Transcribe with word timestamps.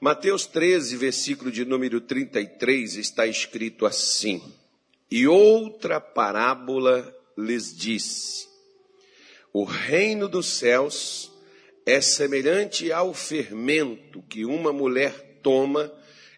Mateus 0.00 0.46
13, 0.46 0.96
versículo 0.96 1.50
de 1.50 1.64
número 1.64 2.00
33, 2.00 2.96
está 2.96 3.26
escrito 3.26 3.86
assim: 3.86 4.42
E 5.10 5.26
outra 5.26 6.00
parábola 6.00 7.14
lhes 7.38 7.76
disse: 7.76 8.48
O 9.52 9.64
reino 9.64 10.28
dos 10.28 10.46
céus 10.46 11.30
é 11.86 12.00
semelhante 12.00 12.90
ao 12.92 13.14
fermento 13.14 14.22
que 14.22 14.44
uma 14.44 14.72
mulher 14.72 15.38
toma 15.42 15.92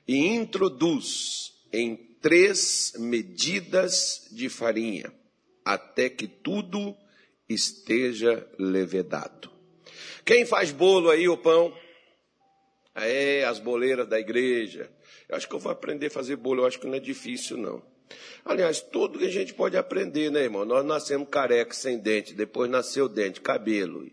e 0.07 0.27
introduz 0.27 1.54
em 1.73 1.96
três 2.20 2.93
medidas 2.98 4.29
de 4.32 4.48
farinha, 4.48 5.12
até 5.64 6.09
que 6.09 6.27
tudo 6.27 6.95
esteja 7.48 8.46
levedado. 8.59 9.50
Quem 10.25 10.45
faz 10.45 10.73
bolo 10.73 11.11
aí, 11.11 11.29
o 11.29 11.36
pão? 11.36 11.73
É, 12.96 13.44
as 13.44 13.58
boleiras 13.58 14.08
da 14.08 14.18
igreja. 14.18 14.90
Eu 15.28 15.37
acho 15.37 15.48
que 15.48 15.54
eu 15.54 15.59
vou 15.59 15.70
aprender 15.70 16.06
a 16.06 16.10
fazer 16.10 16.37
bolo, 16.37 16.62
eu 16.62 16.66
acho 16.66 16.80
que 16.80 16.87
não 16.87 16.95
é 16.95 17.00
difícil, 17.00 17.56
não. 17.56 17.82
Aliás, 18.45 18.80
tudo 18.80 19.18
que 19.18 19.27
a 19.27 19.30
gente 19.30 19.52
pode 19.52 19.77
aprender, 19.77 20.30
né, 20.30 20.45
irmão? 20.45 20.64
Nós 20.64 20.84
nascemos 20.84 21.28
careca, 21.28 21.74
sem 21.74 21.98
dente, 21.98 22.32
depois 22.32 22.70
nasceu 22.70 23.09
dente, 23.09 23.40
cabelo. 23.40 24.09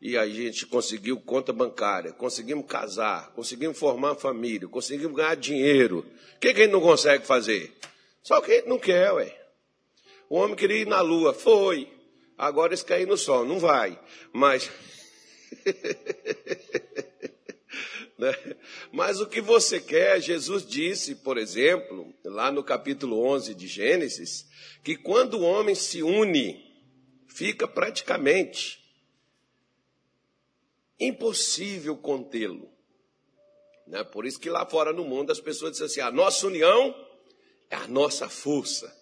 E 0.00 0.16
a 0.16 0.26
gente 0.26 0.66
conseguiu 0.66 1.20
conta 1.20 1.52
bancária, 1.52 2.12
conseguimos 2.12 2.66
casar, 2.66 3.32
conseguimos 3.34 3.78
formar 3.78 4.14
família, 4.16 4.66
conseguimos 4.68 5.16
ganhar 5.16 5.36
dinheiro. 5.36 6.06
O 6.36 6.40
que, 6.40 6.54
que 6.54 6.60
a 6.60 6.64
gente 6.64 6.72
não 6.72 6.80
consegue 6.80 7.26
fazer? 7.26 7.72
Só 8.22 8.40
que 8.40 8.52
a 8.52 8.54
gente 8.56 8.68
não 8.68 8.78
quer, 8.78 9.12
ué. 9.12 9.36
O 10.28 10.36
homem 10.36 10.56
queria 10.56 10.78
ir 10.78 10.86
na 10.86 11.00
lua, 11.00 11.34
foi. 11.34 11.88
Agora 12.38 12.70
eles 12.70 12.82
querem 12.82 13.04
ir 13.04 13.08
no 13.08 13.16
sol, 13.16 13.44
não 13.44 13.58
vai. 13.58 13.98
Mas. 14.32 14.70
Né? 18.22 18.56
Mas 18.92 19.20
o 19.20 19.26
que 19.26 19.40
você 19.40 19.80
quer, 19.80 20.20
Jesus 20.20 20.64
disse, 20.64 21.16
por 21.16 21.36
exemplo, 21.36 22.14
lá 22.24 22.52
no 22.52 22.62
capítulo 22.62 23.18
11 23.18 23.52
de 23.52 23.66
Gênesis, 23.66 24.48
que 24.84 24.96
quando 24.96 25.38
o 25.38 25.42
homem 25.42 25.74
se 25.74 26.04
une, 26.04 26.64
fica 27.26 27.66
praticamente 27.66 28.80
impossível 31.00 31.96
contê-lo. 31.96 32.70
Né? 33.88 34.04
Por 34.04 34.24
isso 34.24 34.38
que 34.38 34.48
lá 34.48 34.64
fora 34.64 34.92
no 34.92 35.04
mundo 35.04 35.32
as 35.32 35.40
pessoas 35.40 35.72
dizem 35.72 35.86
assim: 35.86 36.00
a 36.00 36.12
nossa 36.12 36.46
união 36.46 36.94
é 37.68 37.74
a 37.74 37.88
nossa 37.88 38.28
força. 38.28 38.96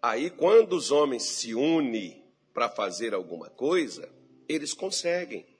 Aí, 0.00 0.30
quando 0.30 0.74
os 0.74 0.90
homens 0.90 1.22
se 1.22 1.54
unem 1.54 2.24
para 2.54 2.70
fazer 2.70 3.12
alguma 3.12 3.50
coisa, 3.50 4.10
eles 4.48 4.72
conseguem 4.72 5.53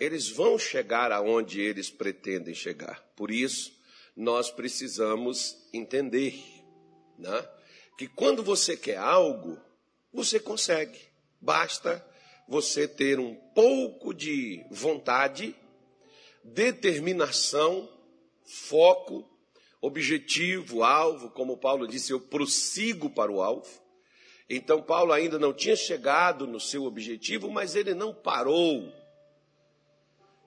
eles 0.00 0.30
vão 0.30 0.58
chegar 0.58 1.12
aonde 1.12 1.60
eles 1.60 1.90
pretendem 1.90 2.54
chegar. 2.54 3.04
Por 3.14 3.30
isso, 3.30 3.78
nós 4.16 4.50
precisamos 4.50 5.68
entender 5.74 6.42
né, 7.18 7.46
que 7.98 8.08
quando 8.08 8.42
você 8.42 8.78
quer 8.78 8.96
algo, 8.96 9.60
você 10.10 10.40
consegue. 10.40 10.98
Basta 11.38 12.04
você 12.48 12.88
ter 12.88 13.20
um 13.20 13.34
pouco 13.54 14.14
de 14.14 14.64
vontade, 14.70 15.54
determinação, 16.42 17.86
foco, 18.42 19.28
objetivo, 19.82 20.82
alvo, 20.82 21.30
como 21.30 21.58
Paulo 21.58 21.86
disse, 21.86 22.10
eu 22.10 22.20
prossigo 22.20 23.10
para 23.10 23.30
o 23.30 23.42
alvo. 23.42 23.68
Então, 24.48 24.82
Paulo 24.82 25.12
ainda 25.12 25.38
não 25.38 25.52
tinha 25.52 25.76
chegado 25.76 26.46
no 26.46 26.58
seu 26.58 26.84
objetivo, 26.84 27.50
mas 27.50 27.76
ele 27.76 27.94
não 27.94 28.12
parou 28.12 28.92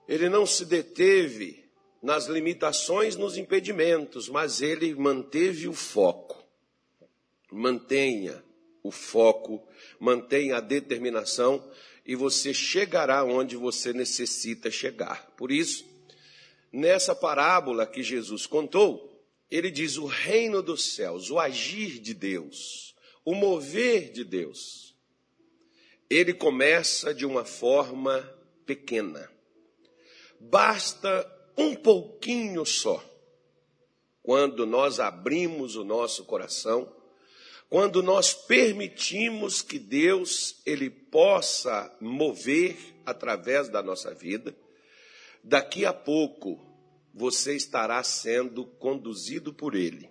ele 0.07 0.29
não 0.29 0.45
se 0.45 0.65
deteve 0.65 1.63
nas 2.01 2.25
limitações, 2.25 3.15
nos 3.15 3.37
impedimentos, 3.37 4.27
mas 4.27 4.61
ele 4.61 4.93
manteve 4.93 5.67
o 5.67 5.73
foco. 5.73 6.43
Mantenha 7.51 8.43
o 8.83 8.91
foco, 8.91 9.65
mantenha 9.99 10.57
a 10.57 10.59
determinação 10.59 11.63
e 12.05 12.15
você 12.15 12.53
chegará 12.53 13.23
onde 13.23 13.55
você 13.55 13.93
necessita 13.93 14.69
chegar. 14.69 15.31
Por 15.37 15.51
isso, 15.51 15.85
nessa 16.71 17.15
parábola 17.15 17.87
que 17.87 18.03
Jesus 18.03 18.45
contou, 18.45 19.09
ele 19.49 19.71
diz: 19.71 19.97
o 19.97 20.05
reino 20.05 20.61
dos 20.61 20.95
céus, 20.95 21.29
o 21.31 21.39
agir 21.39 21.99
de 21.99 22.13
Deus, 22.13 22.93
o 23.23 23.33
mover 23.33 24.11
de 24.11 24.25
Deus, 24.25 24.93
ele 26.09 26.33
começa 26.33 27.13
de 27.13 27.25
uma 27.25 27.45
forma 27.45 28.19
pequena. 28.65 29.32
Basta 30.49 31.29
um 31.57 31.75
pouquinho 31.75 32.65
só. 32.65 33.03
Quando 34.21 34.65
nós 34.65 34.99
abrimos 34.99 35.75
o 35.75 35.83
nosso 35.83 36.23
coração, 36.25 36.91
quando 37.69 38.03
nós 38.03 38.33
permitimos 38.33 39.61
que 39.61 39.79
Deus 39.79 40.61
ele 40.65 40.89
possa 40.89 41.95
mover 41.99 42.77
através 43.05 43.67
da 43.67 43.81
nossa 43.81 44.13
vida, 44.13 44.55
daqui 45.43 45.85
a 45.85 45.93
pouco 45.93 46.59
você 47.13 47.55
estará 47.55 48.01
sendo 48.03 48.65
conduzido 48.65 49.53
por 49.53 49.75
ele. 49.75 50.09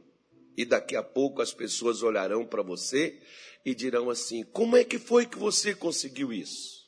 E 0.56 0.64
daqui 0.64 0.94
a 0.96 1.02
pouco 1.02 1.40
as 1.40 1.52
pessoas 1.52 2.02
olharão 2.02 2.44
para 2.44 2.62
você 2.62 3.18
e 3.64 3.74
dirão 3.74 4.10
assim: 4.10 4.42
Como 4.44 4.76
é 4.76 4.84
que 4.84 4.98
foi 4.98 5.24
que 5.24 5.38
você 5.38 5.74
conseguiu 5.74 6.32
isso? 6.32 6.81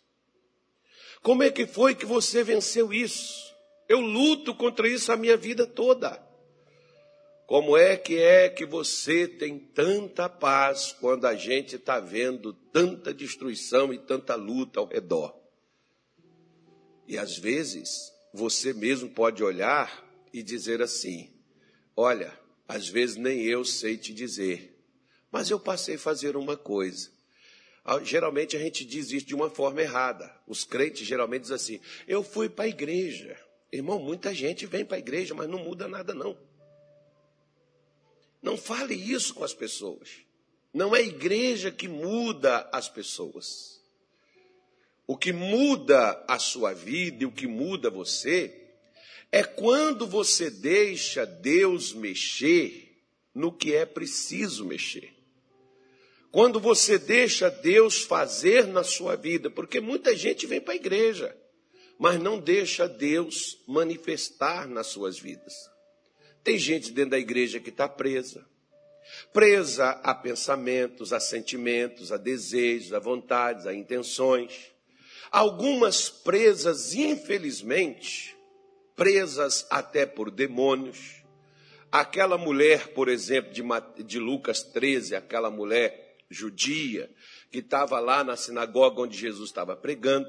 Como 1.25 1.43
é 1.43 1.51
que 1.51 1.67
foi 1.67 1.95
que 1.95 2.05
você 2.05 2.45
venceu 2.45 2.93
isso? 2.93 3.57
Eu 3.89 3.99
luto 3.99 4.55
contra 4.55 4.87
isso 4.87 5.11
a 5.11 5.17
minha 5.17 5.39
vida 5.39 5.67
toda. 5.67 6.23
Como 7.47 7.79
é 7.79 7.97
que 7.97 8.19
é 8.19 8.51
que 8.51 8.67
você 8.67 9.27
tem 9.27 9.59
tanta 9.59 10.29
paz 10.29 10.95
quando 11.01 11.25
a 11.25 11.35
gente 11.35 11.77
está 11.77 11.99
vendo 11.99 12.53
tanta 12.53 13.15
destruição 13.15 13.91
e 13.91 13.99
tanta 13.99 14.35
luta 14.35 14.81
ao 14.81 14.87
redor? 14.87 15.35
E 17.09 17.17
às 17.17 17.39
vezes 17.39 18.13
você 18.35 18.75
mesmo 18.75 19.09
pode 19.09 19.43
olhar 19.43 20.07
e 20.31 20.43
dizer 20.43 20.83
assim: 20.83 21.33
Olha, 21.97 22.39
às 22.69 22.87
vezes 22.87 23.17
nem 23.17 23.45
eu 23.45 23.65
sei 23.65 23.97
te 23.97 24.13
dizer, 24.13 24.79
mas 25.33 25.49
eu 25.49 25.59
passei 25.59 25.95
a 25.95 25.99
fazer 25.99 26.37
uma 26.37 26.55
coisa. 26.55 27.14
Ah, 27.85 28.03
geralmente 28.03 28.57
a 28.57 28.59
gente 28.59 28.85
diz 28.85 29.11
isso 29.11 29.27
de 29.27 29.35
uma 29.35 29.51
forma 29.51 29.83
errada. 29.83 30.35
Os 30.47 30.65
crentes 30.65 31.07
geralmente 31.07 31.43
dizem 31.43 31.57
assim: 31.57 31.81
eu 32.09 32.25
fui 32.25 32.49
para 32.49 32.65
a 32.65 32.69
igreja. 32.69 33.39
Irmão, 33.71 33.99
muita 33.99 34.35
gente 34.35 34.65
vem 34.67 34.85
para 34.85 34.97
a 34.97 35.01
igreja, 35.01 35.35
mas 35.35 35.49
não 35.49 35.59
muda 35.59 35.87
nada, 35.87 36.15
não. 36.15 36.39
Não 38.41 38.57
fale 38.57 38.95
isso 38.95 39.35
com 39.35 39.45
as 39.45 39.53
pessoas. 39.53 40.11
Não 40.73 40.95
é 40.95 41.01
a 41.01 41.03
igreja 41.03 41.71
que 41.71 41.89
muda 41.89 42.69
as 42.73 42.89
pessoas. 42.89 43.83
O 45.07 45.17
que 45.17 45.33
muda 45.33 46.25
a 46.27 46.39
sua 46.39 46.73
vida 46.73 47.25
e 47.25 47.27
o 47.27 47.33
que 47.33 47.47
muda 47.47 47.91
você 47.91 48.65
é 49.31 49.43
quando 49.43 50.07
você 50.07 50.51
deixa 50.51 51.27
Deus 51.27 51.93
mexer 51.93 53.03
no 53.35 53.53
que 53.53 53.75
é 53.75 53.85
preciso 53.85 54.65
mexer. 54.65 55.14
Quando 56.35 56.59
você 56.59 56.99
deixa 56.99 57.49
Deus 57.49 58.03
fazer 58.03 58.67
na 58.67 58.83
sua 58.83 59.15
vida, 59.15 59.49
porque 59.49 59.81
muita 59.81 60.17
gente 60.17 60.49
vem 60.49 60.61
para 60.61 60.73
a 60.73 60.77
igreja, 60.77 61.33
mas 61.97 62.21
não 62.21 62.41
deixa 62.41 62.89
Deus 62.89 63.63
manifestar 63.69 64.67
nas 64.67 64.89
suas 64.89 65.17
vidas. 65.17 65.55
Tem 66.43 66.59
gente 66.59 66.91
dentro 66.91 67.13
da 67.13 67.21
igreja 67.21 67.61
que 67.61 67.71
está 67.71 67.89
presa, 67.89 68.45
presa 69.33 69.91
a 70.03 70.13
pensamentos, 70.13 71.13
a 71.13 71.21
sentimentos, 71.21 72.11
a 72.11 72.17
desejos, 72.17 72.93
a 72.93 72.99
vontades, 72.99 73.65
a 73.65 73.73
intenções. 73.73 74.73
Algumas 75.31 76.09
presas, 76.09 76.95
infelizmente, 76.95 78.37
presas 78.97 79.69
até 79.71 80.05
por 80.05 80.33
demônios. 80.33 81.23
Aquela 81.93 82.37
mulher, 82.37 82.89
por 82.89 83.09
exemplo, 83.09 83.53
de, 83.53 84.19
Lucas 84.19 84.65
13, 84.65 85.15
aquela 85.15 85.49
mulher 85.49 86.04
judia, 86.31 87.11
que 87.51 87.59
estava 87.59 88.01
lá 88.01 88.25
na 88.25 88.37
sinagoga 88.37 89.03
onde 89.03 89.17
Jesus 89.17 89.51
estava 89.51 89.77
pregando. 89.77 90.29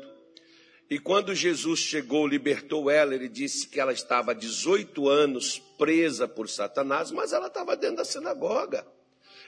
E 0.89 0.99
quando 0.99 1.33
Jesus 1.33 1.79
chegou, 1.79 2.27
libertou 2.27 2.89
ela, 2.89 3.15
ele 3.15 3.27
disse 3.27 3.67
que 3.67 3.79
ela 3.79 3.91
estava 3.91 4.31
há 4.31 4.33
18 4.35 5.09
anos 5.09 5.59
presa 5.77 6.27
por 6.27 6.47
Satanás, 6.47 7.11
mas 7.11 7.33
ela 7.33 7.47
estava 7.47 7.75
dentro 7.75 7.97
da 7.97 8.05
sinagoga. 8.05 8.85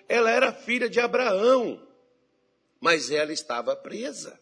Ela 0.10 0.32
era 0.32 0.52
filha 0.52 0.90
de 0.90 1.00
Abraão, 1.00 1.86
mas 2.80 3.12
ela 3.12 3.32
estava 3.32 3.76
presa. 3.76 4.40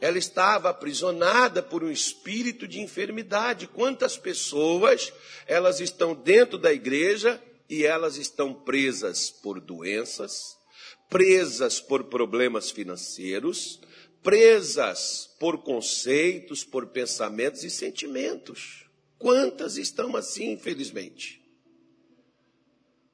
Ela 0.00 0.18
estava 0.18 0.70
aprisionada 0.70 1.62
por 1.62 1.82
um 1.82 1.90
espírito 1.90 2.66
de 2.66 2.80
enfermidade. 2.80 3.66
Quantas 3.66 4.16
pessoas 4.16 5.12
elas 5.46 5.80
estão 5.80 6.14
dentro 6.14 6.56
da 6.56 6.72
igreja 6.72 7.42
e 7.68 7.84
elas 7.84 8.16
estão 8.16 8.54
presas 8.54 9.30
por 9.30 9.60
doenças, 9.60 10.56
presas 11.08 11.80
por 11.80 12.04
problemas 12.04 12.70
financeiros, 12.70 13.80
presas 14.22 15.30
por 15.38 15.62
conceitos, 15.62 16.64
por 16.64 16.86
pensamentos 16.88 17.64
e 17.64 17.70
sentimentos. 17.70 18.84
Quantas 19.18 19.76
estão 19.76 20.16
assim, 20.16 20.52
infelizmente? 20.52 21.38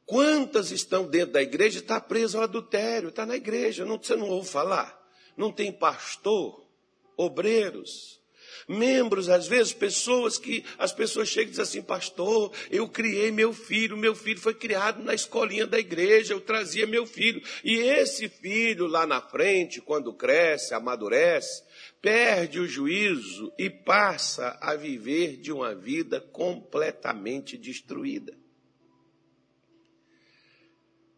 Quantas 0.06 0.70
estão 0.70 1.06
dentro 1.08 1.32
da 1.32 1.42
igreja 1.42 1.78
e 1.78 1.82
está 1.82 1.98
presa 2.00 2.38
ao 2.38 2.44
adultério, 2.44 3.08
está 3.08 3.24
na 3.24 3.36
igreja, 3.36 3.84
não, 3.84 3.96
você 3.96 4.14
não 4.14 4.28
ouve 4.28 4.48
falar? 4.48 5.02
Não 5.36 5.50
tem 5.50 5.72
pastor, 5.72 6.68
obreiros, 7.16 8.20
membros, 8.68 9.28
às 9.28 9.46
vezes, 9.46 9.72
pessoas 9.72 10.38
que 10.38 10.64
as 10.78 10.92
pessoas 10.92 11.28
chegam 11.28 11.48
e 11.48 11.50
dizem 11.50 11.62
assim, 11.62 11.82
pastor, 11.82 12.52
eu 12.70 12.88
criei 12.88 13.30
meu 13.30 13.52
filho, 13.52 13.96
meu 13.96 14.14
filho 14.14 14.40
foi 14.40 14.54
criado 14.54 15.02
na 15.02 15.14
escolinha 15.14 15.66
da 15.66 15.78
igreja, 15.78 16.34
eu 16.34 16.40
trazia 16.40 16.86
meu 16.86 17.06
filho. 17.06 17.42
E 17.62 17.76
esse 17.76 18.28
filho 18.28 18.86
lá 18.86 19.06
na 19.06 19.20
frente, 19.20 19.80
quando 19.80 20.12
cresce, 20.12 20.74
amadurece, 20.74 21.62
perde 22.00 22.60
o 22.60 22.68
juízo 22.68 23.52
e 23.58 23.70
passa 23.70 24.58
a 24.60 24.74
viver 24.74 25.38
de 25.38 25.50
uma 25.50 25.74
vida 25.74 26.20
completamente 26.20 27.56
destruída. 27.56 28.36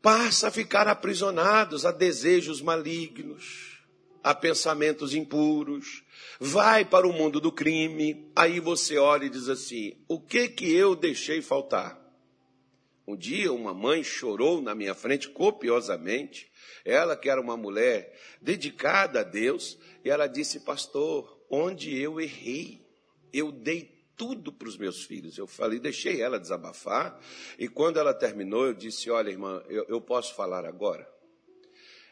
Passa 0.00 0.46
a 0.46 0.50
ficar 0.52 0.86
aprisionados 0.86 1.84
a 1.84 1.90
desejos 1.90 2.62
malignos, 2.62 3.80
a 4.22 4.32
pensamentos 4.32 5.14
impuros, 5.14 6.04
vai 6.40 6.84
para 6.84 7.06
o 7.06 7.12
mundo 7.12 7.40
do 7.40 7.52
crime, 7.52 8.30
aí 8.34 8.60
você 8.60 8.98
olha 8.98 9.24
e 9.24 9.30
diz 9.30 9.48
assim: 9.48 9.92
o 10.08 10.20
que 10.20 10.48
que 10.48 10.72
eu 10.72 10.94
deixei 10.94 11.40
faltar? 11.40 12.00
Um 13.06 13.16
dia 13.16 13.52
uma 13.52 13.72
mãe 13.72 14.02
chorou 14.02 14.60
na 14.60 14.74
minha 14.74 14.94
frente 14.94 15.28
copiosamente, 15.28 16.50
ela 16.84 17.16
que 17.16 17.30
era 17.30 17.40
uma 17.40 17.56
mulher 17.56 18.18
dedicada 18.40 19.20
a 19.20 19.24
Deus, 19.24 19.78
e 20.04 20.10
ela 20.10 20.26
disse: 20.26 20.60
Pastor, 20.60 21.44
onde 21.50 21.96
eu 21.96 22.20
errei? 22.20 22.84
Eu 23.32 23.52
dei 23.52 23.94
tudo 24.16 24.52
para 24.52 24.68
os 24.68 24.76
meus 24.76 25.04
filhos. 25.04 25.36
Eu 25.36 25.46
falei, 25.46 25.78
deixei 25.78 26.22
ela 26.22 26.40
desabafar, 26.40 27.20
e 27.58 27.68
quando 27.68 27.98
ela 27.98 28.14
terminou, 28.14 28.66
eu 28.66 28.74
disse: 28.74 29.10
Olha, 29.10 29.30
irmã, 29.30 29.62
eu, 29.68 29.84
eu 29.88 30.00
posso 30.00 30.34
falar 30.34 30.64
agora? 30.64 31.08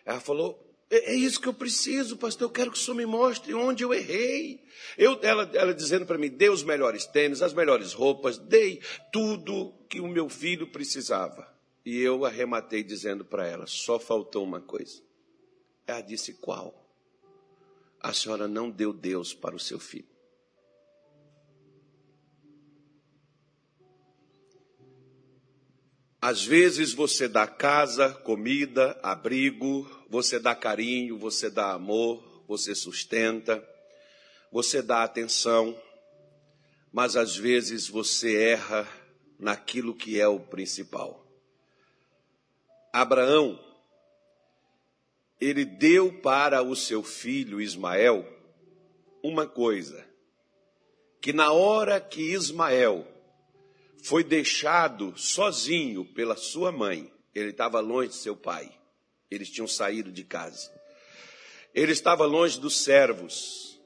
Ela 0.04 0.20
falou: 0.20 0.73
é, 0.90 1.12
é, 1.12 1.14
isso 1.14 1.40
que 1.40 1.48
eu 1.48 1.54
preciso, 1.54 2.16
pastor. 2.16 2.46
Eu 2.46 2.52
quero 2.52 2.70
que 2.70 2.78
o 2.78 2.80
senhor 2.80 2.96
me 2.96 3.06
mostre 3.06 3.54
onde 3.54 3.82
eu 3.82 3.92
errei. 3.92 4.62
Eu, 4.96 5.18
ela, 5.22 5.50
ela 5.54 5.74
dizendo 5.74 6.06
para 6.06 6.18
mim: 6.18 6.30
dei 6.30 6.48
os 6.48 6.62
melhores 6.62 7.06
tênis, 7.06 7.42
as 7.42 7.52
melhores 7.52 7.92
roupas, 7.92 8.38
dei 8.38 8.80
tudo 9.12 9.74
que 9.88 10.00
o 10.00 10.08
meu 10.08 10.28
filho 10.28 10.66
precisava. 10.66 11.52
E 11.84 11.98
eu 12.00 12.24
arrematei 12.24 12.82
dizendo 12.82 13.24
para 13.24 13.46
ela: 13.46 13.66
só 13.66 13.98
faltou 13.98 14.44
uma 14.44 14.60
coisa. 14.60 15.02
Ela 15.86 16.00
disse: 16.00 16.34
qual? 16.34 16.84
a 18.04 18.12
senhora 18.12 18.46
não 18.46 18.70
deu 18.70 18.92
Deus 18.92 19.32
para 19.32 19.56
o 19.56 19.58
seu 19.58 19.80
filho. 19.80 20.13
Às 26.26 26.42
vezes 26.42 26.94
você 26.94 27.28
dá 27.28 27.46
casa, 27.46 28.08
comida, 28.08 28.98
abrigo, 29.02 29.86
você 30.08 30.38
dá 30.38 30.54
carinho, 30.54 31.18
você 31.18 31.50
dá 31.50 31.74
amor, 31.74 32.42
você 32.48 32.74
sustenta, 32.74 33.62
você 34.50 34.80
dá 34.80 35.02
atenção, 35.02 35.78
mas 36.90 37.14
às 37.14 37.36
vezes 37.36 37.88
você 37.88 38.52
erra 38.52 38.88
naquilo 39.38 39.94
que 39.94 40.18
é 40.18 40.26
o 40.26 40.40
principal. 40.40 41.30
Abraão 42.90 43.62
ele 45.38 45.66
deu 45.66 46.10
para 46.22 46.62
o 46.62 46.74
seu 46.74 47.02
filho 47.02 47.60
Ismael 47.60 48.26
uma 49.22 49.46
coisa: 49.46 50.02
que 51.20 51.34
na 51.34 51.52
hora 51.52 52.00
que 52.00 52.32
Ismael 52.32 53.13
foi 54.04 54.22
deixado 54.22 55.14
sozinho 55.16 56.04
pela 56.04 56.36
sua 56.36 56.70
mãe, 56.70 57.10
ele 57.34 57.48
estava 57.48 57.80
longe 57.80 58.10
de 58.10 58.16
seu 58.16 58.36
pai, 58.36 58.70
eles 59.30 59.48
tinham 59.48 59.66
saído 59.66 60.12
de 60.12 60.22
casa, 60.22 60.70
ele 61.74 61.90
estava 61.90 62.26
longe 62.26 62.60
dos 62.60 62.76
servos. 62.76 63.80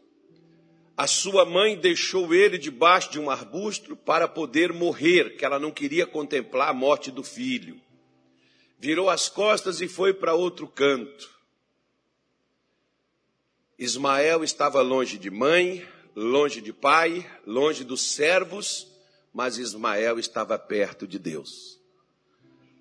A 0.97 1.07
sua 1.07 1.45
mãe 1.45 1.79
deixou 1.79 2.35
ele 2.35 2.59
debaixo 2.59 3.13
de 3.13 3.21
um 3.21 3.31
arbusto 3.31 3.95
para 3.95 4.27
poder 4.27 4.73
morrer, 4.73 5.37
que 5.37 5.45
ela 5.45 5.61
não 5.61 5.71
queria 5.71 6.05
contemplar 6.05 6.71
a 6.71 6.75
morte 6.75 7.13
do 7.13 7.23
filho. 7.23 7.81
Virou 8.77 9.09
as 9.09 9.29
costas 9.29 9.81
e 9.81 9.87
foi 9.87 10.13
para 10.13 10.35
outro 10.35 10.67
canto. 10.67 11.31
Ismael 13.79 14.43
estava 14.43 14.83
longe 14.83 15.17
de 15.17 15.31
mãe, 15.31 15.87
longe 16.17 16.61
de 16.61 16.73
pai, 16.73 17.25
longe 17.47 17.85
dos 17.85 18.03
servos, 18.03 18.98
mas 19.39 19.57
Ismael 19.57 20.19
estava 20.19 20.59
perto 20.59 21.07
de 21.07 21.17
Deus. 21.17 21.79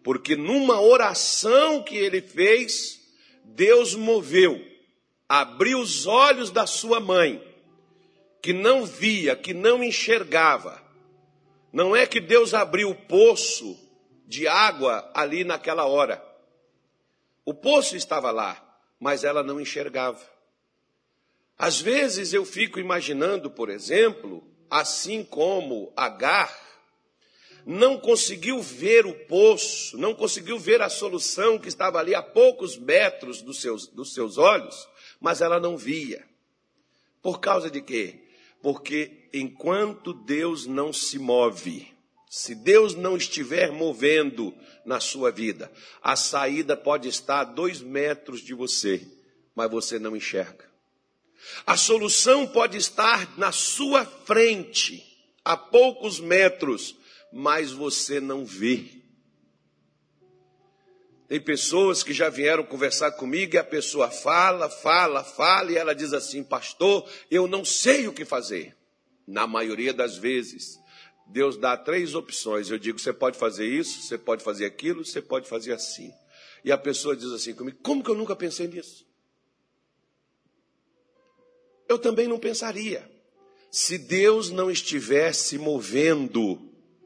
Porque 0.03 0.35
numa 0.35 0.81
oração 0.81 1.83
que 1.83 1.95
ele 1.95 2.19
fez, 2.19 2.99
Deus 3.43 3.93
moveu, 3.93 4.59
abriu 5.29 5.79
os 5.79 6.07
olhos 6.07 6.49
da 6.49 6.65
sua 6.65 6.99
mãe, 6.99 7.39
que 8.41 8.53
não 8.53 8.87
via, 8.87 9.35
que 9.35 9.53
não 9.53 9.83
enxergava. 9.83 10.81
Não 11.71 11.95
é 11.95 12.07
que 12.07 12.19
Deus 12.19 12.55
abriu 12.55 12.89
o 12.89 12.95
poço 12.95 13.77
de 14.25 14.47
água 14.47 15.11
ali 15.13 15.43
naquela 15.43 15.85
hora. 15.85 16.25
O 17.45 17.53
poço 17.53 17.95
estava 17.95 18.31
lá, 18.31 18.79
mas 18.99 19.23
ela 19.23 19.43
não 19.43 19.61
enxergava. 19.61 20.25
Às 21.55 21.79
vezes 21.79 22.33
eu 22.33 22.43
fico 22.43 22.79
imaginando, 22.79 23.51
por 23.51 23.69
exemplo, 23.69 24.56
assim 24.69 25.23
como 25.23 25.91
Agar 25.95 26.67
não 27.67 27.99
conseguiu 27.99 28.61
ver 28.61 29.05
o 29.05 29.13
poço, 29.13 29.97
não 29.97 30.15
conseguiu 30.15 30.57
ver 30.57 30.81
a 30.81 30.87
solução 30.87 31.59
que 31.59 31.67
estava 31.67 31.99
ali 31.99 32.15
a 32.15 32.21
poucos 32.21 32.77
metros 32.77 33.41
dos 33.41 33.59
seus, 33.59 33.87
dos 33.87 34.13
seus 34.13 34.37
olhos, 34.37 34.87
mas 35.19 35.41
ela 35.41 35.59
não 35.59 35.75
via. 35.75 36.25
Por 37.21 37.41
causa 37.41 37.69
de 37.69 37.81
quê? 37.81 38.23
Porque 38.61 39.27
enquanto 39.33 40.13
Deus 40.13 40.65
não 40.65 40.93
se 40.93 41.19
move, 41.19 41.93
se 42.29 42.55
Deus 42.55 42.95
não 42.95 43.17
estiver 43.17 43.69
movendo 43.69 44.55
na 44.85 45.01
sua 45.01 45.29
vida, 45.29 45.69
a 46.01 46.15
saída 46.15 46.77
pode 46.77 47.09
estar 47.09 47.41
a 47.41 47.43
dois 47.43 47.81
metros 47.81 48.39
de 48.39 48.53
você, 48.53 49.05
mas 49.53 49.69
você 49.69 49.99
não 49.99 50.15
enxerga. 50.15 50.65
A 51.65 51.77
solução 51.77 52.47
pode 52.47 52.77
estar 52.77 53.37
na 53.37 53.51
sua 53.51 54.05
frente, 54.05 55.03
a 55.43 55.55
poucos 55.55 56.19
metros, 56.19 56.95
mas 57.31 57.71
você 57.71 58.19
não 58.19 58.45
vê. 58.45 58.97
Tem 61.27 61.41
pessoas 61.41 62.03
que 62.03 62.13
já 62.13 62.29
vieram 62.29 62.63
conversar 62.63 63.11
comigo 63.11 63.55
e 63.55 63.57
a 63.57 63.63
pessoa 63.63 64.09
fala, 64.09 64.69
fala, 64.69 65.23
fala 65.23 65.71
e 65.71 65.75
ela 65.75 65.93
diz 65.93 66.13
assim: 66.13 66.41
Pastor, 66.41 67.09
eu 67.29 67.47
não 67.47 67.65
sei 67.65 68.07
o 68.07 68.13
que 68.13 68.23
fazer. 68.23 68.75
Na 69.27 69.45
maioria 69.45 69.93
das 69.93 70.15
vezes, 70.15 70.79
Deus 71.27 71.57
dá 71.57 71.75
três 71.75 72.15
opções. 72.15 72.69
Eu 72.69 72.79
digo: 72.79 72.97
você 72.97 73.11
pode 73.11 73.37
fazer 73.37 73.65
isso, 73.65 74.03
você 74.03 74.17
pode 74.17 74.43
fazer 74.43 74.65
aquilo, 74.65 75.03
você 75.03 75.21
pode 75.21 75.49
fazer 75.49 75.73
assim. 75.73 76.13
E 76.63 76.71
a 76.71 76.77
pessoa 76.77 77.15
diz 77.15 77.31
assim 77.31 77.53
comigo: 77.53 77.77
Como 77.83 78.03
que 78.03 78.09
eu 78.09 78.15
nunca 78.15 78.35
pensei 78.35 78.67
nisso? 78.67 79.06
Eu 81.87 81.97
também 81.97 82.27
não 82.27 82.39
pensaria. 82.39 83.09
Se 83.71 83.97
Deus 83.97 84.49
não 84.49 84.71
estivesse 84.71 85.57
movendo 85.57 86.59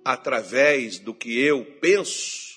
através 0.03 0.99
do 0.99 1.13
que 1.13 1.39
eu 1.39 1.65
penso, 1.79 2.51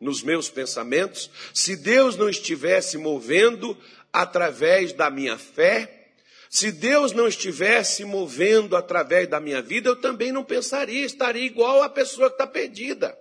nos 0.00 0.22
meus 0.22 0.50
pensamentos, 0.50 1.30
se 1.52 1.76
Deus 1.76 2.16
não 2.16 2.28
estivesse 2.28 2.98
movendo 2.98 3.76
através 4.12 4.92
da 4.92 5.08
minha 5.10 5.38
fé, 5.38 6.12
se 6.50 6.70
Deus 6.70 7.12
não 7.12 7.26
estivesse 7.26 8.04
movendo 8.04 8.76
através 8.76 9.28
da 9.28 9.40
minha 9.40 9.60
vida, 9.60 9.88
eu 9.88 9.96
também 9.96 10.30
não 10.30 10.44
pensaria, 10.44 11.04
estaria 11.04 11.44
igual 11.44 11.82
a 11.82 11.88
pessoa 11.88 12.28
que 12.28 12.34
está 12.34 12.46
perdida, 12.46 13.18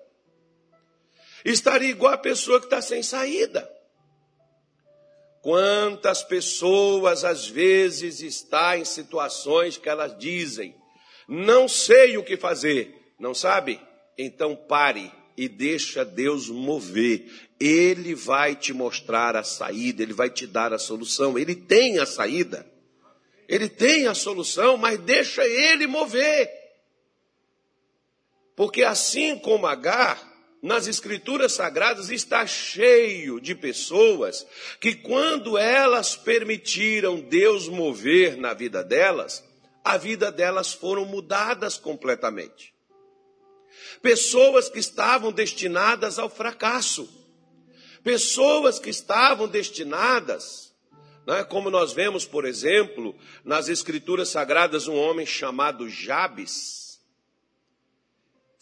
estaria 1.44 1.90
igual 1.90 2.14
a 2.14 2.18
pessoa 2.18 2.60
que 2.60 2.68
está 2.68 2.82
sem 2.82 3.02
saída. 3.02 3.68
Quantas 5.44 6.24
pessoas 6.24 7.26
às 7.26 7.46
vezes 7.46 8.22
está 8.22 8.78
em 8.78 8.86
situações 8.86 9.78
que 9.78 9.90
elas 9.90 10.18
dizem: 10.18 10.74
"Não 11.28 11.68
sei 11.68 12.18
o 12.18 12.24
que 12.24 12.38
fazer". 12.38 13.14
Não 13.20 13.34
sabe? 13.34 13.80
Então 14.18 14.56
pare 14.56 15.12
e 15.36 15.50
deixa 15.50 16.06
Deus 16.06 16.48
mover. 16.48 17.30
Ele 17.60 18.16
vai 18.16 18.56
te 18.56 18.72
mostrar 18.72 19.36
a 19.36 19.44
saída, 19.44 20.02
ele 20.02 20.14
vai 20.14 20.30
te 20.30 20.48
dar 20.48 20.72
a 20.72 20.80
solução. 20.80 21.38
Ele 21.38 21.56
tem 21.56 22.00
a 22.00 22.06
saída. 22.06 22.66
Ele 23.46 23.68
tem 23.68 24.08
a 24.08 24.14
solução, 24.14 24.78
mas 24.78 24.98
deixa 25.00 25.46
ele 25.46 25.88
mover. 25.88 26.50
Porque 28.56 28.82
assim 28.82 29.38
como 29.38 29.68
Agar, 29.68 30.33
nas 30.64 30.88
Escrituras 30.88 31.52
Sagradas 31.52 32.10
está 32.10 32.48
cheio 32.48 33.42
de 33.42 33.54
pessoas 33.54 34.48
que, 34.80 34.96
quando 34.96 35.58
elas 35.58 36.16
permitiram 36.16 37.20
Deus 37.20 37.68
mover 37.68 38.38
na 38.38 38.54
vida 38.54 38.82
delas, 38.82 39.44
a 39.84 39.98
vida 39.98 40.32
delas 40.32 40.74
foram 40.74 41.04
mudadas 41.04 41.78
completamente. 41.78 42.74
Pessoas 44.02 44.70
que 44.70 44.80
estavam 44.80 45.34
destinadas 45.34 46.18
ao 46.18 46.30
fracasso, 46.30 47.10
pessoas 48.02 48.80
que 48.80 48.90
estavam 48.90 49.50
destinadas, 49.50 50.74
né, 51.28 51.44
como 51.44 51.70
nós 51.70 51.92
vemos, 51.92 52.24
por 52.24 52.46
exemplo, 52.46 53.14
nas 53.44 53.68
Escrituras 53.68 54.30
Sagradas, 54.30 54.88
um 54.88 54.96
homem 54.96 55.26
chamado 55.26 55.90
Jabes, 55.90 56.83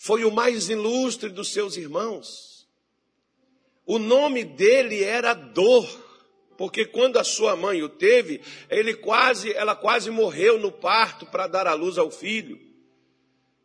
foi 0.03 0.25
o 0.25 0.31
mais 0.31 0.67
ilustre 0.67 1.29
dos 1.29 1.53
seus 1.53 1.77
irmãos. 1.77 2.67
O 3.85 3.99
nome 3.99 4.43
dele 4.43 5.03
era 5.03 5.35
Dor 5.35 5.87
porque 6.57 6.85
quando 6.85 7.17
a 7.17 7.23
sua 7.23 7.55
mãe 7.55 7.81
o 7.81 7.89
teve, 7.89 8.39
ele 8.69 8.93
quase, 8.93 9.51
ela 9.51 9.75
quase 9.75 10.11
morreu 10.11 10.59
no 10.59 10.71
parto 10.71 11.25
para 11.25 11.47
dar 11.47 11.65
à 11.65 11.73
luz 11.73 11.97
ao 11.97 12.11
filho. 12.11 12.59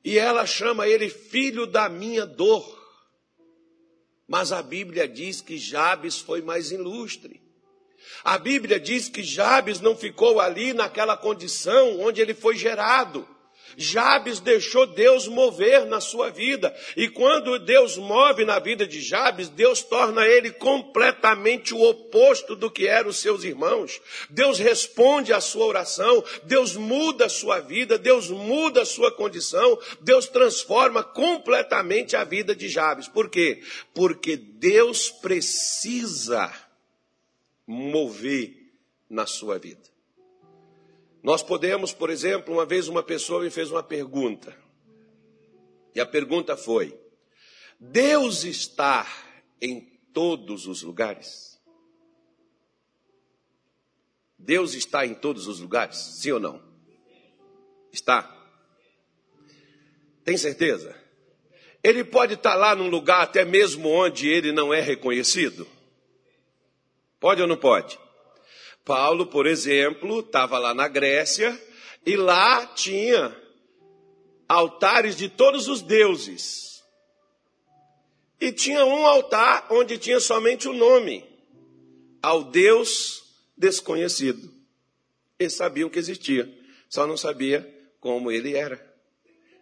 E 0.03 0.19
ela 0.19 0.47
chama 0.47 0.89
ele 0.89 1.11
filho 1.11 1.67
da 1.67 1.91
minha 1.91 2.25
dor. 2.25 2.83
Mas 4.27 4.53
a 4.53 4.63
Bíblia 4.63 5.07
diz 5.07 5.43
que 5.43 5.59
Jabes 5.59 6.19
foi 6.19 6.41
mais 6.41 6.71
ilustre. 6.71 7.43
A 8.25 8.39
Bíblia 8.39 8.81
diz 8.81 9.11
que 9.11 9.23
Jabes 9.23 9.79
não 9.79 9.95
ficou 9.95 10.41
ali 10.41 10.73
naquela 10.73 11.19
condição 11.19 12.01
onde 12.01 12.23
ele 12.23 12.33
foi 12.33 12.57
gerado. 12.57 13.29
Jabes 13.77 14.41
deixou 14.41 14.87
Deus 14.87 15.27
mover 15.27 15.85
na 15.87 16.01
sua 16.01 16.31
vida. 16.31 16.75
E 16.97 17.09
quando 17.09 17.59
Deus 17.59 17.97
move 17.97 18.45
na 18.45 18.59
vida 18.59 18.87
de 18.87 19.01
Jabes, 19.01 19.49
Deus 19.49 19.83
torna 19.83 20.27
ele 20.27 20.51
completamente 20.51 21.75
o 21.75 21.83
oposto 21.83 22.55
do 22.55 22.71
que 22.71 22.87
eram 22.87 23.11
os 23.11 23.19
seus 23.19 23.45
irmãos. 23.45 24.01
Deus 24.31 24.59
responde 24.59 25.33
à 25.33 25.41
sua 25.41 25.67
oração, 25.67 26.23
Deus 26.45 26.77
muda 26.77 27.27
a 27.27 27.31
sua 27.31 27.61
vida, 27.61 27.99
Deus 27.99 28.31
muda 28.31 28.83
a 28.83 28.87
sua 28.87 29.11
condição, 29.11 29.79
Deus 30.01 30.27
transforma 30.27 31.03
completamente 31.03 32.17
a 32.17 32.25
vida 32.25 32.55
de 32.55 32.69
Jabes. 32.69 33.09
Por 33.09 33.29
quê? 33.29 33.63
Porque 33.95 34.37
Deus 34.37 35.11
precisa 35.11 36.53
mover 37.67 38.55
na 39.09 39.27
sua 39.27 39.59
vida. 39.59 39.96
Nós 41.27 41.43
podemos, 41.43 41.93
por 41.93 42.09
exemplo, 42.09 42.55
uma 42.55 42.65
vez 42.65 42.87
uma 42.87 43.03
pessoa 43.03 43.43
me 43.43 43.51
fez 43.51 43.69
uma 43.73 43.83
pergunta. 43.83 44.57
E 45.93 45.99
a 45.99 46.07
pergunta 46.07 46.57
foi: 46.57 46.97
Deus 47.81 48.45
está 48.45 49.05
em 49.61 49.81
todos 50.13 50.69
os 50.69 50.85
lugares? 50.85 51.61
Deus 54.39 54.75
está 54.75 55.05
em 55.05 55.17
todos 55.17 55.49
os 55.49 55.59
lugares? 55.59 55.97
Sim 55.97 56.31
ou 56.31 56.39
não? 56.39 56.63
Está. 57.93 58.33
Tem 60.23 60.37
certeza? 60.37 60.95
Ele 61.83 62.05
pode 62.05 62.35
estar 62.35 62.55
lá 62.55 62.77
num 62.77 62.89
lugar 62.89 63.23
até 63.23 63.45
mesmo 63.45 63.89
onde 63.89 64.29
ele 64.29 64.53
não 64.53 64.73
é 64.73 64.81
reconhecido? 64.81 65.67
Pode 67.19 67.43
ou 67.43 67.49
não 67.49 67.57
pode? 67.57 67.99
Paulo, 68.87 69.27
por 69.27 69.49
exemplo, 69.49 70.21
estava 70.21 70.61
lá 70.61 70.73
na 70.73 70.87
Grécia 70.87 71.61
e 72.07 72.17
lá 72.17 72.65
tinha 72.67 73.37
altares 74.49 75.17
de 75.17 75.29
todos 75.29 75.67
os 75.67 75.83
deuses. 75.83 76.85
E 78.41 78.53
tinha 78.53 78.87
um 78.87 79.05
altar 79.05 79.67
onde 79.73 79.99
tinha 79.99 80.21
somente 80.21 80.69
o 80.69 80.73
nome 80.73 81.29
ao 82.23 82.45
Deus 82.45 83.25
desconhecido. 83.59 84.55
Eles 85.37 85.55
sabiam 85.55 85.91
que 85.91 85.99
existia, 85.99 86.49
só 86.89 87.09
não 87.09 87.17
sabia 87.17 87.69
como 87.99 88.31
ele 88.31 88.55
era. 88.55 88.81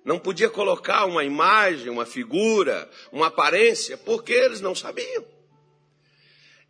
Não 0.04 0.18
podia 0.18 0.50
colocar 0.50 1.06
uma 1.06 1.24
imagem, 1.24 1.88
uma 1.88 2.04
figura, 2.04 2.90
uma 3.10 3.28
aparência, 3.28 3.96
porque 3.96 4.34
eles 4.34 4.60
não 4.60 4.74
sabiam. 4.74 5.33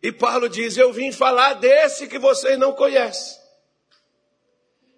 E 0.05 0.11
Paulo 0.11 0.47
diz: 0.47 0.77
Eu 0.77 0.93
vim 0.93 1.11
falar 1.11 1.53
desse 1.53 2.05
que 2.05 2.19
vocês 2.19 2.59
não 2.59 2.73
conhecem. 2.73 3.43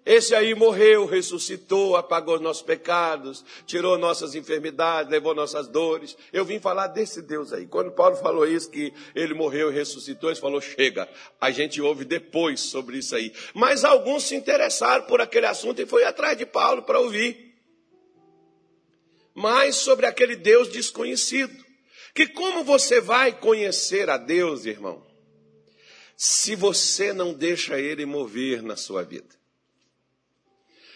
Esse 0.04 0.34
aí 0.34 0.54
morreu, 0.54 1.06
ressuscitou, 1.06 1.96
apagou 1.96 2.38
nossos 2.38 2.62
pecados, 2.62 3.42
tirou 3.66 3.96
nossas 3.96 4.34
enfermidades, 4.34 5.10
levou 5.10 5.34
nossas 5.34 5.66
dores. 5.66 6.14
Eu 6.30 6.44
vim 6.44 6.60
falar 6.60 6.88
desse 6.88 7.22
Deus 7.22 7.54
aí. 7.54 7.66
Quando 7.66 7.90
Paulo 7.92 8.16
falou 8.16 8.46
isso, 8.46 8.70
que 8.70 8.92
ele 9.14 9.32
morreu 9.32 9.70
e 9.70 9.74
ressuscitou, 9.74 10.28
ele 10.28 10.38
falou: 10.38 10.60
chega. 10.60 11.08
A 11.40 11.50
gente 11.50 11.80
ouve 11.80 12.04
depois 12.04 12.60
sobre 12.60 12.98
isso 12.98 13.16
aí. 13.16 13.32
Mas 13.54 13.86
alguns 13.86 14.24
se 14.24 14.36
interessaram 14.36 15.06
por 15.06 15.22
aquele 15.22 15.46
assunto 15.46 15.80
e 15.80 15.86
foi 15.86 16.04
atrás 16.04 16.36
de 16.36 16.44
Paulo 16.44 16.82
para 16.82 17.00
ouvir. 17.00 17.54
Mais 19.34 19.76
sobre 19.76 20.04
aquele 20.04 20.36
Deus 20.36 20.68
desconhecido. 20.68 21.67
Que 22.14 22.26
como 22.26 22.64
você 22.64 23.00
vai 23.00 23.38
conhecer 23.38 24.10
a 24.10 24.16
Deus, 24.16 24.64
irmão, 24.64 25.06
se 26.16 26.56
você 26.56 27.12
não 27.12 27.32
deixa 27.32 27.80
Ele 27.80 28.04
mover 28.04 28.62
na 28.62 28.76
sua 28.76 29.02
vida? 29.04 29.38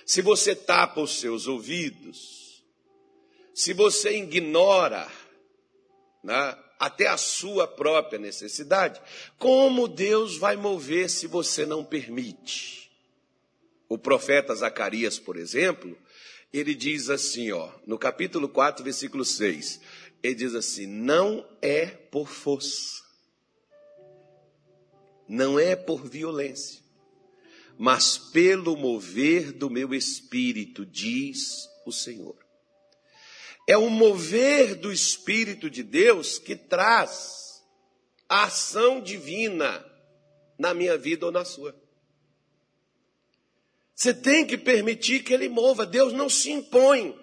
Se 0.05 0.21
você 0.21 0.55
tapa 0.55 1.01
os 1.01 1.21
seus 1.21 1.47
ouvidos, 1.47 2.65
se 3.55 3.73
você 3.73 4.17
ignora 4.17 5.09
né, 6.23 6.59
até 6.79 7.07
a 7.07 7.17
sua 7.17 7.69
própria 7.69 8.19
necessidade, 8.19 9.01
como 9.39 9.87
Deus 9.87 10.37
vai 10.37 10.57
mover 10.57 11.09
se 11.09 11.27
você 11.27 11.65
não 11.65 11.85
permite? 11.85 12.91
O 13.89 13.97
profeta 13.97 14.55
Zacarias, 14.55 15.19
por 15.19 15.37
exemplo, 15.37 15.97
ele 16.53 16.75
diz 16.75 17.09
assim, 17.09 17.53
ó, 17.53 17.71
no 17.87 17.99
capítulo 17.99 18.49
4, 18.49 18.83
versículo 18.83 19.25
6, 19.25 19.81
ele 20.23 20.35
diz 20.35 20.55
assim: 20.55 20.87
não 20.87 21.47
é 21.61 21.87
por 21.87 22.29
força, 22.29 23.03
não 25.29 25.59
é 25.59 25.75
por 25.75 26.07
violência, 26.07 26.81
mas 27.77 28.17
pelo 28.17 28.77
mover 28.77 29.53
do 29.53 29.69
meu 29.69 29.93
espírito, 29.95 30.87
diz 30.87 31.69
o 31.85 31.93
Senhor. 31.93 32.37
É 33.67 33.77
o 33.77 33.89
mover 33.89 34.75
do 34.75 34.93
Espírito 34.93 35.71
de 35.71 35.85
Deus 35.85 36.39
que 36.39 36.57
traz 36.57 37.63
a 38.29 38.45
ação 38.45 39.01
divina 39.01 39.85
na 40.59 40.75
minha 40.75 40.99
vida 40.99 41.27
ou 41.27 41.33
na 41.33 41.45
sua. 41.45 41.75
Você 43.95 44.13
tem 44.13 44.45
que 44.45 44.59
permitir 44.59 45.23
que 45.23 45.33
ele 45.33 45.49
mova. 45.49 45.87
Deus 45.87 46.13
não 46.13 46.29
se 46.29 46.51
impõe. 46.51 47.17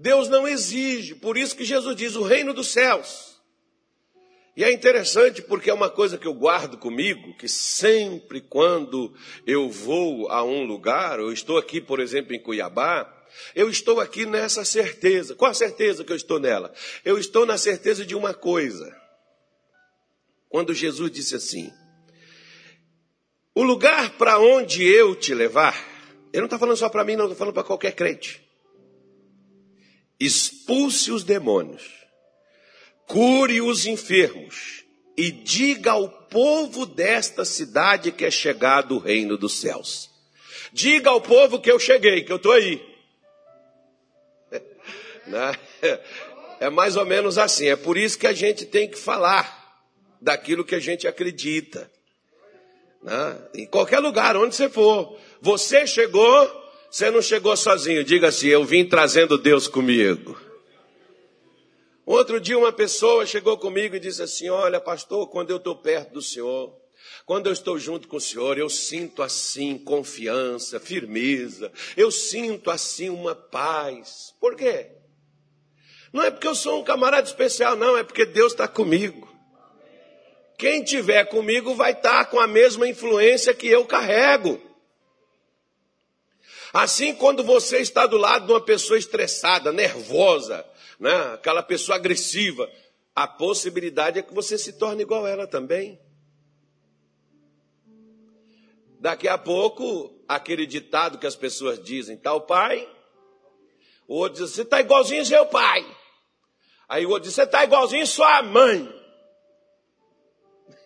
Deus 0.00 0.30
não 0.30 0.48
exige, 0.48 1.14
por 1.14 1.36
isso 1.36 1.54
que 1.54 1.64
Jesus 1.64 1.94
diz: 1.94 2.16
o 2.16 2.22
reino 2.22 2.54
dos 2.54 2.68
céus. 2.68 3.38
E 4.56 4.64
é 4.64 4.72
interessante 4.72 5.42
porque 5.42 5.70
é 5.70 5.74
uma 5.74 5.90
coisa 5.90 6.18
que 6.18 6.26
eu 6.26 6.34
guardo 6.34 6.76
comigo, 6.78 7.36
que 7.36 7.46
sempre 7.46 8.40
quando 8.40 9.14
eu 9.46 9.68
vou 9.68 10.28
a 10.30 10.42
um 10.42 10.64
lugar, 10.64 11.18
eu 11.18 11.32
estou 11.32 11.56
aqui, 11.56 11.80
por 11.80 12.00
exemplo, 12.00 12.34
em 12.34 12.42
Cuiabá, 12.42 13.08
eu 13.54 13.70
estou 13.70 14.00
aqui 14.00 14.26
nessa 14.26 14.64
certeza. 14.64 15.34
Qual 15.34 15.50
a 15.50 15.54
certeza 15.54 16.02
que 16.02 16.12
eu 16.12 16.16
estou 16.16 16.40
nela? 16.40 16.72
Eu 17.04 17.18
estou 17.18 17.44
na 17.44 17.56
certeza 17.58 18.04
de 18.04 18.14
uma 18.14 18.32
coisa. 18.34 18.90
Quando 20.48 20.74
Jesus 20.74 21.10
disse 21.10 21.36
assim: 21.36 21.70
O 23.54 23.62
lugar 23.62 24.16
para 24.16 24.38
onde 24.38 24.82
eu 24.82 25.14
te 25.14 25.34
levar, 25.34 25.76
ele 26.32 26.40
não 26.40 26.46
está 26.46 26.58
falando 26.58 26.76
só 26.76 26.88
para 26.88 27.04
mim, 27.04 27.16
não, 27.16 27.26
está 27.26 27.36
falando 27.36 27.54
para 27.54 27.64
qualquer 27.64 27.92
crente 27.92 28.49
expulse 30.20 31.10
os 31.10 31.24
demônios, 31.24 31.82
cure 33.06 33.62
os 33.62 33.86
enfermos 33.86 34.84
e 35.16 35.30
diga 35.30 35.92
ao 35.92 36.08
povo 36.08 36.84
desta 36.84 37.44
cidade 37.44 38.12
que 38.12 38.24
é 38.24 38.30
chegado 38.30 38.96
o 38.96 38.98
reino 38.98 39.38
dos 39.38 39.54
céus. 39.60 40.10
Diga 40.72 41.10
ao 41.10 41.20
povo 41.20 41.60
que 41.60 41.70
eu 41.70 41.78
cheguei, 41.78 42.22
que 42.22 42.30
eu 42.30 42.36
estou 42.36 42.52
aí. 42.52 42.80
Né? 45.26 45.52
É 46.58 46.68
mais 46.68 46.96
ou 46.96 47.06
menos 47.06 47.38
assim. 47.38 47.68
É 47.68 47.76
por 47.76 47.96
isso 47.96 48.18
que 48.18 48.26
a 48.26 48.32
gente 48.32 48.66
tem 48.66 48.88
que 48.88 48.98
falar 48.98 49.60
daquilo 50.20 50.64
que 50.64 50.74
a 50.74 50.80
gente 50.80 51.06
acredita. 51.06 51.90
Né? 53.02 53.48
Em 53.54 53.66
qualquer 53.66 54.00
lugar, 54.00 54.36
onde 54.36 54.54
você 54.54 54.68
for. 54.68 55.18
Você 55.40 55.86
chegou, 55.86 56.59
você 56.90 57.10
não 57.10 57.22
chegou 57.22 57.56
sozinho, 57.56 58.02
diga 58.02 58.28
assim: 58.28 58.48
eu 58.48 58.64
vim 58.64 58.84
trazendo 58.84 59.38
Deus 59.38 59.68
comigo. 59.68 60.36
Outro 62.04 62.40
dia 62.40 62.58
uma 62.58 62.72
pessoa 62.72 63.24
chegou 63.24 63.56
comigo 63.56 63.94
e 63.94 64.00
disse 64.00 64.20
assim: 64.20 64.48
Olha, 64.48 64.80
pastor, 64.80 65.28
quando 65.28 65.50
eu 65.50 65.58
estou 65.58 65.76
perto 65.76 66.14
do 66.14 66.20
Senhor, 66.20 66.74
quando 67.24 67.46
eu 67.46 67.52
estou 67.52 67.78
junto 67.78 68.08
com 68.08 68.16
o 68.16 68.20
Senhor, 68.20 68.58
eu 68.58 68.68
sinto 68.68 69.22
assim 69.22 69.78
confiança, 69.78 70.80
firmeza, 70.80 71.70
eu 71.96 72.10
sinto 72.10 72.68
assim 72.72 73.08
uma 73.08 73.36
paz. 73.36 74.34
Por 74.40 74.56
quê? 74.56 74.88
Não 76.12 76.24
é 76.24 76.30
porque 76.32 76.48
eu 76.48 76.56
sou 76.56 76.80
um 76.80 76.84
camarada 76.84 77.28
especial, 77.28 77.76
não, 77.76 77.96
é 77.96 78.02
porque 78.02 78.26
Deus 78.26 78.50
está 78.50 78.66
comigo. 78.66 79.28
Quem 80.58 80.82
tiver 80.82 81.24
comigo 81.26 81.76
vai 81.76 81.92
estar 81.92 82.24
tá 82.24 82.24
com 82.24 82.40
a 82.40 82.48
mesma 82.48 82.88
influência 82.88 83.54
que 83.54 83.68
eu 83.68 83.84
carrego. 83.84 84.69
Assim, 86.72 87.14
quando 87.14 87.42
você 87.42 87.78
está 87.78 88.06
do 88.06 88.16
lado 88.16 88.46
de 88.46 88.52
uma 88.52 88.60
pessoa 88.60 88.98
estressada, 88.98 89.72
nervosa, 89.72 90.64
né? 90.98 91.34
aquela 91.34 91.62
pessoa 91.62 91.96
agressiva, 91.96 92.70
a 93.14 93.26
possibilidade 93.26 94.18
é 94.18 94.22
que 94.22 94.32
você 94.32 94.56
se 94.56 94.74
torne 94.74 95.02
igual 95.02 95.26
ela 95.26 95.46
também. 95.46 96.00
Daqui 99.00 99.26
a 99.26 99.36
pouco, 99.36 100.14
aquele 100.28 100.66
ditado 100.66 101.18
que 101.18 101.26
as 101.26 101.34
pessoas 101.34 101.82
dizem, 101.82 102.16
tal 102.16 102.42
pai, 102.42 102.88
o 104.06 104.14
outro 104.14 104.44
diz, 104.44 104.54
você 104.54 104.62
está 104.62 104.80
igualzinho 104.80 105.24
seu 105.24 105.46
pai. 105.46 105.84
Aí 106.88 107.04
o 107.06 107.10
outro 107.10 107.24
diz, 107.24 107.34
você 107.34 107.44
está 107.44 107.64
igualzinho 107.64 108.06
sua 108.06 108.42
mãe. 108.42 108.88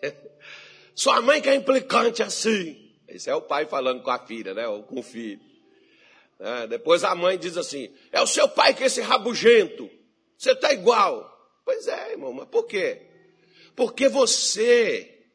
sua 0.95 1.21
mãe 1.21 1.43
que 1.43 1.49
é 1.49 1.55
implicante 1.55 2.23
assim. 2.23 2.95
Esse 3.07 3.29
é 3.29 3.35
o 3.35 3.43
pai 3.43 3.67
falando 3.67 4.03
com 4.03 4.11
a 4.11 4.19
filha, 4.19 4.55
né? 4.55 4.67
Ou 4.67 4.83
com 4.83 5.01
o 5.01 5.03
filho. 5.03 5.54
É, 6.39 6.67
depois 6.67 7.05
a 7.05 7.15
mãe 7.15 7.39
diz 7.39 7.57
assim: 7.57 7.93
é 8.11 8.21
o 8.21 8.27
seu 8.27 8.49
pai 8.49 8.75
que 8.75 8.83
é 8.83 8.87
esse 8.87 9.01
rabugento. 9.01 9.89
Você 10.37 10.53
está 10.53 10.73
igual. 10.73 11.31
Pois 11.65 11.87
é, 11.87 12.13
irmão, 12.13 12.33
mas 12.33 12.49
por 12.49 12.65
quê? 12.65 13.03
Porque 13.75 14.09
você, 14.09 15.27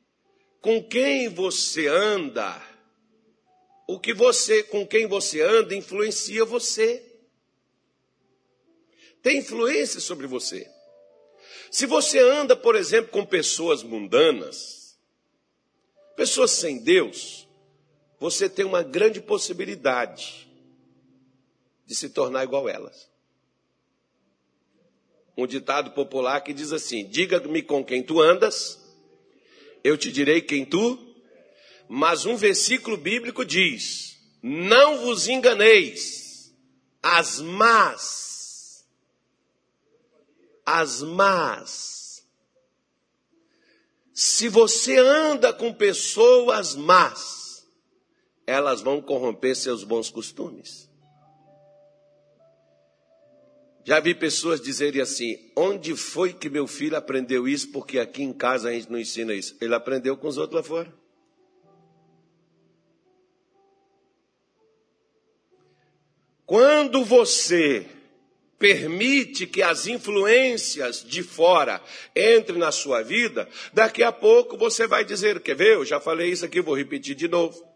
com 0.61 0.83
quem 0.83 1.29
você 1.29 1.87
anda, 1.87 2.61
o 3.87 3.99
que 3.99 4.13
você, 4.13 4.61
com 4.63 4.85
quem 4.85 5.07
você 5.07 5.41
anda, 5.41 5.75
influencia 5.75 6.45
você. 6.45 7.03
Tem 9.21 9.39
influência 9.39 9.99
sobre 9.99 10.27
você. 10.27 10.69
Se 11.71 11.85
você 11.85 12.19
anda, 12.19 12.55
por 12.55 12.75
exemplo, 12.75 13.11
com 13.11 13.25
pessoas 13.25 13.83
mundanas, 13.83 14.97
pessoas 16.15 16.51
sem 16.51 16.77
Deus, 16.79 17.47
você 18.19 18.47
tem 18.49 18.65
uma 18.65 18.83
grande 18.83 19.19
possibilidade 19.19 20.48
de 21.89 21.95
se 21.95 22.07
tornar 22.07 22.43
igual 22.43 22.69
elas. 22.69 23.09
Um 25.35 25.47
ditado 25.47 25.89
popular 25.91 26.39
que 26.41 26.53
diz 26.53 26.71
assim: 26.71 27.09
Diga-me 27.09 27.63
com 27.63 27.83
quem 27.83 28.03
tu 28.03 28.21
andas, 28.21 28.79
eu 29.83 29.97
te 29.97 30.11
direi 30.11 30.39
quem 30.39 30.63
tu. 30.63 31.07
Mas 31.87 32.27
um 32.27 32.35
versículo 32.35 32.95
bíblico 32.95 33.43
diz: 33.43 34.19
Não 34.43 34.99
vos 34.99 35.27
enganeis, 35.27 36.53
as 37.01 37.39
más, 37.41 38.85
as 40.63 41.01
más. 41.01 42.23
Se 44.13 44.47
você 44.47 44.97
anda 44.97 45.51
com 45.51 45.73
pessoas 45.73 46.75
más, 46.75 47.65
elas 48.45 48.81
vão 48.81 49.01
corromper 49.01 49.55
seus 49.55 49.83
bons 49.83 50.11
costumes. 50.11 50.88
Já 53.85 53.99
vi 53.99 54.13
pessoas 54.13 54.61
dizerem 54.61 55.01
assim: 55.01 55.51
onde 55.55 55.95
foi 55.95 56.33
que 56.33 56.49
meu 56.49 56.67
filho 56.67 56.97
aprendeu 56.97 57.47
isso? 57.47 57.71
Porque 57.71 57.99
aqui 57.99 58.23
em 58.23 58.33
casa 58.33 58.69
a 58.69 58.71
gente 58.71 58.91
não 58.91 58.99
ensina 58.99 59.33
isso. 59.33 59.55
Ele 59.59 59.73
aprendeu 59.73 60.15
com 60.17 60.27
os 60.27 60.37
outros 60.37 60.61
lá 60.61 60.63
fora. 60.63 60.93
Quando 66.45 67.05
você 67.05 67.85
permite 68.57 69.47
que 69.47 69.61
as 69.61 69.87
influências 69.87 71.03
de 71.07 71.23
fora 71.23 71.81
entrem 72.15 72.57
na 72.57 72.71
sua 72.71 73.01
vida, 73.03 73.47
daqui 73.71 74.03
a 74.03 74.11
pouco 74.11 74.57
você 74.57 74.87
vai 74.87 75.05
dizer: 75.05 75.39
quer 75.41 75.55
ver? 75.55 75.75
Eu 75.75 75.85
já 75.85 75.99
falei 75.99 76.29
isso 76.29 76.43
aqui, 76.43 76.59
vou 76.59 76.75
repetir 76.75 77.15
de 77.15 77.27
novo. 77.27 77.68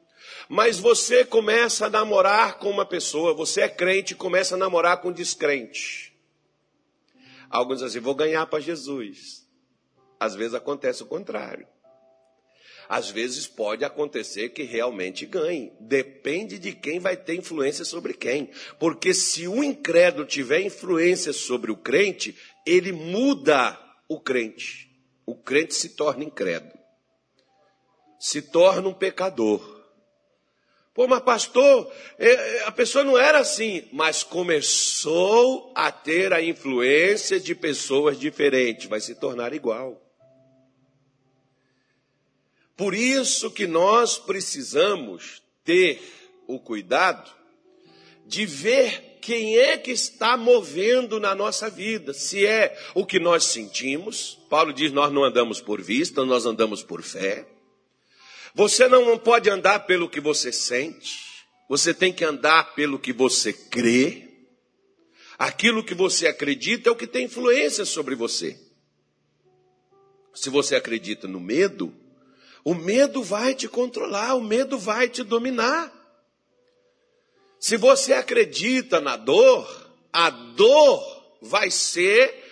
Mas 0.48 0.80
você 0.80 1.26
começa 1.26 1.86
a 1.86 1.90
namorar 1.90 2.58
com 2.60 2.70
uma 2.70 2.86
pessoa, 2.86 3.34
você 3.34 3.62
é 3.62 3.70
crente 3.70 4.14
e 4.14 4.18
começa 4.18 4.56
a 4.56 4.58
namorar 4.58 5.02
com 5.02 5.10
um 5.10 5.14
descrente. 5.14 6.14
Alguns 7.50 7.76
dizem 7.76 7.88
assim, 7.88 8.00
vou 8.00 8.16
ganhar 8.16 8.46
para 8.48 8.60
Jesus. 8.60 9.48
Às 10.20 10.36
vezes 10.36 10.54
acontece 10.54 11.04
o 11.04 11.06
contrário. 11.06 11.68
Às 12.90 13.10
vezes 13.10 13.48
pode 13.48 13.86
acontecer 13.86 14.50
que 14.50 14.64
realmente 14.64 15.26
ganhe. 15.26 15.72
Depende 15.80 16.60
de 16.60 16.74
quem 16.74 17.00
vai 17.00 17.16
ter 17.16 17.36
influência 17.36 17.86
sobre 17.86 18.14
quem. 18.14 18.50
Porque 18.80 19.14
se 19.14 19.48
o 19.48 19.64
incrédulo 19.64 20.26
tiver 20.26 20.62
influência 20.62 21.32
sobre 21.32 21.72
o 21.72 21.78
crente, 21.78 22.38
ele 22.66 22.92
muda 22.92 23.80
o 24.08 24.20
crente. 24.20 24.92
O 25.26 25.36
crente 25.36 25.74
se 25.74 25.90
torna 25.90 26.24
incrédulo. 26.24 26.78
Se 28.20 28.42
torna 28.42 28.90
um 28.90 28.94
pecador. 28.94 29.73
Pô, 30.94 31.08
mas 31.08 31.24
pastor, 31.24 31.92
é, 32.20 32.28
é, 32.28 32.64
a 32.66 32.72
pessoa 32.72 33.04
não 33.04 33.18
era 33.18 33.40
assim, 33.40 33.84
mas 33.92 34.22
começou 34.22 35.72
a 35.74 35.92
ter 35.92 36.32
a 36.32 36.42
influência 36.42 37.40
de 37.40 37.56
pessoas 37.56 38.20
diferentes, 38.20 38.88
vai 38.88 39.02
se 39.02 39.16
tornar 39.16 39.54
igual. 39.54 40.00
Por 42.78 42.94
isso 42.94 43.50
que 43.50 43.66
nós 43.66 44.20
precisamos 44.20 45.42
ter 45.64 46.00
o 46.48 46.60
cuidado 46.60 47.32
de 48.26 48.46
ver 48.46 49.18
quem 49.20 49.58
é 49.58 49.78
que 49.78 49.92
está 49.92 50.36
movendo 50.38 51.20
na 51.20 51.34
nossa 51.34 51.70
vida. 51.70 52.14
Se 52.14 52.46
é 52.46 52.78
o 52.94 53.06
que 53.06 53.20
nós 53.20 53.46
sentimos, 53.46 54.40
Paulo 54.50 54.74
diz: 54.74 54.92
nós 54.92 55.12
não 55.12 55.24
andamos 55.24 55.62
por 55.62 55.82
vista, 55.82 56.26
nós 56.26 56.46
andamos 56.46 56.84
por 56.84 57.02
fé. 57.02 57.48
Você 58.56 58.88
não 58.88 59.18
pode 59.18 59.50
andar 59.50 59.80
pelo 59.88 60.10
que 60.10 60.20
você 60.20 60.52
sente, 60.52 61.18
você 61.68 61.94
tem 61.94 62.14
que 62.14 62.24
andar 62.24 62.76
pelo 62.76 63.00
que 63.00 63.12
você 63.12 63.52
crê. 63.52 64.30
Aquilo 65.40 65.84
que 65.84 65.96
você 65.96 66.28
acredita 66.28 66.90
é 66.90 66.92
o 66.92 66.96
que 66.96 67.08
tem 67.08 67.26
influência 67.26 67.84
sobre 67.84 68.14
você. 68.14 68.60
Se 70.36 70.50
você 70.50 70.76
acredita 70.76 71.28
no 71.28 71.40
medo, 71.40 71.94
o 72.64 72.76
medo 72.76 73.24
vai 73.24 73.56
te 73.56 73.68
controlar, 73.68 74.36
o 74.36 74.42
medo 74.42 74.78
vai 74.78 75.10
te 75.10 75.24
dominar. 75.24 75.92
Se 77.60 77.76
você 77.76 78.14
acredita 78.14 79.00
na 79.00 79.18
dor, 79.18 79.92
a 80.12 80.30
dor 80.30 81.38
vai 81.42 81.72
ser 81.72 82.43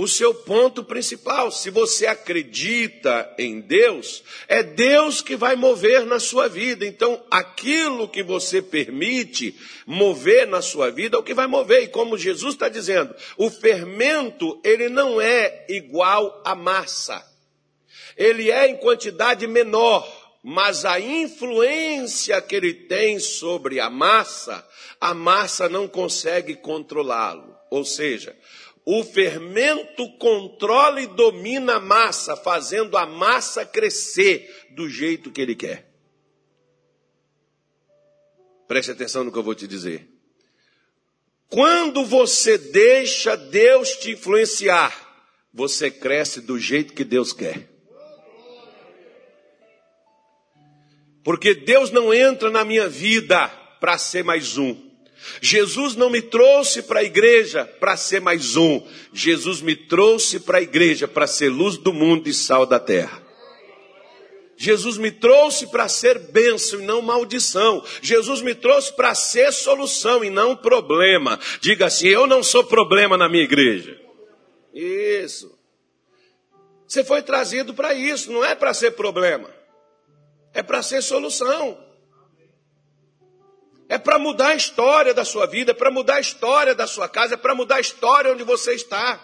o 0.00 0.08
seu 0.08 0.32
ponto 0.32 0.82
principal. 0.82 1.50
Se 1.50 1.68
você 1.68 2.06
acredita 2.06 3.30
em 3.38 3.60
Deus, 3.60 4.24
é 4.48 4.62
Deus 4.62 5.20
que 5.20 5.36
vai 5.36 5.54
mover 5.56 6.06
na 6.06 6.18
sua 6.18 6.48
vida. 6.48 6.86
Então, 6.86 7.22
aquilo 7.30 8.08
que 8.08 8.22
você 8.22 8.62
permite 8.62 9.54
mover 9.86 10.46
na 10.46 10.62
sua 10.62 10.90
vida 10.90 11.16
é 11.16 11.20
o 11.20 11.22
que 11.22 11.34
vai 11.34 11.46
mover. 11.46 11.82
E 11.82 11.88
como 11.88 12.16
Jesus 12.16 12.54
está 12.54 12.70
dizendo, 12.70 13.14
o 13.36 13.50
fermento, 13.50 14.58
ele 14.64 14.88
não 14.88 15.20
é 15.20 15.66
igual 15.68 16.42
à 16.46 16.54
massa. 16.54 17.22
Ele 18.16 18.50
é 18.50 18.68
em 18.68 18.78
quantidade 18.78 19.46
menor. 19.46 20.18
Mas 20.42 20.86
a 20.86 20.98
influência 20.98 22.40
que 22.40 22.56
ele 22.56 22.72
tem 22.72 23.18
sobre 23.18 23.78
a 23.78 23.90
massa, 23.90 24.66
a 24.98 25.12
massa 25.12 25.68
não 25.68 25.86
consegue 25.86 26.54
controlá-lo. 26.54 27.54
Ou 27.70 27.84
seja, 27.84 28.34
o 28.92 29.04
fermento 29.04 30.10
controla 30.18 31.00
e 31.00 31.06
domina 31.06 31.76
a 31.76 31.80
massa, 31.80 32.34
fazendo 32.34 32.96
a 32.96 33.06
massa 33.06 33.64
crescer 33.64 34.66
do 34.70 34.90
jeito 34.90 35.30
que 35.30 35.40
ele 35.40 35.54
quer. 35.54 35.88
Preste 38.66 38.90
atenção 38.90 39.22
no 39.22 39.30
que 39.30 39.38
eu 39.38 39.44
vou 39.44 39.54
te 39.54 39.68
dizer. 39.68 40.08
Quando 41.48 42.04
você 42.04 42.58
deixa 42.58 43.36
Deus 43.36 43.90
te 43.90 44.10
influenciar, 44.10 44.92
você 45.54 45.88
cresce 45.88 46.40
do 46.40 46.58
jeito 46.58 46.92
que 46.92 47.04
Deus 47.04 47.32
quer. 47.32 47.68
Porque 51.22 51.54
Deus 51.54 51.92
não 51.92 52.12
entra 52.12 52.50
na 52.50 52.64
minha 52.64 52.88
vida 52.88 53.46
para 53.78 53.96
ser 53.98 54.24
mais 54.24 54.58
um. 54.58 54.89
Jesus 55.40 55.96
não 55.96 56.10
me 56.10 56.22
trouxe 56.22 56.82
para 56.82 57.00
a 57.00 57.04
igreja 57.04 57.64
para 57.64 57.96
ser 57.96 58.20
mais 58.20 58.56
um. 58.56 58.86
Jesus 59.12 59.60
me 59.60 59.76
trouxe 59.76 60.40
para 60.40 60.58
a 60.58 60.62
igreja 60.62 61.06
para 61.06 61.26
ser 61.26 61.48
luz 61.48 61.76
do 61.76 61.92
mundo 61.92 62.28
e 62.28 62.34
sal 62.34 62.66
da 62.66 62.78
terra. 62.78 63.22
Jesus 64.56 64.98
me 64.98 65.10
trouxe 65.10 65.66
para 65.68 65.88
ser 65.88 66.18
bênção 66.18 66.80
e 66.80 66.84
não 66.84 67.00
maldição. 67.00 67.82
Jesus 68.02 68.42
me 68.42 68.54
trouxe 68.54 68.92
para 68.92 69.14
ser 69.14 69.52
solução 69.52 70.22
e 70.22 70.28
não 70.28 70.54
problema. 70.54 71.40
Diga 71.62 71.86
assim: 71.86 72.08
eu 72.08 72.26
não 72.26 72.42
sou 72.42 72.62
problema 72.62 73.16
na 73.16 73.26
minha 73.26 73.44
igreja. 73.44 73.98
Isso. 74.74 75.58
Você 76.86 77.02
foi 77.02 77.22
trazido 77.22 77.72
para 77.72 77.94
isso, 77.94 78.32
não 78.32 78.44
é 78.44 78.54
para 78.54 78.74
ser 78.74 78.90
problema, 78.90 79.48
é 80.52 80.62
para 80.62 80.82
ser 80.82 81.00
solução. 81.02 81.78
É 83.90 83.98
para 83.98 84.20
mudar 84.20 84.50
a 84.50 84.54
história 84.54 85.12
da 85.12 85.24
sua 85.24 85.46
vida, 85.46 85.72
é 85.72 85.74
para 85.74 85.90
mudar 85.90 86.14
a 86.14 86.20
história 86.20 86.76
da 86.76 86.86
sua 86.86 87.08
casa, 87.08 87.34
é 87.34 87.36
para 87.36 87.56
mudar 87.56 87.74
a 87.74 87.80
história 87.80 88.32
onde 88.32 88.44
você 88.44 88.72
está. 88.72 89.20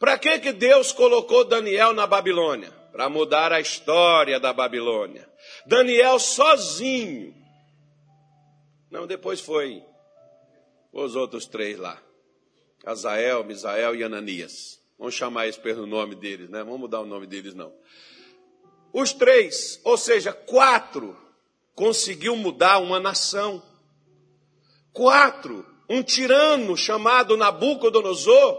Para 0.00 0.18
que, 0.18 0.36
que 0.40 0.50
Deus 0.50 0.90
colocou 0.90 1.44
Daniel 1.44 1.92
na 1.92 2.08
Babilônia? 2.08 2.72
Para 2.90 3.08
mudar 3.08 3.52
a 3.52 3.60
história 3.60 4.40
da 4.40 4.52
Babilônia. 4.52 5.30
Daniel 5.64 6.18
sozinho 6.18 7.32
Não, 8.90 9.06
depois 9.06 9.40
foi 9.40 9.80
os 10.92 11.14
outros 11.14 11.46
três 11.46 11.78
lá. 11.78 12.02
Azael, 12.84 13.44
Misael 13.44 13.94
e 13.94 14.02
Ananias. 14.02 14.80
Vamos 14.98 15.14
chamar 15.14 15.44
eles 15.44 15.56
pelo 15.56 15.86
nome 15.86 16.16
deles, 16.16 16.50
né? 16.50 16.64
Vamos 16.64 16.80
mudar 16.80 17.00
o 17.00 17.06
nome 17.06 17.28
deles, 17.28 17.54
não. 17.54 17.72
Os 18.92 19.12
três, 19.12 19.80
ou 19.84 19.96
seja, 19.96 20.32
quatro, 20.32 21.16
conseguiu 21.78 22.34
mudar 22.34 22.78
uma 22.78 22.98
nação. 22.98 23.62
Quatro, 24.92 25.64
um 25.88 26.02
tirano 26.02 26.76
chamado 26.76 27.36
Nabucodonosor, 27.36 28.58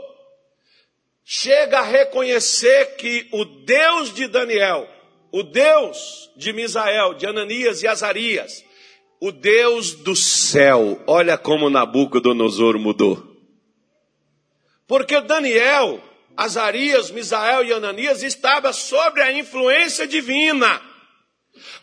chega 1.26 1.80
a 1.80 1.84
reconhecer 1.84 2.96
que 2.96 3.28
o 3.34 3.44
Deus 3.44 4.14
de 4.14 4.26
Daniel, 4.26 4.88
o 5.34 5.44
Deus 5.44 6.32
de 6.38 6.54
Misael, 6.54 7.14
de 7.16 7.28
Ananias 7.28 7.84
e 7.84 7.90
Azarias, 7.90 8.64
o 9.20 9.34
Deus 9.34 9.96
do 9.96 10.16
céu, 10.16 11.04
olha 11.06 11.38
como 11.38 11.70
Nabucodonosor 11.70 12.80
mudou. 12.80 13.22
Porque 14.88 15.20
Daniel, 15.20 16.02
Azarias, 16.38 17.12
Misael 17.12 17.66
e 17.66 17.74
Ananias 17.74 18.24
estavam 18.24 18.72
sob 18.72 19.22
a 19.22 19.34
influência 19.34 20.08
divina. 20.08 20.89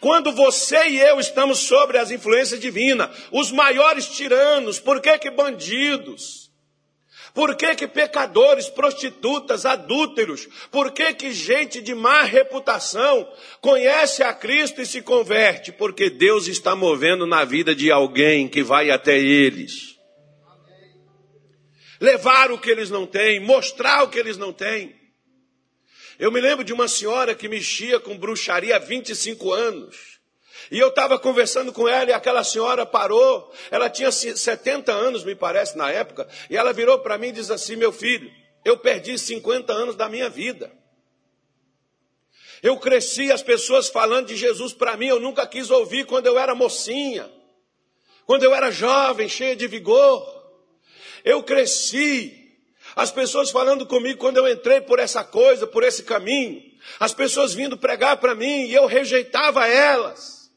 Quando 0.00 0.32
você 0.32 0.88
e 0.88 1.00
eu 1.00 1.20
estamos 1.20 1.58
sobre 1.58 1.98
as 1.98 2.10
influências 2.10 2.60
divinas, 2.60 3.10
os 3.30 3.50
maiores 3.50 4.06
tiranos, 4.06 4.78
por 4.78 5.00
que 5.00 5.18
que 5.18 5.30
bandidos? 5.30 6.46
Por 7.36 7.54
que 7.54 7.74
que 7.74 7.86
pecadores, 7.86 8.66
prostitutas, 8.66 9.66
adúlteros? 9.66 10.48
Por 10.70 10.90
que 10.90 11.12
que 11.12 11.32
gente 11.32 11.82
de 11.82 11.94
má 11.94 12.22
reputação 12.22 13.30
conhece 13.60 14.22
a 14.22 14.32
Cristo 14.32 14.80
e 14.80 14.86
se 14.86 15.02
converte? 15.02 15.70
Porque 15.70 16.08
Deus 16.08 16.48
está 16.48 16.74
movendo 16.74 17.26
na 17.26 17.44
vida 17.44 17.74
de 17.74 17.90
alguém 17.90 18.48
que 18.48 18.62
vai 18.62 18.90
até 18.90 19.18
eles. 19.18 19.98
Levar 22.00 22.50
o 22.50 22.58
que 22.58 22.70
eles 22.70 22.88
não 22.88 23.06
têm, 23.06 23.38
mostrar 23.38 24.04
o 24.04 24.08
que 24.08 24.18
eles 24.18 24.38
não 24.38 24.50
têm. 24.50 24.94
Eu 26.18 26.32
me 26.32 26.40
lembro 26.40 26.64
de 26.64 26.72
uma 26.72 26.88
senhora 26.88 27.34
que 27.34 27.48
mexia 27.48 28.00
com 28.00 28.16
bruxaria 28.16 28.76
há 28.76 28.78
25 28.78 29.52
anos. 29.52 30.16
E 30.70 30.78
eu 30.78 30.88
estava 30.88 31.18
conversando 31.18 31.72
com 31.72 31.88
ela 31.88 32.10
e 32.10 32.12
aquela 32.12 32.42
senhora 32.42 32.86
parou. 32.86 33.52
Ela 33.70 33.90
tinha 33.90 34.10
70 34.10 34.92
anos, 34.92 35.24
me 35.24 35.34
parece, 35.34 35.76
na 35.76 35.90
época. 35.90 36.26
E 36.48 36.56
ela 36.56 36.72
virou 36.72 36.98
para 36.98 37.18
mim 37.18 37.28
e 37.28 37.32
disse 37.32 37.52
assim: 37.52 37.76
Meu 37.76 37.92
filho, 37.92 38.30
eu 38.64 38.78
perdi 38.78 39.18
50 39.18 39.72
anos 39.72 39.94
da 39.94 40.08
minha 40.08 40.28
vida. 40.28 40.72
Eu 42.62 42.78
cresci 42.78 43.30
as 43.30 43.42
pessoas 43.42 43.88
falando 43.88 44.28
de 44.28 44.36
Jesus 44.36 44.72
para 44.72 44.96
mim, 44.96 45.06
eu 45.06 45.20
nunca 45.20 45.46
quis 45.46 45.70
ouvir 45.70 46.06
quando 46.06 46.26
eu 46.26 46.38
era 46.38 46.54
mocinha, 46.54 47.30
quando 48.24 48.42
eu 48.42 48.54
era 48.54 48.70
jovem, 48.70 49.28
cheia 49.28 49.54
de 49.54 49.66
vigor. 49.66 50.34
Eu 51.22 51.42
cresci 51.42 52.45
as 52.96 53.12
pessoas 53.12 53.50
falando 53.50 53.84
comigo 53.86 54.18
quando 54.18 54.38
eu 54.38 54.48
entrei 54.48 54.80
por 54.80 54.98
essa 54.98 55.22
coisa, 55.22 55.66
por 55.66 55.82
esse 55.82 56.02
caminho. 56.02 56.62
As 56.98 57.12
pessoas 57.12 57.52
vindo 57.52 57.76
pregar 57.76 58.16
para 58.16 58.34
mim 58.34 58.64
e 58.64 58.72
eu 58.72 58.86
rejeitava 58.86 59.68
elas. 59.68 60.50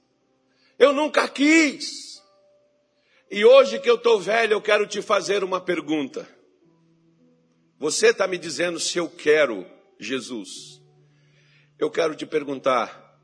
Eu 0.79 0.93
nunca 0.93 1.27
quis. 1.27 2.23
E 3.29 3.43
hoje 3.43 3.77
que 3.77 3.89
eu 3.89 3.95
estou 3.95 4.17
velho, 4.21 4.53
eu 4.53 4.61
quero 4.61 4.87
te 4.87 5.01
fazer 5.01 5.43
uma 5.43 5.59
pergunta. 5.59 6.25
Você 7.77 8.07
está 8.07 8.25
me 8.25 8.37
dizendo 8.37 8.79
se 8.79 8.97
eu 8.97 9.09
quero 9.09 9.67
Jesus. 9.99 10.81
Eu 11.77 11.91
quero 11.91 12.15
te 12.15 12.25
perguntar, 12.25 13.19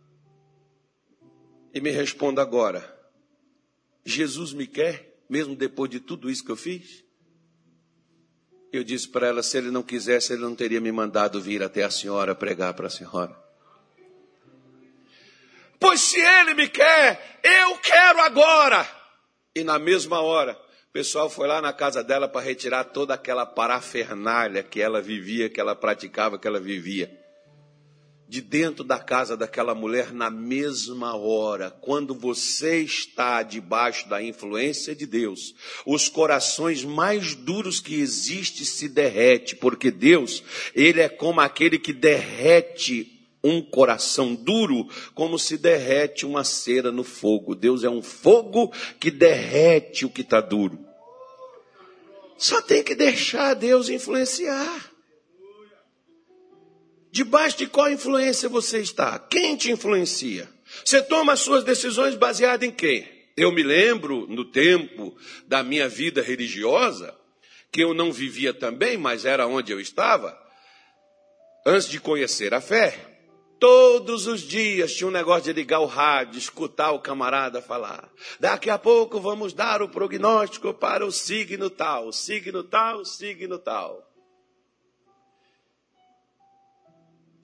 e 1.74 1.80
me 1.80 1.90
responda 1.90 2.42
agora: 2.42 2.98
Jesus 4.04 4.52
me 4.52 4.68
quer, 4.68 5.24
mesmo 5.30 5.56
depois 5.56 5.90
de 5.90 6.02
tudo 6.02 6.30
isso 6.30 6.44
que 6.44 6.52
eu 6.52 6.58
fiz? 6.58 7.05
Eu 8.78 8.84
disse 8.84 9.08
para 9.08 9.28
ela: 9.28 9.42
se 9.42 9.58
ele 9.58 9.72
não 9.72 9.82
quisesse, 9.82 10.34
ele 10.34 10.42
não 10.42 10.56
teria 10.56 10.82
me 10.82 10.92
mandado 10.92 11.42
vir 11.42 11.64
até 11.64 11.84
a 11.84 11.90
senhora 11.90 12.36
pregar 12.36 12.74
para 12.74 12.88
a 12.88 12.90
senhora. 12.90 13.36
Pois 15.80 16.02
se 16.02 16.20
ele 16.20 16.54
me 16.54 16.68
quer, 16.68 17.40
eu 17.44 17.78
quero 17.78 18.22
agora. 18.22 18.88
E 19.56 19.64
na 19.64 19.80
mesma 19.80 20.22
hora, 20.22 20.54
o 20.90 20.92
pessoal 20.92 21.30
foi 21.30 21.48
lá 21.48 21.62
na 21.62 21.72
casa 21.72 22.04
dela 22.04 22.28
para 22.28 22.42
retirar 22.42 22.86
toda 22.86 23.14
aquela 23.14 23.46
parafernália 23.46 24.64
que 24.64 24.82
ela 24.82 25.02
vivia, 25.02 25.50
que 25.50 25.60
ela 25.60 25.76
praticava, 25.76 26.38
que 26.38 26.48
ela 26.48 26.60
vivia 26.60 27.25
de 28.28 28.42
dentro 28.42 28.84
da 28.84 28.98
casa 28.98 29.38
daquela 29.38 29.76
mulher 29.76 30.12
na 30.12 30.30
mesma 30.30 31.16
hora, 31.16 31.70
quando 31.70 32.16
você 32.16 32.80
está 32.80 33.44
debaixo 33.44 34.10
da 34.10 34.22
influência 34.22 34.96
de 34.96 35.06
Deus, 35.06 35.54
os 35.86 36.10
corações 36.10 36.84
mais 36.84 37.36
duros 37.36 37.80
que 37.80 37.96
existe 37.96 38.66
se 38.66 38.90
derrete, 38.90 39.56
porque 39.56 39.92
Deus, 39.92 40.44
ele 40.74 41.02
é 41.02 41.10
como 41.10 41.40
aquele 41.40 41.78
que 41.78 41.94
derrete 41.94 43.12
um 43.44 43.62
coração 43.62 44.34
duro, 44.34 44.90
como 45.14 45.38
se 45.38 45.56
derrete 45.56 46.26
uma 46.26 46.44
cera 46.44 46.92
no 46.92 47.04
fogo. 47.04 47.54
Deus 47.54 47.84
é 47.84 47.90
um 47.90 48.02
fogo 48.02 48.74
que 49.00 49.12
derrete 49.12 50.04
o 50.04 50.10
que 50.10 50.22
está 50.22 50.42
duro. 50.42 50.80
Só 52.38 52.60
tem 52.62 52.84
que 52.84 52.96
deixar 52.96 53.54
Deus 53.54 53.88
influenciar. 53.88 54.95
Debaixo 57.16 57.60
de 57.60 57.68
qual 57.68 57.90
influência 57.90 58.50
você 58.50 58.80
está? 58.80 59.18
Quem 59.18 59.56
te 59.56 59.72
influencia? 59.72 60.50
Você 60.84 61.02
toma 61.02 61.32
as 61.32 61.40
suas 61.40 61.64
decisões 61.64 62.14
baseadas 62.14 62.68
em 62.68 62.72
quem? 62.74 63.10
Eu 63.38 63.54
me 63.54 63.64
lembro, 63.64 64.28
no 64.28 64.44
tempo 64.44 65.16
da 65.48 65.64
minha 65.64 65.88
vida 65.88 66.22
religiosa, 66.22 67.16
que 67.72 67.82
eu 67.82 67.94
não 67.94 68.12
vivia 68.12 68.54
também, 68.54 68.98
mas 68.98 69.24
era 69.24 69.48
onde 69.48 69.72
eu 69.72 69.80
estava, 69.80 70.38
antes 71.66 71.88
de 71.88 72.02
conhecer 72.02 72.54
a 72.54 72.60
fé. 72.60 73.00
Todos 73.62 74.28
os 74.28 74.42
dias 74.42 74.94
tinha 74.94 75.08
um 75.08 75.12
negócio 75.12 75.44
de 75.44 75.54
ligar 75.54 75.80
o 75.80 75.86
rádio, 75.86 76.38
escutar 76.38 76.92
o 76.92 77.00
camarada 77.00 77.62
falar. 77.62 78.12
Daqui 78.42 78.70
a 78.70 78.78
pouco 78.78 79.22
vamos 79.22 79.54
dar 79.54 79.82
o 79.82 79.88
prognóstico 79.88 80.74
para 80.74 81.06
o 81.06 81.14
signo 81.14 81.70
tal, 81.70 82.12
signo 82.12 82.62
tal, 82.62 83.06
signo 83.06 83.58
tal. 83.58 84.15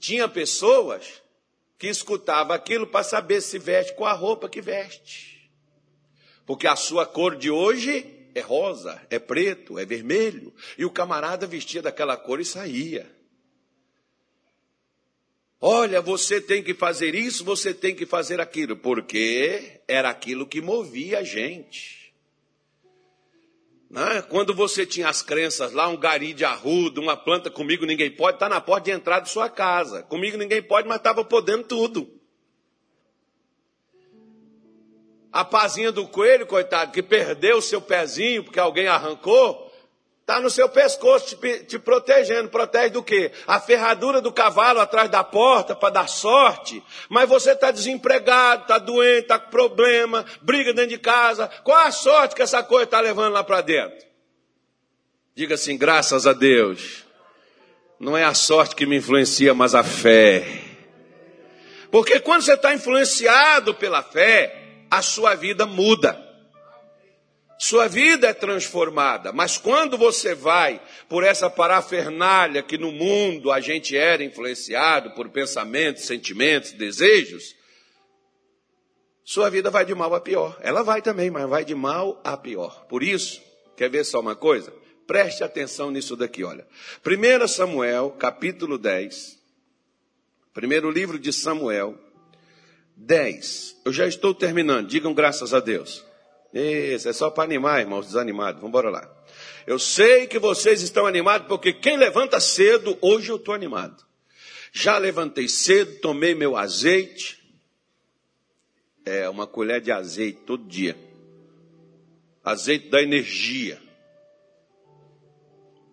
Tinha 0.01 0.27
pessoas 0.27 1.21
que 1.77 1.87
escutavam 1.87 2.55
aquilo 2.55 2.87
para 2.87 3.03
saber 3.03 3.39
se 3.39 3.59
veste 3.59 3.93
com 3.93 4.03
a 4.03 4.13
roupa 4.13 4.49
que 4.49 4.59
veste. 4.59 5.51
Porque 6.43 6.65
a 6.65 6.75
sua 6.75 7.05
cor 7.05 7.35
de 7.35 7.51
hoje 7.51 8.05
é 8.33 8.41
rosa, 8.41 8.99
é 9.11 9.19
preto, 9.19 9.77
é 9.77 9.85
vermelho. 9.85 10.51
E 10.75 10.83
o 10.83 10.89
camarada 10.89 11.45
vestia 11.45 11.83
daquela 11.83 12.17
cor 12.17 12.41
e 12.41 12.45
saía. 12.45 13.07
Olha, 15.59 16.01
você 16.01 16.41
tem 16.41 16.63
que 16.63 16.73
fazer 16.73 17.13
isso, 17.13 17.45
você 17.45 17.71
tem 17.71 17.95
que 17.95 18.07
fazer 18.07 18.41
aquilo, 18.41 18.75
porque 18.75 19.81
era 19.87 20.09
aquilo 20.09 20.47
que 20.47 20.61
movia 20.61 21.19
a 21.19 21.23
gente. 21.23 22.00
Né? 23.91 24.21
Quando 24.29 24.53
você 24.53 24.85
tinha 24.85 25.09
as 25.09 25.21
crenças 25.21 25.73
lá, 25.73 25.89
um 25.89 25.97
gari 25.97 26.33
de 26.33 26.45
arrudo, 26.45 27.01
uma 27.01 27.17
planta 27.17 27.51
comigo 27.51 27.85
ninguém 27.85 28.09
pode, 28.09 28.37
está 28.37 28.47
na 28.47 28.61
porta 28.61 28.85
de 28.85 28.91
entrada 28.91 29.25
de 29.25 29.29
sua 29.29 29.49
casa. 29.49 30.01
Comigo 30.03 30.37
ninguém 30.37 30.63
pode, 30.63 30.87
mas 30.87 30.95
estava 30.95 31.25
podendo 31.25 31.65
tudo. 31.65 32.09
A 35.29 35.43
pazinha 35.43 35.91
do 35.91 36.07
coelho, 36.07 36.47
coitado, 36.47 36.93
que 36.93 37.03
perdeu 37.03 37.57
o 37.57 37.61
seu 37.61 37.81
pezinho 37.81 38.45
porque 38.45 38.59
alguém 38.59 38.87
arrancou, 38.87 39.70
Está 40.21 40.39
no 40.39 40.49
seu 40.49 40.69
pescoço 40.69 41.35
te, 41.35 41.63
te, 41.65 41.79
protegendo. 41.79 42.47
Protege 42.47 42.91
do 42.91 43.03
quê? 43.03 43.31
A 43.45 43.59
ferradura 43.59 44.21
do 44.21 44.31
cavalo 44.31 44.79
atrás 44.79 45.09
da 45.09 45.23
porta 45.23 45.75
para 45.75 45.89
dar 45.89 46.07
sorte. 46.07 46.81
Mas 47.09 47.27
você 47.27 47.51
está 47.51 47.71
desempregado, 47.71 48.61
está 48.61 48.77
doente, 48.77 49.23
está 49.23 49.39
com 49.39 49.49
problema, 49.49 50.25
briga 50.41 50.73
dentro 50.73 50.91
de 50.91 50.99
casa. 50.99 51.49
Qual 51.63 51.77
a 51.77 51.91
sorte 51.91 52.35
que 52.35 52.41
essa 52.41 52.63
coisa 52.63 52.85
está 52.85 53.01
levando 53.01 53.33
lá 53.33 53.43
para 53.43 53.61
dentro? 53.61 53.97
Diga 55.35 55.55
assim, 55.55 55.77
graças 55.77 56.27
a 56.27 56.33
Deus. 56.33 57.03
Não 57.99 58.15
é 58.15 58.23
a 58.23 58.33
sorte 58.33 58.75
que 58.75 58.85
me 58.85 58.97
influencia, 58.97 59.53
mas 59.53 59.75
a 59.75 59.83
fé. 59.83 60.45
Porque 61.91 62.19
quando 62.19 62.43
você 62.43 62.53
está 62.53 62.73
influenciado 62.73 63.73
pela 63.75 64.01
fé, 64.01 64.85
a 64.89 65.01
sua 65.01 65.35
vida 65.35 65.65
muda 65.65 66.30
sua 67.61 67.87
vida 67.87 68.27
é 68.27 68.33
transformada. 68.33 69.31
Mas 69.31 69.55
quando 69.55 69.95
você 69.95 70.33
vai 70.33 70.81
por 71.07 71.23
essa 71.23 71.47
parafernália 71.47 72.63
que 72.63 72.75
no 72.75 72.91
mundo 72.91 73.51
a 73.51 73.59
gente 73.59 73.95
era 73.95 74.23
influenciado 74.23 75.11
por 75.11 75.29
pensamentos, 75.29 76.05
sentimentos, 76.05 76.71
desejos, 76.71 77.55
sua 79.23 79.47
vida 79.47 79.69
vai 79.69 79.85
de 79.85 79.93
mal 79.93 80.11
a 80.15 80.19
pior. 80.19 80.57
Ela 80.63 80.81
vai 80.81 81.03
também, 81.03 81.29
mas 81.29 81.47
vai 81.47 81.63
de 81.63 81.75
mal 81.75 82.19
a 82.23 82.35
pior. 82.35 82.87
Por 82.87 83.03
isso, 83.03 83.39
quer 83.77 83.91
ver 83.91 84.05
só 84.05 84.21
uma 84.21 84.35
coisa? 84.35 84.73
Preste 85.05 85.43
atenção 85.43 85.91
nisso 85.91 86.15
daqui, 86.15 86.43
olha. 86.43 86.65
1 87.05 87.47
Samuel, 87.47 88.09
capítulo 88.17 88.75
10. 88.75 89.37
Primeiro 90.51 90.89
livro 90.89 91.19
de 91.19 91.31
Samuel, 91.31 91.95
10. 92.97 93.81
Eu 93.85 93.93
já 93.93 94.07
estou 94.07 94.33
terminando, 94.33 94.87
digam 94.87 95.13
graças 95.13 95.53
a 95.53 95.59
Deus. 95.59 96.09
Isso, 96.53 97.07
é 97.07 97.13
só 97.13 97.29
para 97.29 97.43
animar, 97.43 97.79
irmãos, 97.79 98.07
desanimados. 98.07 98.61
Vamos 98.61 98.69
embora 98.69 98.89
lá. 98.89 99.09
Eu 99.65 99.79
sei 99.79 100.27
que 100.27 100.39
vocês 100.39 100.81
estão 100.81 101.05
animados, 101.05 101.47
porque 101.47 101.71
quem 101.71 101.97
levanta 101.97 102.39
cedo, 102.39 102.97
hoje 103.01 103.29
eu 103.29 103.37
estou 103.37 103.53
animado. 103.53 104.03
Já 104.73 104.97
levantei 104.97 105.47
cedo, 105.47 105.99
tomei 105.99 106.35
meu 106.35 106.57
azeite. 106.57 107.41
É, 109.05 109.29
uma 109.29 109.47
colher 109.47 109.81
de 109.81 109.91
azeite 109.91 110.41
todo 110.45 110.67
dia. 110.67 110.97
Azeite 112.43 112.89
da 112.89 113.01
energia. 113.01 113.81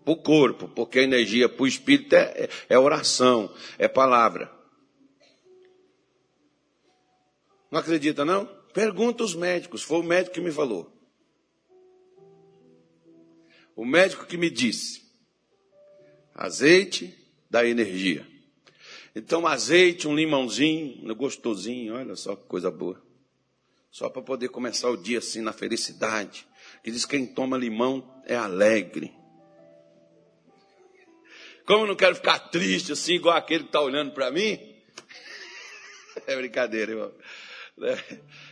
Para 0.04 0.12
o 0.12 0.16
corpo, 0.16 0.68
porque 0.68 1.00
a 1.00 1.02
energia 1.02 1.48
para 1.48 1.62
o 1.62 1.66
espírito 1.66 2.14
é, 2.14 2.20
é, 2.20 2.48
é 2.70 2.78
oração, 2.78 3.52
é 3.78 3.86
palavra. 3.86 4.50
Não 7.70 7.78
acredita, 7.78 8.24
não? 8.24 8.57
Pergunta 8.78 9.24
os 9.24 9.34
médicos. 9.34 9.82
Foi 9.82 9.98
o 9.98 10.04
médico 10.04 10.34
que 10.34 10.40
me 10.40 10.52
falou. 10.52 10.88
O 13.74 13.84
médico 13.84 14.24
que 14.24 14.36
me 14.36 14.48
disse: 14.48 15.02
azeite 16.32 17.12
da 17.50 17.66
energia. 17.66 18.24
Então, 19.16 19.44
azeite, 19.48 20.06
um 20.06 20.14
limãozinho, 20.14 21.12
gostosinho, 21.16 21.96
olha 21.96 22.14
só 22.14 22.36
que 22.36 22.44
coisa 22.44 22.70
boa. 22.70 23.02
Só 23.90 24.08
para 24.08 24.22
poder 24.22 24.48
começar 24.48 24.88
o 24.90 24.96
dia 24.96 25.18
assim 25.18 25.40
na 25.40 25.52
felicidade. 25.52 26.46
Que 26.84 26.92
diz 26.92 27.04
que 27.04 27.16
quem 27.16 27.26
toma 27.26 27.58
limão 27.58 28.22
é 28.26 28.36
alegre. 28.36 29.12
Como 31.66 31.82
eu 31.82 31.88
não 31.88 31.96
quero 31.96 32.14
ficar 32.14 32.38
triste 32.50 32.92
assim, 32.92 33.14
igual 33.14 33.36
aquele 33.36 33.64
que 33.64 33.70
está 33.70 33.80
olhando 33.80 34.12
para 34.12 34.30
mim. 34.30 34.56
É 36.26 36.36
brincadeira, 36.36 36.92
irmão. 36.92 37.12
Né? 37.78 37.96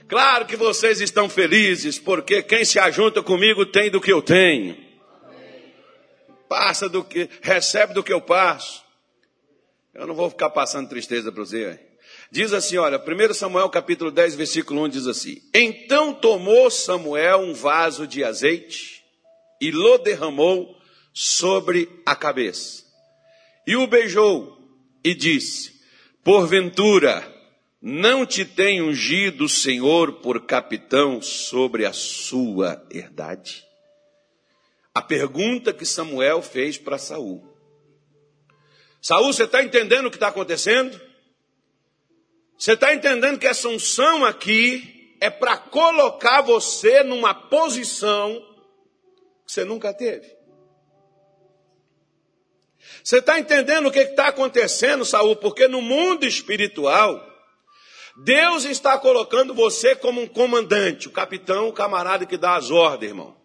Claro 0.09 0.47
que 0.47 0.57
vocês 0.57 1.01
estão 1.01 1.29
felizes, 1.29 1.99
porque 1.99 2.43
quem 2.43 2.65
se 2.65 2.79
ajunta 2.79 3.23
comigo 3.23 3.67
tem 3.67 3.91
do 3.91 4.01
que 4.01 4.13
eu 4.13 4.23
tenho. 4.23 4.77
Passa 6.49 6.89
do 6.89 7.03
que, 7.03 7.29
recebe 7.43 7.93
do 7.93 8.05
que 8.05 8.13
eu 8.13 8.21
passo. 8.21 8.85
Eu 9.93 10.07
não 10.07 10.15
vou 10.15 10.31
ficar 10.31 10.51
passando 10.51 10.89
tristeza 10.89 11.33
para 11.33 11.45
você. 11.45 11.81
Diz 12.31 12.53
assim, 12.53 12.77
olha, 12.77 12.99
1 12.99 13.35
Samuel 13.35 13.69
capítulo 13.69 14.11
10, 14.11 14.37
versículo 14.37 14.85
1 14.85 14.89
diz 14.91 15.07
assim: 15.07 15.41
Então 15.55 16.15
tomou 16.15 16.71
Samuel 16.71 17.39
um 17.39 17.55
vaso 17.55 18.07
de 18.07 18.23
azeite 18.23 19.03
e 19.61 19.71
lo 19.71 19.99
derramou 19.99 20.77
sobre 21.13 21.89
a 22.05 22.15
cabeça. 22.15 22.85
E 23.67 23.75
o 23.75 23.87
beijou 23.87 24.57
e 25.03 25.15
disse: 25.15 25.81
Porventura, 26.23 27.36
não 27.89 28.27
te 28.27 28.45
tem 28.45 28.83
ungido 28.83 29.45
o 29.45 29.49
Senhor 29.49 30.15
por 30.15 30.45
capitão 30.45 31.23
sobre 31.23 31.87
a 31.87 31.93
sua 31.93 32.85
herdade? 32.91 33.65
A 34.93 35.01
pergunta 35.01 35.73
que 35.73 35.87
Samuel 35.87 36.43
fez 36.43 36.77
para 36.77 36.99
Saul. 36.99 37.47
Saul, 39.01 39.33
você 39.33 39.45
está 39.45 39.63
entendendo 39.63 40.07
o 40.07 40.11
que 40.11 40.17
está 40.17 40.27
acontecendo? 40.27 41.01
Você 42.59 42.73
está 42.73 42.93
entendendo 42.93 43.39
que 43.39 43.47
essa 43.47 43.69
unção 43.69 44.25
aqui 44.25 45.17
é 45.21 45.31
para 45.31 45.57
colocar 45.57 46.41
você 46.41 47.05
numa 47.05 47.35
posição 47.35 48.35
que 49.47 49.53
você 49.53 49.65
nunca 49.65 49.95
teve? 49.95 50.27
Você 53.05 53.19
está 53.19 53.39
entendendo 53.39 53.87
o 53.87 53.93
que 53.93 54.01
está 54.01 54.27
acontecendo, 54.27 55.05
Saul? 55.05 55.37
Porque 55.37 55.69
no 55.69 55.81
mundo 55.81 56.27
espiritual, 56.27 57.36
Deus 58.17 58.65
está 58.65 58.99
colocando 58.99 59.53
você 59.53 59.95
como 59.95 60.23
um 60.23 60.27
comandante, 60.27 61.09
o 61.09 61.11
capitão, 61.11 61.69
o 61.69 61.73
camarada 61.73 62.25
que 62.25 62.39
dá 62.39 62.57
as 62.57 62.71
ordens, 62.71 63.11
irmão. 63.11 63.37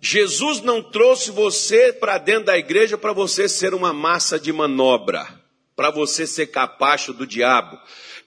Jesus 0.00 0.62
não 0.62 0.82
trouxe 0.82 1.30
você 1.30 1.92
para 1.92 2.16
dentro 2.16 2.46
da 2.46 2.56
igreja 2.56 2.96
para 2.96 3.12
você 3.12 3.46
ser 3.46 3.74
uma 3.74 3.92
massa 3.92 4.40
de 4.40 4.50
manobra, 4.50 5.26
para 5.76 5.90
você 5.90 6.26
ser 6.26 6.46
capacho 6.46 7.12
do 7.12 7.26
diabo. 7.26 7.78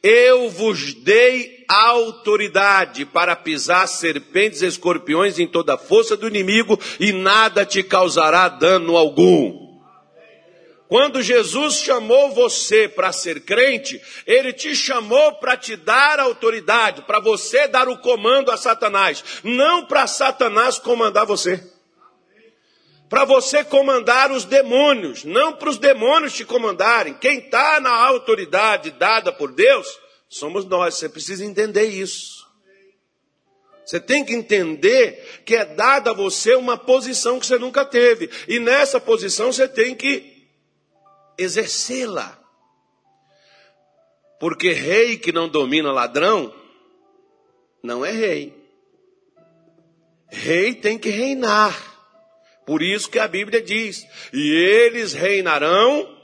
Eu 0.04 0.50
vos 0.50 0.94
dei 0.94 1.66
autoridade 1.68 3.06
para 3.06 3.36
pisar 3.36 3.88
serpentes 3.88 4.62
e 4.62 4.68
escorpiões 4.68 5.40
em 5.40 5.48
toda 5.48 5.74
a 5.74 5.78
força 5.78 6.16
do 6.16 6.28
inimigo 6.28 6.80
e 7.00 7.12
nada 7.12 7.66
te 7.66 7.82
causará 7.82 8.48
dano 8.48 8.96
algum. 8.96 9.63
Quando 10.88 11.22
Jesus 11.22 11.76
chamou 11.76 12.32
você 12.32 12.88
para 12.88 13.12
ser 13.12 13.42
crente, 13.42 14.02
ele 14.28 14.54
te 14.54 14.76
chamou 14.76 15.34
para 15.34 15.58
te 15.58 15.76
dar 15.76 16.20
autoridade, 16.20 17.02
para 17.04 17.20
você 17.20 17.68
dar 17.68 17.88
o 17.88 17.98
comando 17.98 18.52
a 18.52 18.58
Satanás, 18.58 19.24
não 19.44 19.86
para 19.86 20.06
Satanás 20.06 20.78
comandar 20.78 21.26
você. 21.26 21.64
Para 23.10 23.26
você 23.26 23.64
comandar 23.64 24.32
os 24.32 24.44
demônios, 24.44 25.24
não 25.24 25.54
para 25.54 25.70
os 25.70 25.78
demônios 25.78 26.34
te 26.34 26.44
comandarem. 26.44 27.14
Quem 27.14 27.40
está 27.40 27.80
na 27.80 27.92
autoridade 27.92 28.92
dada 28.92 29.32
por 29.32 29.52
Deus, 29.52 29.88
somos 30.28 30.66
nós. 30.66 30.96
Você 30.96 31.08
precisa 31.08 31.46
entender 31.46 31.86
isso. 31.86 32.44
Você 33.86 34.00
tem 34.00 34.24
que 34.26 34.34
entender 34.34 35.44
que 35.46 35.56
é 35.56 35.66
dada 35.66 36.12
a 36.12 36.14
você 36.14 36.56
uma 36.56 36.78
posição 36.78 37.40
que 37.40 37.46
você 37.46 37.58
nunca 37.58 37.86
teve. 37.86 38.30
E 38.48 38.60
nessa 38.60 39.00
posição 39.00 39.52
você 39.52 39.68
tem 39.68 39.94
que 39.94 40.33
exercê-la. 41.38 42.40
Porque 44.40 44.72
rei 44.72 45.18
que 45.18 45.32
não 45.32 45.48
domina 45.48 45.92
ladrão, 45.92 46.54
não 47.82 48.06
é 48.06 48.12
rei. 48.12 48.54
Rei 50.30 50.74
tem 50.74 50.98
que 50.98 51.10
reinar. 51.10 51.94
Por 52.66 52.82
isso 52.82 53.10
que 53.10 53.20
a 53.20 53.28
Bíblia 53.28 53.62
diz: 53.62 54.06
e 54.34 54.52
eles 54.54 55.14
reinarão 55.14 56.18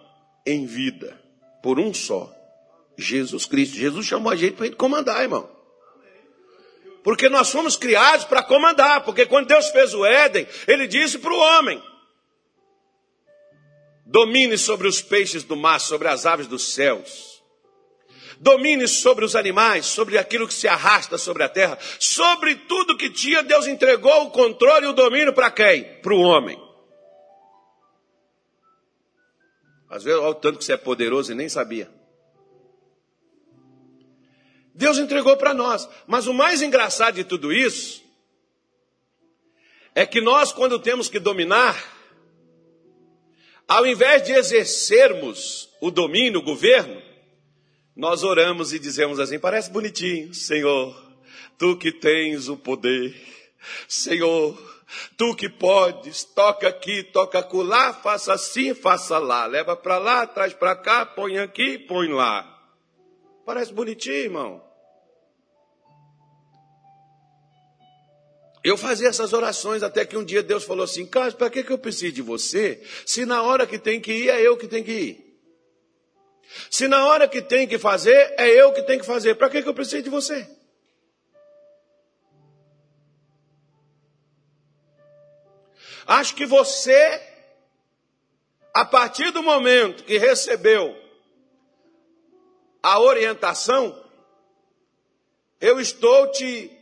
em 0.45 0.65
vida, 0.65 1.22
por 1.62 1.80
um 1.80 1.93
só, 1.93 2.34
Jesus 2.98 3.45
Cristo. 3.45 3.76
Jesus 3.78 4.06
chamou 4.06 4.32
a 4.32 4.36
gente 4.36 4.56
para 4.56 4.72
comandar, 4.72 5.22
irmão. 5.22 5.50
Porque 7.04 7.30
nós 7.30 7.50
fomos 7.50 7.78
criados 7.78 8.26
para 8.26 8.43
comandar. 8.43 9.04
Porque 9.04 9.26
quando 9.26 9.48
Deus 9.48 9.69
fez 9.69 9.93
o 9.93 10.06
Éden, 10.06 10.48
Ele 10.67 10.88
disse 10.88 11.19
para 11.19 11.34
o 11.34 11.39
homem: 11.39 11.82
Domine 14.10 14.58
sobre 14.58 14.88
os 14.88 15.04
peixes 15.04 15.43
do 15.43 15.56
mar, 15.56 15.80
sobre 15.80 16.08
as 16.08 16.26
aves 16.26 16.48
dos 16.48 16.74
céus. 16.74 17.43
Domine 18.39 18.88
sobre 18.88 19.24
os 19.24 19.36
animais, 19.36 19.86
sobre 19.86 20.17
aquilo 20.17 20.48
que 20.48 20.54
se 20.54 20.67
arrasta 20.67 21.15
sobre 21.15 21.43
a 21.43 21.50
terra. 21.50 21.78
Sobre 22.00 22.56
tudo 22.56 22.98
que 22.98 23.12
tinha, 23.12 23.43
Deus 23.43 23.67
entregou 23.67 24.24
o 24.24 24.32
controle 24.32 24.88
e 24.88 24.89
o 24.89 24.93
domínio 24.93 25.32
para 25.32 25.52
quem? 25.52 25.84
Para 26.02 26.15
o 26.15 26.22
homem. 26.22 26.60
Às 29.88 30.04
vezes, 30.04 30.19
olha 30.19 30.32
o 30.32 30.36
tanto 30.36 30.58
que 30.58 30.65
você 30.65 30.74
é 30.74 30.78
poderoso 30.78 31.32
e 31.32 31.36
nem 31.36 31.48
sabia. 31.48 31.91
Deus 34.74 34.98
entregou 34.98 35.38
para 35.38 35.54
nós. 35.54 35.88
Mas 36.08 36.26
o 36.26 36.34
mais 36.34 36.63
engraçado 36.63 37.13
de 37.13 37.24
tudo 37.24 37.54
isso 37.54 38.04
é 39.93 40.04
que 40.04 40.19
nós, 40.19 40.52
quando 40.52 40.80
temos 40.80 41.08
que 41.08 41.19
dominar, 41.19 41.98
ao 43.69 43.86
invés 43.86 44.23
de 44.23 44.34
exercermos 44.34 45.69
o 45.79 45.91
domínio, 45.91 46.39
o 46.39 46.43
governo, 46.43 46.99
nós 47.95 48.23
oramos 48.23 48.73
e 48.73 48.79
dizemos 48.79 49.19
assim: 49.19 49.38
parece 49.38 49.69
bonitinho, 49.69 50.34
Senhor, 50.34 50.99
tu 51.55 51.77
que 51.77 51.91
tens 51.91 52.49
o 52.49 52.58
poder, 52.58 53.15
Senhor, 53.88 54.58
tu 55.15 55.36
que 55.36 55.47
podes, 55.47 56.23
toca 56.23 56.67
aqui, 56.67 57.03
toca 57.03 57.39
acolá, 57.39 57.93
faça 57.93 58.34
assim, 58.34 58.73
faça 58.73 59.19
lá, 59.19 59.45
leva 59.45 59.75
para 59.75 59.99
lá, 59.99 60.25
traz 60.25 60.51
para 60.51 60.75
cá, 60.75 61.05
põe 61.05 61.38
aqui, 61.38 61.77
põe 61.77 62.08
lá. 62.08 62.60
Parece 63.45 63.71
bonitinho, 63.71 64.15
irmão. 64.15 64.68
Eu 68.63 68.76
fazia 68.78 69.08
essas 69.08 69.32
orações 69.32 69.84
até 69.84 70.06
que 70.06 70.17
um 70.17 70.24
dia 70.24 70.43
Deus 70.43 70.63
falou 70.63 70.84
assim: 70.84 71.06
Carlos, 71.06 71.34
para 71.34 71.50
que, 71.50 71.63
que 71.63 71.72
eu 71.72 71.78
preciso 71.78 72.13
de 72.13 72.22
você? 72.22 72.82
Se 73.06 73.26
na 73.26 73.41
hora 73.41 73.65
que 73.65 73.80
tem 73.80 74.02
que 74.02 74.12
ir 74.12 74.30
é 74.30 74.41
eu 74.41 74.58
que 74.58 74.67
tenho 74.67 74.84
que 74.84 74.91
ir. 74.91 75.30
Se 76.69 76.88
na 76.88 77.06
hora 77.06 77.28
que 77.28 77.41
tem 77.41 77.67
que 77.67 77.78
fazer 77.78 78.34
é 78.38 78.48
eu 78.48 78.74
que 78.74 78.82
tenho 78.82 79.00
que 79.00 79.06
fazer, 79.06 79.36
para 79.36 79.50
que, 79.50 79.62
que 79.62 79.69
eu 79.69 79.74
preciso 79.74 80.04
de 80.04 80.10
você? 80.10 80.50
Acho 86.06 86.34
que 86.34 86.45
você, 86.45 87.22
a 88.74 88.84
partir 88.84 89.32
do 89.32 89.43
momento 89.43 90.04
que 90.04 90.17
recebeu 90.17 91.00
a 92.82 93.00
orientação, 93.00 93.95
eu 95.62 95.80
estou 95.80 96.32
te 96.32 96.79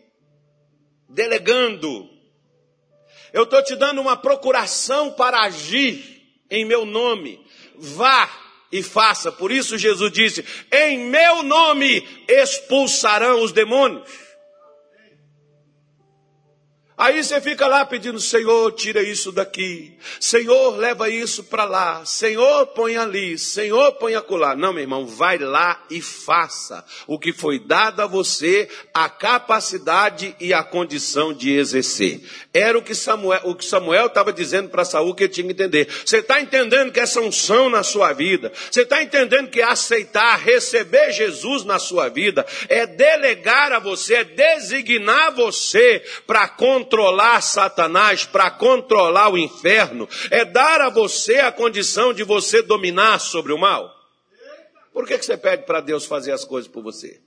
delegando. 1.10 2.10
Eu 3.34 3.44
estou 3.44 3.64
te 3.64 3.76
dando 3.76 4.02
uma 4.02 4.18
procuração 4.18 5.12
para 5.12 5.42
agir 5.42 6.24
em 6.50 6.66
meu 6.66 6.86
nome. 6.86 7.40
Vá 7.76 8.30
e 8.72 8.82
faça. 8.82 9.32
Por 9.32 9.52
isso 9.52 9.78
Jesus 9.78 10.12
disse: 10.12 10.46
Em 10.72 11.00
meu 11.00 11.44
nome 11.44 12.08
expulsarão 12.28 13.42
os 13.42 13.52
demônios. 13.52 14.27
Aí 16.98 17.24
você 17.24 17.40
fica 17.40 17.68
lá 17.68 17.86
pedindo, 17.86 18.20
Senhor, 18.20 18.72
tira 18.72 19.04
isso 19.04 19.32
daqui. 19.32 19.96
Senhor, 20.20 20.76
leva 20.78 21.08
isso 21.08 21.44
para 21.44 21.64
lá. 21.64 22.04
Senhor, 22.04 22.66
põe 22.68 22.98
ali. 22.98 23.38
Senhor, 23.38 23.92
põe 23.94 24.16
acolá. 24.16 24.56
Não, 24.56 24.74
meu 24.74 24.82
irmão, 24.82 25.06
vai 25.06 25.38
lá 25.38 25.86
e 25.92 26.02
faça 26.02 26.84
o 27.06 27.20
que 27.20 27.32
foi 27.32 27.60
dado 27.60 28.02
a 28.02 28.08
você, 28.08 28.68
a 28.92 29.08
capacidade 29.08 30.36
e 30.40 30.56
a 30.56 30.64
condição 30.64 31.32
de 31.32 31.52
exercer. 31.52 32.20
Era 32.52 32.76
o 32.76 32.82
que 32.82 32.96
Samuel 32.96 33.42
o 33.44 33.54
que 33.54 33.66
Samuel 33.66 34.08
estava 34.08 34.34
dizendo 34.34 34.70
para 34.70 34.84
Saul 34.84 35.14
que 35.14 35.26
ele 35.26 35.34
tinha 35.34 35.46
que 35.46 35.54
entender. 35.54 35.88
Você 36.04 36.18
está 36.18 36.42
entendendo 36.42 36.92
que 36.92 37.00
essa 37.00 37.22
unção 37.22 37.70
na 37.70 37.84
sua 37.84 38.12
vida, 38.12 38.52
você 38.72 38.82
está 38.82 39.04
entendendo 39.04 39.52
que 39.52 39.62
aceitar, 39.62 40.40
receber 40.40 41.12
Jesus 41.12 41.64
na 41.64 41.78
sua 41.78 42.10
vida, 42.10 42.44
é 42.68 42.88
delegar 42.88 43.72
a 43.72 43.80
você, 43.80 44.16
é 44.16 44.24
designar 44.24 45.32
você 45.36 46.04
para 46.26 46.48
controlar 46.88 47.42
Satanás, 47.42 48.26
para 48.26 48.50
controlar 48.50 49.30
o 49.30 49.38
inferno, 49.38 50.08
é 50.32 50.46
dar 50.46 50.82
a 50.82 50.90
você 50.90 51.40
a 51.40 51.52
condição 51.52 52.14
de 52.14 52.24
você 52.24 52.62
dominar 52.62 53.20
sobre 53.20 53.52
o 53.52 53.58
mal. 53.58 53.94
Por 54.94 55.06
que, 55.06 55.18
que 55.18 55.26
você 55.26 55.38
pede 55.38 55.64
para 55.64 55.82
Deus 55.82 56.06
fazer 56.06 56.32
as 56.32 56.46
coisas 56.46 56.72
por 56.72 56.82
você? 56.82 57.20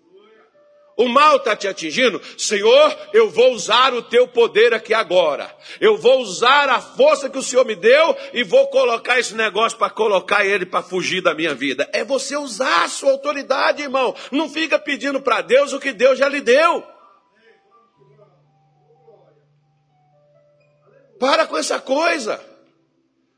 O 0.97 1.09
mal 1.09 1.37
está 1.37 1.57
te 1.57 1.67
atingindo? 1.69 2.21
Senhor, 2.37 2.97
eu 3.13 3.31
vou 3.31 3.53
usar 3.53 3.95
o 3.95 4.03
teu 4.03 4.27
poder 4.29 4.75
aqui 4.75 4.93
agora. 4.93 5.55
Eu 5.81 5.97
vou 5.97 6.21
usar 6.21 6.69
a 6.69 6.81
força 6.81 7.31
que 7.31 7.39
o 7.39 7.43
Senhor 7.43 7.65
me 7.65 7.75
deu 7.75 8.17
e 8.35 8.43
vou 8.43 8.67
colocar 8.69 9.19
esse 9.19 9.35
negócio 9.35 9.79
para 9.79 9.89
colocar 9.89 10.45
ele 10.45 10.67
para 10.67 10.83
fugir 10.83 11.23
da 11.23 11.35
minha 11.35 11.55
vida. 11.55 11.89
É 11.93 12.05
você 12.05 12.37
usar 12.37 12.85
a 12.85 12.89
sua 12.89 13.13
autoridade, 13.13 13.83
irmão. 13.83 14.15
Não 14.31 14.49
fica 14.49 14.79
pedindo 14.79 15.23
para 15.23 15.41
Deus 15.41 15.73
o 15.73 15.81
que 15.81 15.93
Deus 15.93 16.19
já 16.19 16.29
lhe 16.29 16.41
deu. 16.41 16.85
Para 21.21 21.47
com 21.47 21.59
essa 21.59 21.79
coisa. 21.79 22.43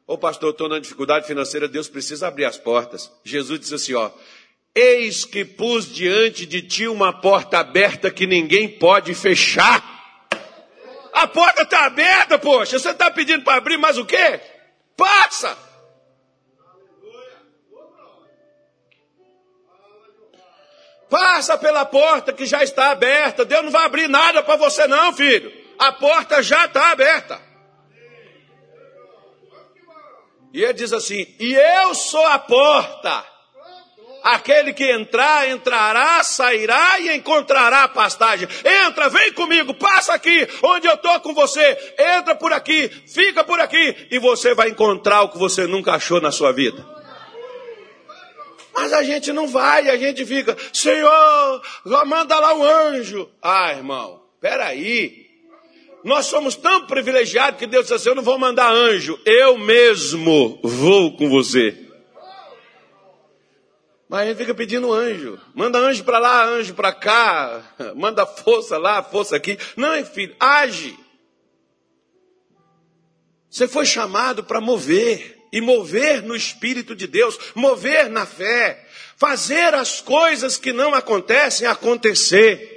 Ô 0.06 0.16
pastor, 0.16 0.52
estou 0.52 0.68
na 0.68 0.78
dificuldade 0.78 1.26
financeira, 1.26 1.66
Deus 1.66 1.88
precisa 1.88 2.28
abrir 2.28 2.44
as 2.44 2.56
portas. 2.56 3.10
Jesus 3.24 3.58
disse 3.58 3.74
assim: 3.74 3.94
ó, 3.94 4.08
eis 4.72 5.24
que 5.24 5.44
pus 5.44 5.92
diante 5.92 6.46
de 6.46 6.62
ti 6.62 6.86
uma 6.86 7.12
porta 7.12 7.58
aberta 7.58 8.08
que 8.08 8.24
ninguém 8.24 8.68
pode 8.68 9.12
fechar. 9.14 9.82
A 11.12 11.26
porta 11.26 11.62
está 11.62 11.84
aberta, 11.84 12.38
poxa. 12.38 12.78
Você 12.78 12.90
está 12.90 13.10
pedindo 13.10 13.42
para 13.42 13.56
abrir 13.56 13.76
mais 13.76 13.98
o 13.98 14.06
quê? 14.06 14.40
Passa! 14.96 15.58
Passa 21.10 21.58
pela 21.58 21.84
porta 21.84 22.32
que 22.32 22.46
já 22.46 22.62
está 22.62 22.92
aberta. 22.92 23.44
Deus 23.44 23.64
não 23.64 23.72
vai 23.72 23.84
abrir 23.84 24.08
nada 24.08 24.40
para 24.40 24.56
você, 24.56 24.86
não, 24.86 25.12
filho. 25.12 25.52
A 25.78 25.92
porta 25.92 26.42
já 26.42 26.64
está 26.66 26.92
aberta. 26.92 27.51
E 30.52 30.62
ele 30.62 30.74
diz 30.74 30.92
assim: 30.92 31.26
E 31.38 31.54
eu 31.54 31.94
sou 31.94 32.26
a 32.26 32.38
porta. 32.38 33.32
Aquele 34.22 34.72
que 34.72 34.88
entrar, 34.88 35.50
entrará, 35.50 36.22
sairá 36.22 37.00
e 37.00 37.16
encontrará 37.16 37.88
pastagem. 37.88 38.46
Entra, 38.86 39.08
vem 39.08 39.32
comigo, 39.32 39.74
passa 39.74 40.14
aqui, 40.14 40.48
onde 40.62 40.86
eu 40.86 40.94
estou 40.94 41.18
com 41.20 41.34
você. 41.34 41.94
Entra 41.98 42.36
por 42.36 42.52
aqui, 42.52 42.88
fica 42.88 43.42
por 43.42 43.58
aqui, 43.58 44.06
e 44.12 44.20
você 44.20 44.54
vai 44.54 44.68
encontrar 44.68 45.22
o 45.22 45.28
que 45.28 45.38
você 45.38 45.66
nunca 45.66 45.94
achou 45.94 46.20
na 46.20 46.30
sua 46.30 46.52
vida. 46.52 46.86
Mas 48.72 48.92
a 48.92 49.02
gente 49.02 49.32
não 49.32 49.48
vai, 49.48 49.90
a 49.90 49.96
gente 49.96 50.24
fica, 50.24 50.56
Senhor, 50.72 51.62
manda 52.06 52.38
lá 52.38 52.54
um 52.54 52.62
anjo. 52.62 53.28
Ah, 53.42 53.72
irmão, 53.72 54.22
peraí. 54.40 55.21
Nós 56.04 56.26
somos 56.26 56.56
tão 56.56 56.86
privilegiados 56.86 57.58
que 57.58 57.66
Deus 57.66 57.84
disse 57.84 57.94
assim: 57.94 58.08
Eu 58.08 58.14
não 58.14 58.22
vou 58.22 58.38
mandar 58.38 58.72
anjo, 58.72 59.18
eu 59.24 59.56
mesmo 59.56 60.58
vou 60.62 61.16
com 61.16 61.28
você. 61.28 61.82
Mas 64.12 64.20
a 64.20 64.26
gente 64.26 64.36
fica 64.36 64.54
pedindo 64.54 64.92
anjo. 64.92 65.40
Manda 65.54 65.78
anjo 65.78 66.04
para 66.04 66.18
lá, 66.18 66.44
anjo 66.44 66.74
para 66.74 66.92
cá. 66.92 67.64
Manda 67.96 68.26
força 68.26 68.76
lá, 68.76 69.02
força 69.02 69.36
aqui. 69.36 69.56
Não, 69.74 70.04
filho, 70.04 70.36
age. 70.38 70.94
Você 73.48 73.66
foi 73.66 73.86
chamado 73.86 74.44
para 74.44 74.60
mover. 74.60 75.38
E 75.50 75.62
mover 75.62 76.22
no 76.22 76.36
Espírito 76.36 76.94
de 76.94 77.06
Deus. 77.06 77.38
Mover 77.54 78.10
na 78.10 78.26
fé. 78.26 78.86
Fazer 79.16 79.72
as 79.72 80.02
coisas 80.02 80.58
que 80.58 80.74
não 80.74 80.92
acontecem 80.94 81.66
acontecer. 81.66 82.71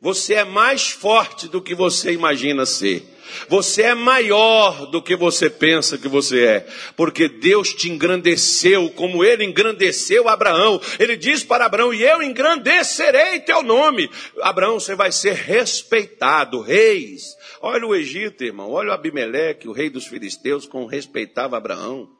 Você 0.00 0.34
é 0.34 0.44
mais 0.44 0.88
forte 0.88 1.46
do 1.46 1.60
que 1.60 1.74
você 1.74 2.12
imagina 2.12 2.64
ser. 2.64 3.04
Você 3.48 3.82
é 3.82 3.94
maior 3.94 4.86
do 4.86 5.02
que 5.02 5.14
você 5.14 5.48
pensa 5.48 5.98
que 5.98 6.08
você 6.08 6.44
é, 6.44 6.66
porque 6.96 7.28
Deus 7.28 7.72
te 7.72 7.88
engrandeceu 7.88 8.90
como 8.90 9.24
ele 9.24 9.44
engrandeceu 9.44 10.28
Abraão. 10.28 10.80
Ele 10.98 11.16
diz 11.16 11.44
para 11.44 11.66
Abraão: 11.66 11.94
E 11.94 12.02
eu 12.02 12.22
engrandecerei 12.22 13.40
teu 13.40 13.62
nome. 13.62 14.10
Abraão, 14.40 14.80
você 14.80 14.94
vai 14.94 15.12
ser 15.12 15.34
respeitado, 15.34 16.60
reis. 16.60 17.36
Olha 17.60 17.86
o 17.86 17.94
Egito, 17.94 18.42
irmão, 18.42 18.70
olha 18.70 18.90
o 18.90 18.92
Abimeleque, 18.92 19.68
o 19.68 19.72
rei 19.72 19.90
dos 19.90 20.06
filisteus, 20.06 20.66
como 20.66 20.86
respeitava 20.86 21.56
Abraão. 21.56 22.19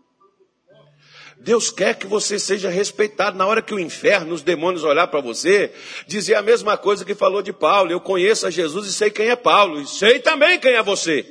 Deus 1.41 1.71
quer 1.71 1.97
que 1.99 2.07
você 2.07 2.39
seja 2.39 2.69
respeitado. 2.69 3.37
Na 3.39 3.47
hora 3.47 3.63
que 3.63 3.75
o 3.75 3.81
inferno, 3.81 4.35
os 4.35 4.43
demônios 4.43 4.85
olhar 4.85 5.07
para 5.07 5.21
você, 5.21 5.73
dizer 6.07 6.35
a 6.35 6.43
mesma 6.43 6.77
coisa 6.77 7.05
que 7.05 7.15
falou 7.15 7.41
de 7.41 7.53
Paulo. 7.53 7.91
Eu 7.91 8.01
conheço 8.01 8.47
a 8.47 8.51
Jesus 8.51 8.87
e 8.87 8.93
sei 8.93 9.11
quem 9.11 9.29
é 9.29 9.37
Paulo. 9.37 9.81
E 9.81 9.87
sei 9.87 10.19
também 10.19 10.59
quem 10.59 10.75
é 10.75 10.83
você. 10.83 11.27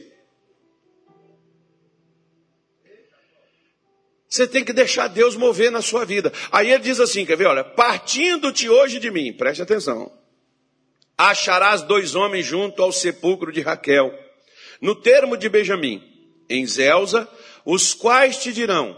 Você 4.27 4.47
tem 4.47 4.63
que 4.63 4.73
deixar 4.73 5.07
Deus 5.07 5.35
mover 5.35 5.71
na 5.71 5.81
sua 5.81 6.05
vida. 6.05 6.31
Aí 6.51 6.71
ele 6.71 6.83
diz 6.83 6.99
assim, 6.99 7.25
quer 7.25 7.35
ver? 7.35 7.47
Olha, 7.47 7.63
partindo-te 7.63 8.69
hoje 8.69 8.99
de 8.99 9.09
mim, 9.09 9.33
preste 9.33 9.61
atenção. 9.61 10.11
Acharás 11.17 11.81
dois 11.81 12.15
homens 12.15 12.45
junto 12.45 12.81
ao 12.81 12.91
sepulcro 12.91 13.51
de 13.51 13.61
Raquel, 13.61 14.13
no 14.79 14.95
termo 14.95 15.35
de 15.35 15.49
Benjamim, 15.49 16.01
em 16.47 16.65
Zelza, 16.65 17.27
os 17.65 17.93
quais 17.93 18.37
te 18.37 18.53
dirão, 18.53 18.97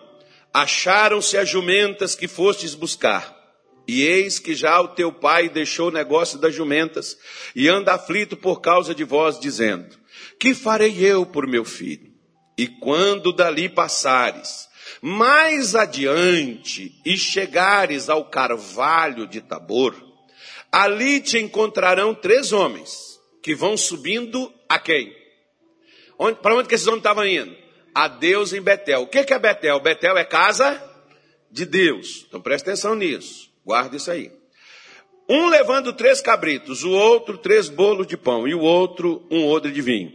Acharam-se 0.54 1.38
as 1.38 1.50
jumentas 1.50 2.16
que 2.16 2.28
fostes 2.28 2.76
buscar. 2.76 3.40
E 3.88 4.04
eis 4.04 4.40
que 4.40 4.54
já 4.54 4.80
o 4.80 4.90
teu 4.90 5.12
pai 5.12 5.50
deixou 5.50 5.88
o 5.88 5.92
negócio 5.92 6.38
das 6.38 6.54
jumentas 6.54 7.18
e 7.56 7.68
anda 7.68 7.94
aflito 7.94 8.38
por 8.38 8.62
causa 8.62 8.94
de 8.94 9.04
vós, 9.04 9.40
dizendo: 9.40 9.98
Que 10.40 10.54
farei 10.54 11.04
eu 11.04 11.26
por 11.26 11.48
meu 11.48 11.66
filho? 11.66 12.12
E 12.58 12.68
quando 12.68 13.34
dali 13.34 13.68
passares, 13.68 14.70
mais 15.02 15.76
adiante, 15.76 16.94
e 17.06 17.18
chegares 17.18 18.10
ao 18.10 18.30
carvalho 18.30 19.26
de 19.26 19.42
Tabor, 19.42 19.96
ali 20.72 21.20
te 21.20 21.40
encontrarão 21.40 22.14
três 22.14 22.54
homens 22.54 23.20
que 23.42 23.56
vão 23.56 23.76
subindo 23.76 24.54
a 24.70 24.78
quem? 24.78 25.12
Para 26.42 26.56
onde 26.56 26.70
que 26.70 26.76
esses 26.76 26.86
homens 26.86 27.00
estavam 27.00 27.26
indo? 27.26 27.56
A 27.94 28.08
Deus 28.08 28.54
em 28.54 28.62
Betel. 28.62 29.04
O 29.04 29.08
que 29.08 29.20
é 29.34 29.40
Betel? 29.40 29.80
Betel 29.80 30.18
é 30.18 30.24
casa 30.24 30.82
de 31.50 31.66
Deus. 31.66 32.26
Então 32.28 32.42
preste 32.42 32.64
atenção 32.70 32.96
nisso. 32.96 33.50
Guarda 33.66 33.96
isso 33.96 34.10
aí. 34.10 34.32
Um 35.30 35.48
levando 35.48 35.94
três 35.94 36.20
cabritos, 36.20 36.84
o 36.84 36.92
outro 36.92 37.38
três 37.38 37.70
bolos 37.70 38.08
de 38.08 38.18
pão 38.18 38.48
e 38.48 38.54
o 38.54 38.60
outro 38.60 39.26
um 39.30 39.48
odre 39.48 39.72
de 39.72 39.82
vinho. 39.82 40.14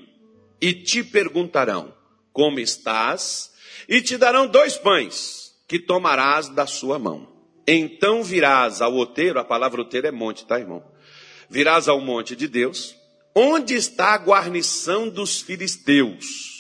E 0.61 0.73
te 0.73 1.03
perguntarão: 1.03 1.95
Como 2.33 2.59
estás? 2.59 3.51
E 3.89 4.03
te 4.03 4.17
darão 4.17 4.47
dois 4.47 4.77
pães 4.77 5.55
que 5.69 5.79
tomarás 5.79 6.49
da 6.49 6.67
sua 6.67 6.99
mão. 6.99 7.29
Então 7.67 8.23
virás 8.23 8.81
ao 8.81 8.95
outeiro, 8.95 9.39
a 9.39 9.45
palavra 9.45 9.81
outeiro 9.81 10.07
é 10.07 10.12
monte, 10.12 10.47
tá, 10.47 10.59
irmão? 10.59 10.85
Virás 11.49 11.89
ao 11.89 12.01
monte 12.01 12.37
de 12.37 12.49
Deus, 12.49 12.97
onde 13.35 13.74
está 13.74 14.14
a 14.14 14.18
guarnição 14.18 15.09
dos 15.09 15.41
filisteus 15.41 16.55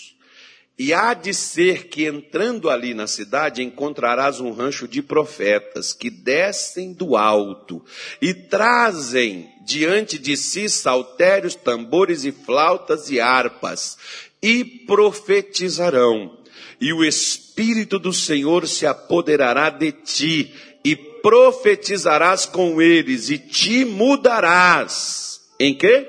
e 0.78 0.92
há 0.92 1.14
de 1.14 1.32
ser 1.32 1.88
que 1.88 2.04
entrando 2.04 2.68
ali 2.68 2.92
na 2.92 3.06
cidade 3.06 3.62
encontrarás 3.62 4.40
um 4.40 4.52
rancho 4.52 4.86
de 4.86 5.00
profetas 5.00 5.94
que 5.94 6.10
descem 6.10 6.92
do 6.92 7.16
alto 7.16 7.82
e 8.20 8.34
trazem 8.34 9.48
diante 9.64 10.18
de 10.18 10.36
si 10.36 10.68
saltérios, 10.68 11.54
tambores 11.54 12.24
e 12.24 12.32
flautas 12.32 13.10
e 13.10 13.18
harpas 13.18 13.96
e 14.42 14.64
profetizarão. 14.64 16.36
E 16.78 16.92
o 16.92 17.02
Espírito 17.02 17.98
do 17.98 18.12
Senhor 18.12 18.68
se 18.68 18.84
apoderará 18.86 19.70
de 19.70 19.92
ti 19.92 20.52
e 20.84 20.94
profetizarás 20.94 22.44
com 22.44 22.82
eles 22.82 23.30
e 23.30 23.38
te 23.38 23.82
mudarás. 23.86 25.40
Em 25.58 25.74
quê? 25.74 26.06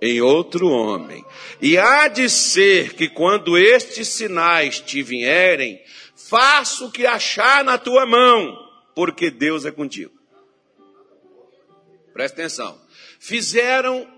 Em 0.00 0.22
outro 0.22 0.68
homem 0.68 1.22
e 1.60 1.76
há 1.76 2.08
de 2.08 2.28
ser 2.28 2.94
que 2.94 3.08
quando 3.08 3.58
estes 3.58 4.08
sinais 4.08 4.80
te 4.80 5.02
vierem, 5.02 5.82
faça 6.14 6.84
o 6.84 6.90
que 6.90 7.06
achar 7.06 7.64
na 7.64 7.76
tua 7.76 8.06
mão, 8.06 8.56
porque 8.94 9.30
Deus 9.30 9.64
é 9.64 9.70
contigo. 9.70 10.12
Presta 12.12 12.40
atenção. 12.40 12.80
Fizeram 13.18 14.08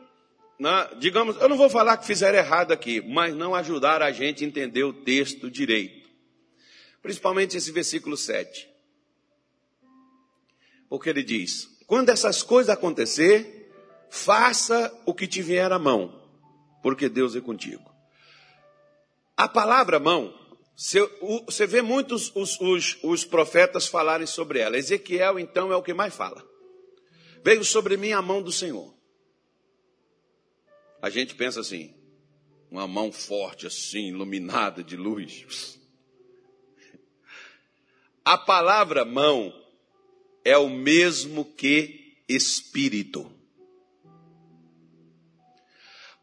na, 0.63 0.85
digamos, 0.95 1.37
eu 1.41 1.49
não 1.49 1.57
vou 1.57 1.69
falar 1.69 1.97
que 1.97 2.07
fizeram 2.07 2.39
errado 2.39 2.71
aqui, 2.71 3.01
mas 3.01 3.35
não 3.35 3.53
ajudaram 3.53 4.07
a 4.07 4.13
gente 4.13 4.45
a 4.45 4.47
entender 4.47 4.85
o 4.85 4.93
texto 4.93 5.51
direito. 5.51 6.09
Principalmente 7.03 7.57
esse 7.57 7.73
versículo 7.73 8.17
7. 8.17 8.69
Porque 10.89 11.11
ele 11.11 11.25
diz: 11.25 11.69
Quando 11.85 12.11
essas 12.11 12.45
coisas 12.45 12.73
acontecer, 12.73 13.73
faça 14.09 14.97
o 15.05 15.13
que 15.13 15.27
te 15.27 15.43
vier 15.43 15.73
à 15.73 15.81
mão, 15.81 16.22
porque 16.83 17.09
Deus 17.09 17.37
é 17.37 17.41
contigo. 17.41 17.91
A 19.37 19.49
palavra 19.49 19.99
mão, 19.99 20.35
você 21.47 21.67
vê 21.67 21.81
muitos 21.81 22.31
os, 22.35 22.61
os, 22.61 22.99
os 23.03 23.25
profetas 23.25 23.87
falarem 23.87 24.27
sobre 24.27 24.59
ela. 24.59 24.77
Ezequiel, 24.77 25.39
então, 25.39 25.73
é 25.73 25.77
o 25.77 25.83
que 25.83 25.95
mais 25.95 26.15
fala. 26.15 26.45
Veio 27.45 27.65
sobre 27.65 27.97
mim 27.97 28.13
a 28.13 28.23
mão 28.23 28.43
do 28.43 28.53
Senhor. 28.53 28.95
A 31.01 31.11
gente 31.11 31.35
pensa 31.35 31.61
assim, 31.61 31.95
uma 32.71 32.87
mão 32.87 33.11
forte 33.11 33.67
assim, 33.67 34.09
iluminada 34.09 34.83
de 34.83 34.97
luz. 34.97 35.79
A 38.25 38.39
palavra 38.39 39.05
mão 39.05 39.53
é 40.45 40.57
o 40.57 40.69
mesmo 40.69 41.45
que 41.45 42.17
espírito. 42.29 43.31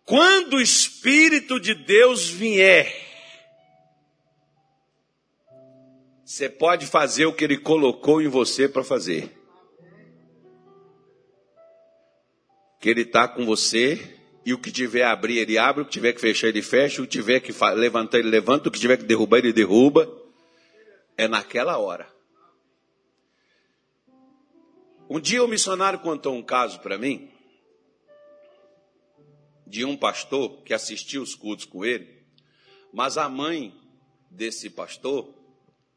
Quando 0.09 0.55
o 0.55 0.61
Espírito 0.61 1.59
de 1.59 1.75
Deus 1.75 2.27
vier, 2.27 2.91
você 6.25 6.49
pode 6.49 6.87
fazer 6.87 7.27
o 7.27 7.33
que 7.33 7.43
ele 7.43 7.59
colocou 7.59 8.19
em 8.19 8.27
você 8.27 8.67
para 8.67 8.83
fazer. 8.83 9.31
Que 12.79 12.89
ele 12.89 13.01
está 13.01 13.27
com 13.27 13.45
você 13.45 14.17
e 14.43 14.51
o 14.51 14.57
que 14.57 14.71
tiver 14.71 15.03
a 15.03 15.11
abrir, 15.11 15.37
ele 15.37 15.59
abre, 15.59 15.83
o 15.83 15.85
que 15.85 15.91
tiver 15.91 16.13
que 16.13 16.21
fechar, 16.21 16.47
ele 16.47 16.63
fecha, 16.63 17.03
o 17.03 17.05
que 17.05 17.11
tiver 17.11 17.39
que 17.39 17.53
levantar, 17.75 18.17
ele 18.17 18.31
levanta, 18.31 18.67
o 18.67 18.71
que 18.71 18.79
tiver 18.79 18.97
que 18.97 19.03
derrubar, 19.03 19.37
ele 19.37 19.53
derruba. 19.53 20.11
É 21.15 21.27
naquela 21.27 21.77
hora. 21.77 22.11
Um 25.07 25.19
dia 25.19 25.43
o 25.43 25.45
um 25.45 25.49
missionário 25.49 25.99
contou 25.99 26.33
um 26.33 26.41
caso 26.41 26.79
para 26.79 26.97
mim 26.97 27.29
de 29.69 29.85
um 29.85 29.95
pastor 29.95 30.63
que 30.63 30.73
assistiu 30.73 31.21
os 31.21 31.35
cultos 31.35 31.65
com 31.65 31.85
ele, 31.85 32.25
mas 32.91 33.17
a 33.17 33.29
mãe 33.29 33.73
desse 34.29 34.69
pastor, 34.69 35.33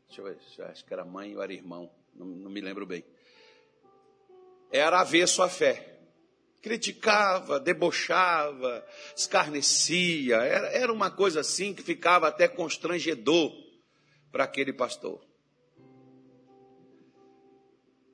deixa 0.06 0.20
eu 0.20 0.24
ver, 0.26 0.38
acho 0.70 0.84
que 0.84 0.92
era 0.92 1.04
mãe 1.04 1.34
ou 1.34 1.42
era 1.42 1.52
irmão, 1.52 1.90
não, 2.14 2.26
não 2.26 2.50
me 2.50 2.60
lembro 2.60 2.86
bem, 2.86 3.04
era 4.70 5.02
ver 5.02 5.26
sua 5.26 5.48
fé 5.48 5.92
criticava, 6.62 7.58
debochava, 7.58 8.86
escarnecia. 9.16 10.36
Era, 10.36 10.68
era 10.68 10.92
uma 10.92 11.10
coisa 11.10 11.40
assim 11.40 11.74
que 11.74 11.82
ficava 11.82 12.28
até 12.28 12.46
constrangedor 12.46 13.52
para 14.30 14.44
aquele 14.44 14.72
pastor. 14.72 15.20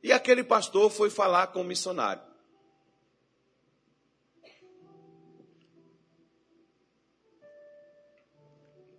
E 0.02 0.10
aquele 0.10 0.42
pastor 0.42 0.90
foi 0.90 1.10
falar 1.10 1.48
com 1.48 1.60
o 1.60 1.64
missionário. 1.64 2.22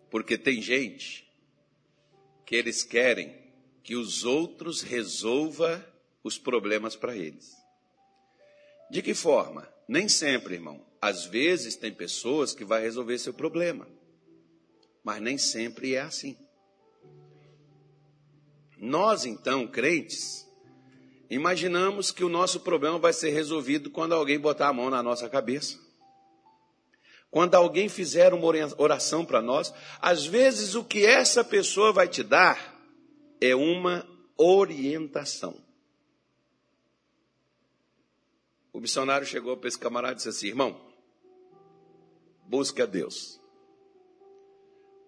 Porque 0.09 0.37
tem 0.37 0.61
gente 0.61 1.29
que 2.45 2.55
eles 2.55 2.83
querem 2.83 3.37
que 3.83 3.95
os 3.95 4.23
outros 4.23 4.81
resolva 4.81 5.85
os 6.23 6.37
problemas 6.37 6.95
para 6.95 7.15
eles. 7.15 7.55
De 8.89 9.01
que 9.01 9.13
forma? 9.13 9.67
Nem 9.87 10.09
sempre, 10.09 10.55
irmão. 10.55 10.85
Às 11.01 11.25
vezes 11.25 11.75
tem 11.75 11.93
pessoas 11.93 12.53
que 12.53 12.65
vai 12.65 12.81
resolver 12.81 13.17
seu 13.17 13.33
problema. 13.33 13.87
Mas 15.03 15.21
nem 15.21 15.37
sempre 15.37 15.95
é 15.95 16.01
assim. 16.01 16.37
Nós, 18.77 19.25
então, 19.25 19.67
crentes, 19.67 20.47
imaginamos 21.29 22.11
que 22.11 22.23
o 22.23 22.29
nosso 22.29 22.61
problema 22.61 22.97
vai 22.97 23.13
ser 23.13 23.29
resolvido 23.29 23.89
quando 23.89 24.13
alguém 24.13 24.39
botar 24.39 24.69
a 24.69 24.73
mão 24.73 24.89
na 24.89 25.03
nossa 25.03 25.29
cabeça. 25.29 25.79
Quando 27.31 27.55
alguém 27.55 27.87
fizer 27.87 28.33
uma 28.33 28.47
oração 28.77 29.23
para 29.23 29.41
nós, 29.41 29.73
às 30.01 30.25
vezes 30.25 30.73
o 30.73 30.83
que 30.83 31.05
essa 31.05 31.43
pessoa 31.43 31.93
vai 31.93 32.07
te 32.07 32.23
dar 32.23 32.75
é 33.39 33.55
uma 33.55 34.07
orientação. 34.35 35.55
O 38.73 38.79
missionário 38.79 39.27
chegou 39.27 39.57
para 39.57 39.67
esse 39.67 39.77
camarada 39.77 40.13
e 40.13 40.15
disse 40.15 40.29
assim: 40.29 40.47
irmão, 40.47 40.79
busque 42.47 42.81
a 42.81 42.85
Deus. 42.85 43.39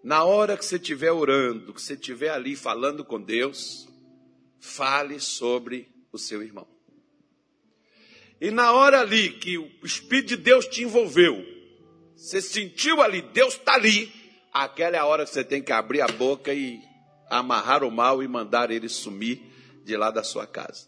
Na 0.03 0.23
hora 0.23 0.57
que 0.57 0.65
você 0.65 0.77
estiver 0.77 1.11
orando, 1.11 1.73
que 1.73 1.81
você 1.81 1.93
estiver 1.93 2.29
ali 2.29 2.55
falando 2.55 3.05
com 3.05 3.21
Deus, 3.21 3.87
fale 4.59 5.19
sobre 5.19 5.87
o 6.11 6.17
seu 6.17 6.41
irmão. 6.41 6.67
E 8.39 8.49
na 8.49 8.71
hora 8.71 8.99
ali 8.99 9.29
que 9.37 9.57
o 9.57 9.69
Espírito 9.83 10.29
de 10.29 10.37
Deus 10.37 10.65
te 10.65 10.83
envolveu, 10.83 11.60
você 12.21 12.39
sentiu 12.39 13.01
ali, 13.01 13.23
Deus 13.23 13.55
está 13.55 13.73
ali, 13.73 14.13
aquela 14.53 14.95
é 14.95 14.99
a 14.99 15.05
hora 15.07 15.25
que 15.25 15.31
você 15.31 15.43
tem 15.43 15.59
que 15.59 15.71
abrir 15.71 16.01
a 16.01 16.07
boca 16.07 16.53
e 16.53 16.79
amarrar 17.27 17.83
o 17.83 17.89
mal 17.89 18.21
e 18.21 18.27
mandar 18.27 18.69
ele 18.69 18.87
sumir 18.87 19.41
de 19.83 19.97
lá 19.97 20.11
da 20.11 20.23
sua 20.23 20.45
casa. 20.45 20.87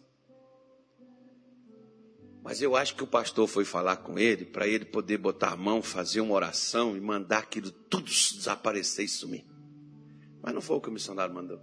Mas 2.44 2.62
eu 2.62 2.76
acho 2.76 2.96
que 2.96 3.04
o 3.04 3.08
pastor 3.08 3.48
foi 3.48 3.66
falar 3.66 3.98
com 3.98 4.20
ele 4.20 4.46
para 4.46 4.68
ele 4.68 4.86
poder 4.86 5.18
botar 5.18 5.54
a 5.54 5.58
mão, 5.58 5.82
fazer 5.82 6.22
uma 6.22 6.36
oração 6.36 6.96
e 6.96 7.02
mandar 7.02 7.40
aquilo 7.40 7.72
tudo 7.72 8.06
desaparecer 8.06 9.06
e 9.06 9.10
sumir. 9.10 9.44
Mas 10.40 10.54
não 10.54 10.62
foi 10.62 10.76
o 10.76 10.82
que 10.82 10.90
o 10.90 10.92
missionário 10.92 11.34
mandou. 11.34 11.60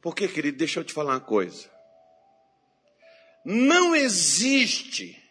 Porque, 0.00 0.28
querido, 0.28 0.58
deixa 0.58 0.78
eu 0.78 0.84
te 0.84 0.92
falar 0.92 1.14
uma 1.14 1.20
coisa. 1.20 1.68
Não 3.44 3.96
existe 3.96 5.25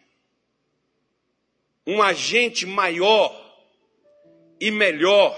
um 1.86 2.02
agente 2.02 2.66
maior 2.66 3.44
e 4.60 4.70
melhor 4.70 5.36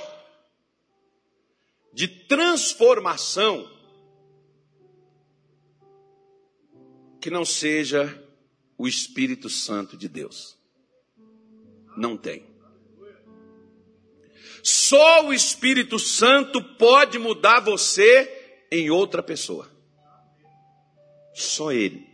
de 1.93 2.09
transformação 2.09 3.69
que 7.21 7.31
não 7.31 7.45
seja 7.45 8.25
o 8.79 8.87
Espírito 8.87 9.51
Santo 9.51 9.97
de 9.97 10.09
Deus. 10.09 10.57
Não 11.97 12.17
tem. 12.17 12.47
Só 14.63 15.27
o 15.27 15.33
Espírito 15.33 15.99
Santo 15.99 16.63
pode 16.77 17.19
mudar 17.19 17.61
você 17.61 18.67
em 18.71 18.91
outra 18.91 19.23
pessoa. 19.23 19.69
Só 21.35 21.73
Ele. 21.73 22.07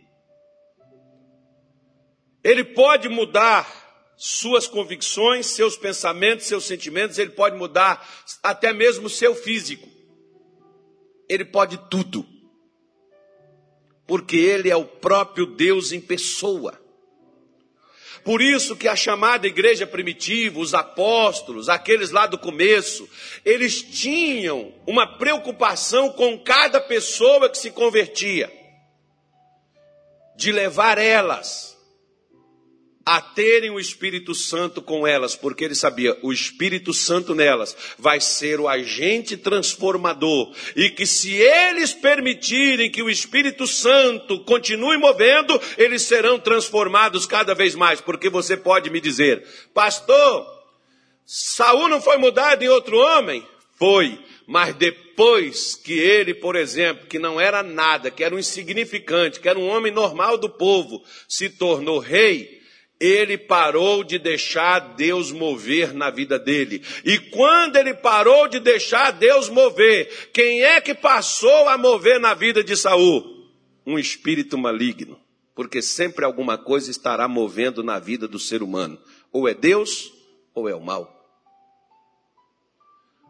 Ele 2.43 2.63
pode 2.63 3.09
mudar 3.09 3.84
suas 4.17 4.67
convicções, 4.67 5.47
seus 5.47 5.75
pensamentos, 5.77 6.45
seus 6.45 6.65
sentimentos, 6.65 7.17
ele 7.17 7.31
pode 7.31 7.57
mudar 7.57 8.07
até 8.41 8.71
mesmo 8.73 9.09
seu 9.09 9.35
físico. 9.35 9.87
Ele 11.27 11.43
pode 11.43 11.77
tudo 11.89 12.35
porque 14.07 14.37
ele 14.37 14.69
é 14.69 14.75
o 14.75 14.85
próprio 14.85 15.45
Deus 15.45 15.91
em 15.91 15.99
pessoa. 15.99 16.79
Por 18.23 18.41
isso 18.41 18.75
que 18.75 18.87
a 18.87 18.95
chamada 18.95 19.45
igreja 19.45 19.85
primitiva, 19.85 20.59
os 20.59 20.73
apóstolos, 20.73 21.69
aqueles 21.69 22.09
lá 22.09 22.25
do 22.25 22.39
começo, 22.39 23.07
eles 23.43 23.83
tinham 23.83 24.73
uma 24.87 25.05
preocupação 25.05 26.11
com 26.11 26.39
cada 26.39 26.81
pessoa 26.81 27.49
que 27.49 27.57
se 27.57 27.69
convertia, 27.69 28.51
de 30.35 30.51
levar 30.51 30.97
elas 30.97 31.74
a 33.05 33.21
terem 33.21 33.69
o 33.69 33.79
Espírito 33.79 34.33
Santo 34.33 34.81
com 34.81 35.05
elas, 35.05 35.35
porque 35.35 35.63
ele 35.63 35.75
sabia, 35.75 36.17
o 36.23 36.33
Espírito 36.33 36.91
Santo 36.91 37.35
nelas 37.35 37.77
vai 37.99 38.19
ser 38.19 38.59
o 38.59 38.67
agente 38.67 39.37
transformador, 39.37 40.51
e 40.75 40.89
que 40.89 41.05
se 41.05 41.33
eles 41.35 41.93
permitirem 41.93 42.89
que 42.89 43.03
o 43.03 43.09
Espírito 43.09 43.67
Santo 43.67 44.39
continue 44.39 44.97
movendo, 44.97 45.61
eles 45.77 46.01
serão 46.01 46.39
transformados 46.39 47.27
cada 47.27 47.53
vez 47.53 47.75
mais, 47.75 48.01
porque 48.01 48.27
você 48.27 48.57
pode 48.57 48.89
me 48.89 48.99
dizer, 48.99 49.45
pastor, 49.71 50.47
Saul 51.27 51.87
não 51.87 52.01
foi 52.01 52.17
mudado 52.17 52.63
em 52.63 52.69
outro 52.69 52.97
homem? 52.97 53.45
Foi, 53.77 54.17
mas 54.47 54.73
depois 54.73 55.75
que 55.75 55.93
ele, 55.93 56.33
por 56.33 56.55
exemplo, 56.55 57.05
que 57.07 57.19
não 57.19 57.39
era 57.39 57.61
nada, 57.61 58.09
que 58.09 58.23
era 58.23 58.33
um 58.33 58.39
insignificante, 58.39 59.39
que 59.39 59.49
era 59.49 59.59
um 59.59 59.67
homem 59.67 59.91
normal 59.91 60.37
do 60.37 60.49
povo, 60.49 61.03
se 61.27 61.49
tornou 61.49 61.99
rei, 61.99 62.64
ele 62.99 63.37
parou 63.37 64.03
de 64.03 64.17
deixar 64.17 64.79
Deus 64.95 65.31
mover 65.31 65.93
na 65.93 66.09
vida 66.09 66.39
dele. 66.39 66.81
E 67.03 67.19
quando 67.19 67.75
ele 67.75 67.93
parou 67.93 68.47
de 68.47 68.59
deixar 68.59 69.11
Deus 69.11 69.49
mover, 69.49 70.29
quem 70.31 70.63
é 70.63 70.79
que 70.79 70.93
passou 70.93 71.67
a 71.69 71.77
mover 71.77 72.19
na 72.19 72.33
vida 72.33 72.63
de 72.63 72.75
Saul? 72.75 73.23
Um 73.85 73.99
espírito 73.99 74.57
maligno. 74.57 75.19
porque 75.55 75.81
sempre 75.81 76.25
alguma 76.25 76.57
coisa 76.57 76.91
estará 76.91 77.27
movendo 77.29 77.81
na 77.81 77.97
vida 77.97 78.27
do 78.27 78.37
ser 78.37 78.61
humano. 78.61 78.99
Ou 79.31 79.47
é 79.47 79.53
Deus, 79.53 80.11
ou 80.53 80.67
é 80.67 80.75
o 80.75 80.81
mal. 80.81 81.09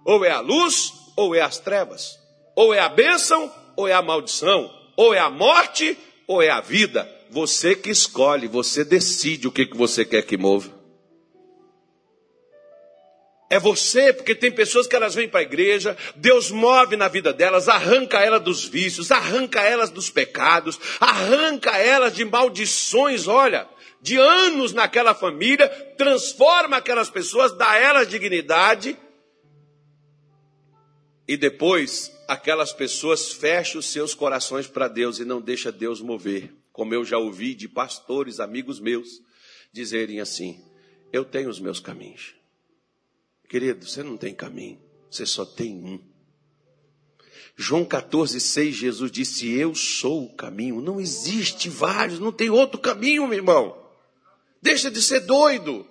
Ou 0.04 0.26
é 0.26 0.32
a 0.32 0.40
luz, 0.40 0.92
ou 1.16 1.36
é 1.36 1.42
as 1.42 1.60
trevas. 1.60 2.20
Ou 2.56 2.74
é 2.74 2.80
a 2.80 2.90
bênção, 2.90 3.54
ou 3.78 3.88
é 3.88 3.94
a 3.94 4.02
maldição. 4.02 4.74
Ou 4.98 5.14
é 5.14 5.20
a 5.20 5.30
morte, 5.30 5.96
ou 6.26 6.42
é 6.42 6.50
a 6.50 6.62
vida. 6.62 7.08
Você 7.30 7.76
que 7.76 7.90
escolhe, 7.90 8.48
você 8.48 8.84
decide 8.84 9.48
o 9.48 9.52
que, 9.52 9.66
que 9.66 9.76
você 9.76 10.06
quer 10.06 10.24
que 10.24 10.38
mova. 10.38 10.76
É 13.50 13.60
você, 13.60 14.12
porque 14.12 14.34
tem 14.34 14.52
pessoas 14.52 14.88
que 14.88 14.96
elas 14.96 15.14
vêm 15.14 15.30
para 15.30 15.40
a 15.40 15.44
igreja, 15.44 15.96
Deus 16.16 16.50
move 16.50 16.98
na 16.98 17.08
vida 17.08 17.32
delas, 17.32 17.70
arranca 17.70 18.20
elas 18.20 18.42
dos 18.42 18.66
vícios, 18.66 19.12
arranca 19.12 19.62
elas 19.62 19.92
dos 19.92 20.10
pecados, 20.10 20.80
arranca 21.00 21.78
elas 21.78 22.14
de 22.14 22.26
maldições, 22.26 23.28
olha, 23.28 23.68
de 24.02 24.18
anos 24.18 24.74
naquela 24.74 25.14
família, 25.14 25.70
transforma 25.98 26.78
aquelas 26.78 27.10
pessoas, 27.10 27.56
dá 27.56 27.78
elas 27.78 28.08
dignidade, 28.08 28.98
e 31.28 31.38
depois 31.38 32.12
aquelas 32.28 32.74
pessoas 32.74 33.32
fecham 33.32 33.80
os 33.80 33.86
seus 33.86 34.14
corações 34.14 34.68
para 34.68 34.88
Deus 34.88 35.20
e 35.20 35.26
não 35.26 35.40
deixa 35.40 35.72
Deus 35.72 36.02
mover, 36.02 36.52
como 36.76 36.94
eu 36.94 37.06
já 37.06 37.18
ouvi 37.18 37.56
de 37.56 37.70
pastores, 37.70 38.42
amigos 38.42 38.82
meus, 38.82 39.22
dizerem 39.72 40.20
assim: 40.20 40.62
eu 41.12 41.24
tenho 41.24 41.50
os 41.50 41.58
meus 41.58 41.80
caminhos. 41.80 42.36
Querido, 43.48 43.88
você 43.88 44.04
não 44.04 44.18
tem 44.18 44.36
caminho, 44.36 44.78
você 45.10 45.26
só 45.26 45.46
tem 45.46 45.74
um. 45.74 46.04
João 47.56 47.86
14, 47.86 48.42
6, 48.42 48.76
Jesus 48.76 49.10
disse: 49.10 49.50
Eu 49.50 49.74
sou 49.74 50.26
o 50.26 50.36
caminho. 50.36 50.82
Não 50.82 51.00
existe 51.00 51.70
vários, 51.70 52.20
não 52.20 52.34
tem 52.34 52.50
outro 52.50 52.78
caminho, 52.78 53.26
meu 53.26 53.38
irmão. 53.38 53.82
Deixa 54.62 54.92
de 54.92 55.02
ser 55.02 55.22
doido. 55.22 55.88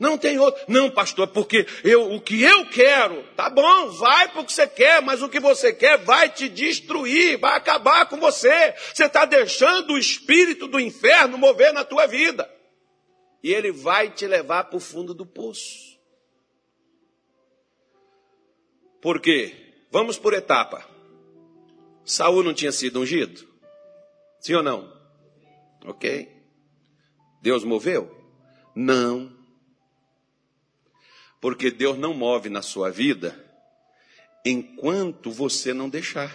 Não 0.00 0.16
tem 0.16 0.38
outro. 0.38 0.64
Não, 0.66 0.90
pastor, 0.90 1.28
porque 1.28 1.66
eu, 1.84 2.14
o 2.14 2.20
que 2.22 2.42
eu 2.42 2.64
quero, 2.70 3.22
tá 3.36 3.50
bom, 3.50 3.90
vai 3.90 4.32
porque 4.32 4.50
você 4.50 4.66
quer, 4.66 5.02
mas 5.02 5.22
o 5.22 5.28
que 5.28 5.38
você 5.38 5.74
quer 5.74 5.98
vai 5.98 6.30
te 6.30 6.48
destruir, 6.48 7.38
vai 7.38 7.58
acabar 7.58 8.08
com 8.08 8.16
você. 8.16 8.74
Você 8.94 9.04
está 9.04 9.26
deixando 9.26 9.92
o 9.92 9.98
espírito 9.98 10.66
do 10.66 10.80
inferno 10.80 11.36
mover 11.36 11.74
na 11.74 11.84
tua 11.84 12.06
vida. 12.06 12.50
E 13.42 13.52
ele 13.52 13.70
vai 13.70 14.10
te 14.10 14.26
levar 14.26 14.64
para 14.64 14.78
o 14.78 14.80
fundo 14.80 15.12
do 15.12 15.26
poço. 15.26 15.98
Por 19.02 19.20
quê? 19.20 19.54
Vamos 19.90 20.18
por 20.18 20.32
etapa. 20.32 20.88
Saul 22.06 22.42
não 22.42 22.54
tinha 22.54 22.72
sido 22.72 23.00
ungido? 23.00 23.46
Sim 24.40 24.54
ou 24.54 24.62
não? 24.62 24.90
Ok? 25.84 26.26
Deus 27.42 27.64
moveu? 27.64 28.10
Não. 28.74 29.39
Porque 31.40 31.70
Deus 31.70 31.98
não 31.98 32.12
move 32.12 32.48
na 32.48 32.62
sua 32.62 32.90
vida 32.90 33.38
enquanto 34.44 35.30
você 35.30 35.72
não 35.72 35.88
deixar. 35.88 36.34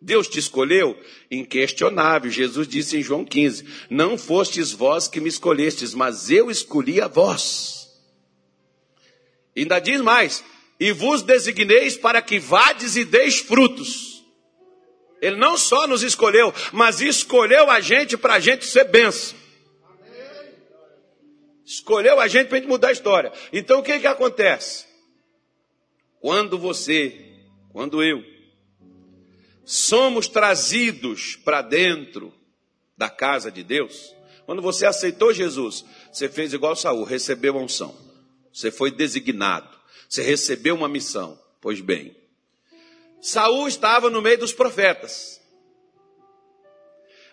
Deus 0.00 0.26
te 0.26 0.38
escolheu? 0.38 1.00
Inquestionável. 1.30 2.30
Jesus 2.30 2.66
disse 2.66 2.96
em 2.96 3.02
João 3.02 3.24
15: 3.24 3.64
Não 3.88 4.18
fostes 4.18 4.72
vós 4.72 5.06
que 5.06 5.20
me 5.20 5.28
escolhestes, 5.28 5.94
mas 5.94 6.30
eu 6.30 6.50
escolhi 6.50 7.00
a 7.00 7.06
vós. 7.06 7.88
Ainda 9.56 9.78
diz 9.78 10.00
mais: 10.00 10.42
e 10.82 10.90
vos 10.90 11.22
designeis 11.22 11.96
para 11.96 12.20
que 12.20 12.40
vades 12.40 12.96
e 12.96 13.04
deis 13.04 13.38
frutos. 13.38 14.24
Ele 15.20 15.36
não 15.36 15.56
só 15.56 15.86
nos 15.86 16.02
escolheu, 16.02 16.52
mas 16.72 17.00
escolheu 17.00 17.70
a 17.70 17.80
gente 17.80 18.16
para 18.16 18.34
a 18.34 18.40
gente 18.40 18.66
ser 18.66 18.84
benção. 18.84 19.38
Escolheu 21.64 22.20
a 22.20 22.28
gente 22.28 22.48
para 22.48 22.58
a 22.58 22.60
gente 22.60 22.68
mudar 22.68 22.88
a 22.88 22.92
história. 22.92 23.32
Então 23.52 23.80
o 23.80 23.82
que 23.82 24.00
que 24.00 24.06
acontece? 24.06 24.86
Quando 26.20 26.58
você, 26.58 27.36
quando 27.72 28.02
eu, 28.02 28.22
somos 29.64 30.28
trazidos 30.28 31.36
para 31.36 31.62
dentro 31.62 32.32
da 32.96 33.08
casa 33.08 33.50
de 33.50 33.62
Deus, 33.62 34.14
quando 34.44 34.60
você 34.60 34.86
aceitou 34.86 35.32
Jesus, 35.32 35.84
você 36.12 36.28
fez 36.28 36.52
igual 36.52 36.76
Saul, 36.76 37.04
recebeu 37.04 37.58
a 37.58 37.62
unção. 37.62 37.96
Você 38.52 38.70
foi 38.70 38.90
designado. 38.90 39.76
Você 40.08 40.22
recebeu 40.22 40.74
uma 40.74 40.88
missão. 40.88 41.40
Pois 41.60 41.80
bem, 41.80 42.14
Saul 43.20 43.68
estava 43.68 44.10
no 44.10 44.20
meio 44.20 44.38
dos 44.38 44.52
profetas. 44.52 45.40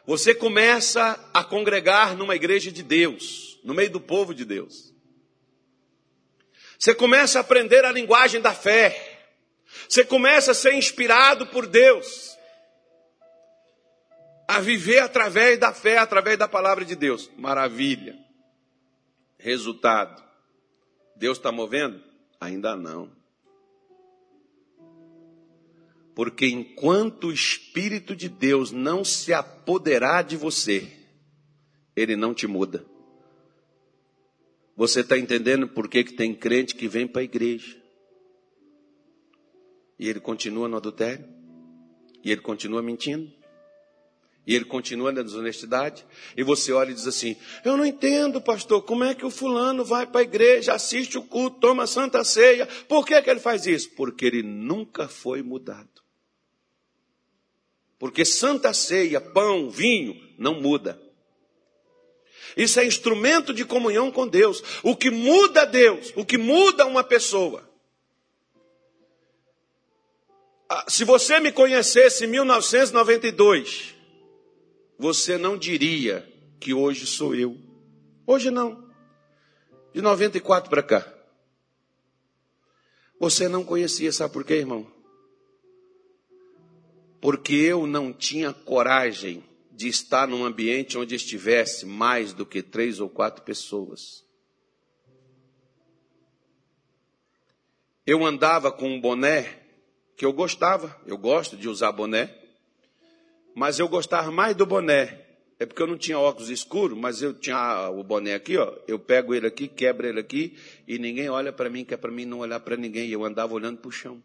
Você 0.06 0.34
começa 0.34 1.20
a 1.34 1.44
congregar 1.44 2.16
numa 2.16 2.36
igreja 2.36 2.72
de 2.72 2.82
Deus, 2.84 3.49
no 3.64 3.74
meio 3.74 3.90
do 3.90 4.00
povo 4.00 4.34
de 4.34 4.46
Deus. 4.46 4.94
Você 6.78 6.96
começa 6.96 7.40
a 7.40 7.42
aprender 7.42 7.84
a 7.84 7.92
linguagem 7.92 8.40
da 8.40 8.54
fé. 8.54 9.28
Você 9.88 10.04
começa 10.06 10.52
a 10.52 10.56
ser 10.56 10.74
inspirado 10.74 11.48
por 11.48 11.68
Deus. 11.68 12.38
A 14.48 14.60
viver 14.60 15.00
através 15.00 15.60
da 15.60 15.74
fé, 15.74 15.98
através 15.98 16.38
da 16.38 16.48
palavra 16.48 16.86
de 16.86 16.96
Deus. 16.96 17.30
Maravilha. 17.38 18.18
Resultado. 19.38 20.24
Deus 21.16 21.38
está 21.38 21.52
movendo? 21.52 22.02
Ainda 22.40 22.76
não. 22.76 23.12
Porque 26.16 26.48
enquanto 26.48 27.28
o 27.28 27.34
Espírito 27.34 28.16
de 28.16 28.28
Deus 28.28 28.72
não 28.72 29.04
se 29.04 29.34
apoderar 29.34 30.24
de 30.24 30.36
você, 30.36 30.92
ele 31.96 32.16
não 32.16 32.34
te 32.34 32.48
muda. 32.48 32.86
Você 34.80 35.02
está 35.02 35.18
entendendo 35.18 35.68
por 35.68 35.90
que, 35.90 36.06
que 36.06 36.14
tem 36.14 36.34
crente 36.34 36.74
que 36.74 36.88
vem 36.88 37.06
para 37.06 37.20
a 37.20 37.26
igreja? 37.26 37.76
E 40.00 40.08
ele 40.08 40.22
continua 40.22 40.70
no 40.70 40.78
adultério? 40.78 41.28
E 42.24 42.32
ele 42.32 42.40
continua 42.40 42.82
mentindo? 42.82 43.30
E 44.48 44.56
ele 44.56 44.64
continua 44.64 45.12
na 45.12 45.22
desonestidade. 45.22 46.06
E 46.38 46.44
você 46.44 46.72
olha 46.72 46.92
e 46.92 46.94
diz 46.94 47.06
assim: 47.06 47.36
Eu 47.66 47.76
não 47.76 47.86
entendo, 47.86 48.40
pastor, 48.40 48.82
como 48.84 49.04
é 49.04 49.14
que 49.14 49.26
o 49.26 49.30
fulano 49.30 49.84
vai 49.84 50.08
para 50.08 50.22
a 50.22 50.24
igreja, 50.24 50.72
assiste 50.72 51.18
o 51.18 51.24
culto, 51.24 51.60
toma 51.60 51.86
santa 51.86 52.24
ceia. 52.24 52.66
Por 52.88 53.06
que, 53.06 53.22
que 53.22 53.30
ele 53.30 53.42
faz 53.42 53.66
isso? 53.66 53.90
Porque 53.98 54.26
ele 54.26 54.42
nunca 54.42 55.10
foi 55.10 55.44
mudado. 55.44 55.90
Porque 58.00 58.24
santa 58.24 58.74
ceia, 58.74 59.20
pão, 59.20 59.70
vinho, 59.70 60.16
não 60.38 60.62
muda. 60.62 61.09
Isso 62.56 62.80
é 62.80 62.86
instrumento 62.86 63.54
de 63.54 63.66
comunhão 63.66 64.12
com 64.12 64.28
Deus. 64.28 64.64
O 64.84 64.96
que 64.96 65.10
muda 65.10 65.66
Deus, 65.66 66.12
o 66.16 66.26
que 66.26 66.38
muda 66.38 66.86
uma 66.86 67.04
pessoa. 67.04 67.68
Ah, 70.70 70.86
se 70.88 71.04
você 71.04 71.40
me 71.40 71.52
conhecesse 71.52 72.26
em 72.26 72.28
1992, 72.28 73.96
você 74.98 75.38
não 75.38 75.58
diria 75.58 76.28
que 76.60 76.74
hoje 76.74 77.08
sou 77.08 77.34
eu. 77.34 77.58
Hoje 78.28 78.52
não. 78.52 78.88
De 79.94 80.02
94 80.02 80.70
para 80.70 80.84
cá. 80.84 81.14
Você 83.20 83.50
não 83.50 83.64
conhecia, 83.64 84.12
sabe 84.12 84.32
por 84.32 84.44
quê, 84.44 84.56
irmão? 84.56 84.86
Porque 87.20 87.56
eu 87.56 87.88
não 87.88 88.14
tinha 88.14 88.54
coragem 88.54 89.44
de 89.80 89.88
estar 89.88 90.28
num 90.28 90.44
ambiente 90.44 90.98
onde 90.98 91.16
estivesse 91.16 91.86
mais 91.86 92.34
do 92.34 92.46
que 92.46 92.62
três 92.62 93.00
ou 93.00 93.10
quatro 93.10 93.46
pessoas. 93.46 94.26
Eu 98.06 98.26
andava 98.26 98.74
com 98.74 98.90
um 98.90 99.00
boné 99.00 99.58
que 100.18 100.26
eu 100.26 100.34
gostava, 100.34 101.02
eu 101.08 101.18
gosto 101.18 101.56
de 101.56 101.70
usar 101.70 101.94
boné. 101.94 102.38
Mas 103.56 103.80
eu 103.80 103.88
gostava 103.88 104.30
mais 104.30 104.54
do 104.54 104.66
boné. 104.66 105.26
É 105.58 105.66
porque 105.66 105.82
eu 105.82 105.88
não 105.88 105.98
tinha 105.98 106.20
óculos 106.20 106.50
escuros, 106.50 106.98
mas 106.98 107.22
eu 107.22 107.34
tinha 107.34 107.90
o 107.90 108.04
boné 108.04 108.34
aqui, 108.34 108.58
ó. 108.58 108.78
Eu 108.86 109.00
pego 109.00 109.34
ele 109.34 109.48
aqui, 109.48 109.70
quebro 109.70 110.06
ele 110.06 110.20
aqui, 110.20 110.58
e 110.86 111.00
ninguém 111.00 111.30
olha 111.30 111.54
para 111.54 111.70
mim, 111.70 111.86
que 111.86 111.94
é 111.94 111.98
para 111.98 112.12
mim 112.12 112.26
não 112.26 112.40
olhar 112.40 112.60
para 112.60 112.76
ninguém. 112.76 113.10
Eu 113.10 113.24
andava 113.24 113.54
olhando 113.54 113.78
para 113.78 113.88
o 113.88 113.94
chão. 113.94 114.22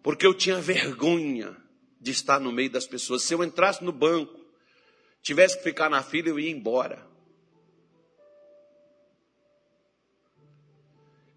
Porque 0.00 0.24
eu 0.24 0.32
tinha 0.32 0.60
vergonha 0.60 1.56
de 2.00 2.10
estar 2.10 2.40
no 2.40 2.50
meio 2.50 2.70
das 2.70 2.86
pessoas. 2.86 3.22
Se 3.22 3.34
eu 3.34 3.44
entrasse 3.44 3.84
no 3.84 3.92
banco, 3.92 4.40
tivesse 5.22 5.58
que 5.58 5.64
ficar 5.64 5.90
na 5.90 6.02
fila, 6.02 6.28
eu 6.28 6.40
ia 6.40 6.50
embora. 6.50 7.06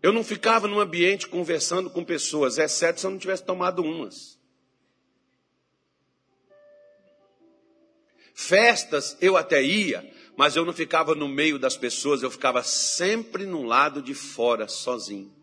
Eu 0.02 0.12
não 0.12 0.24
ficava 0.24 0.68
num 0.68 0.80
ambiente 0.80 1.28
conversando 1.28 1.90
com 1.90 2.04
pessoas, 2.04 2.58
exceto 2.58 3.00
se 3.00 3.06
eu 3.06 3.12
não 3.12 3.18
tivesse 3.18 3.44
tomado 3.44 3.82
umas. 3.82 4.40
Festas 8.34 9.16
eu 9.22 9.38
até 9.38 9.64
ia, 9.64 10.12
mas 10.36 10.56
eu 10.56 10.66
não 10.66 10.74
ficava 10.74 11.14
no 11.14 11.28
meio 11.28 11.60
das 11.60 11.78
pessoas, 11.78 12.24
eu 12.24 12.32
ficava 12.32 12.64
sempre 12.64 13.46
no 13.46 13.64
lado 13.64 14.02
de 14.02 14.14
fora, 14.14 14.68
sozinho. 14.68 15.43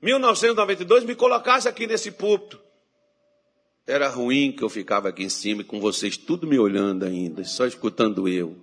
1992 0.00 1.04
me 1.04 1.14
colocasse 1.14 1.68
aqui 1.68 1.86
nesse 1.86 2.12
púlpito. 2.12 2.60
Era 3.86 4.08
ruim 4.08 4.52
que 4.52 4.62
eu 4.62 4.68
ficava 4.68 5.08
aqui 5.08 5.24
em 5.24 5.28
cima 5.28 5.64
com 5.64 5.80
vocês 5.80 6.16
tudo 6.16 6.46
me 6.46 6.58
olhando 6.58 7.04
ainda, 7.04 7.42
só 7.44 7.66
escutando 7.66 8.28
eu. 8.28 8.56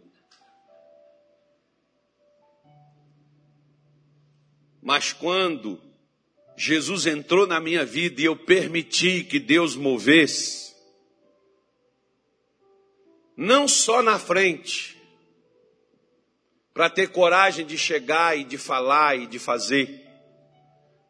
Mas 4.82 5.12
quando 5.12 5.82
Jesus 6.56 7.08
entrou 7.08 7.48
na 7.48 7.60
minha 7.60 7.84
vida 7.84 8.22
e 8.22 8.26
eu 8.26 8.36
permiti 8.36 9.24
que 9.24 9.40
Deus 9.40 9.76
movesse, 9.76 10.76
não 13.36 13.68
só 13.68 14.02
na 14.04 14.20
frente, 14.20 14.96
para 16.72 16.90
ter 16.90 17.08
coragem 17.08 17.66
de 17.66 17.78
chegar 17.78 18.38
e 18.38 18.44
de 18.44 18.58
falar 18.58 19.18
e 19.18 19.26
de 19.26 19.40
fazer, 19.40 20.05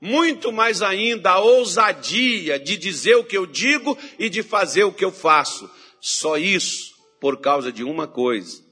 muito 0.05 0.51
mais 0.51 0.83
ainda 0.83 1.31
a 1.31 1.39
ousadia 1.39 2.59
de 2.59 2.77
dizer 2.77 3.15
o 3.15 3.23
que 3.23 3.35
eu 3.35 3.47
digo 3.47 3.97
e 4.19 4.29
de 4.29 4.43
fazer 4.43 4.83
o 4.83 4.93
que 4.93 5.03
eu 5.03 5.11
faço. 5.11 5.67
Só 5.99 6.37
isso 6.37 6.93
por 7.19 7.41
causa 7.41 7.71
de 7.71 7.83
uma 7.83 8.07
coisa: 8.07 8.63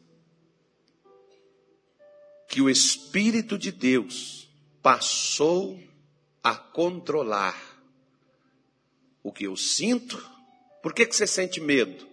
que 2.47 2.61
o 2.61 2.69
Espírito 2.69 3.57
de 3.57 3.71
Deus 3.71 4.47
passou 4.81 5.79
a 6.43 6.53
controlar 6.55 7.59
o 9.23 9.31
que 9.31 9.45
eu 9.45 9.57
sinto. 9.57 10.23
Por 10.83 10.93
que, 10.93 11.07
que 11.07 11.15
você 11.15 11.25
sente 11.25 11.59
medo? 11.59 12.07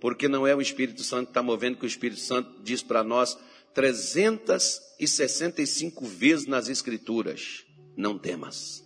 Porque 0.00 0.28
não 0.28 0.46
é 0.46 0.56
o 0.56 0.62
Espírito 0.62 1.04
Santo 1.04 1.26
que 1.26 1.30
está 1.30 1.42
movendo, 1.42 1.76
que 1.76 1.84
o 1.84 1.86
Espírito 1.86 2.20
Santo 2.20 2.62
diz 2.62 2.82
para 2.82 3.04
nós 3.04 3.36
365 3.74 6.06
vezes 6.06 6.46
nas 6.46 6.68
Escrituras 6.68 7.66
não 7.96 8.18
temas. 8.18 8.82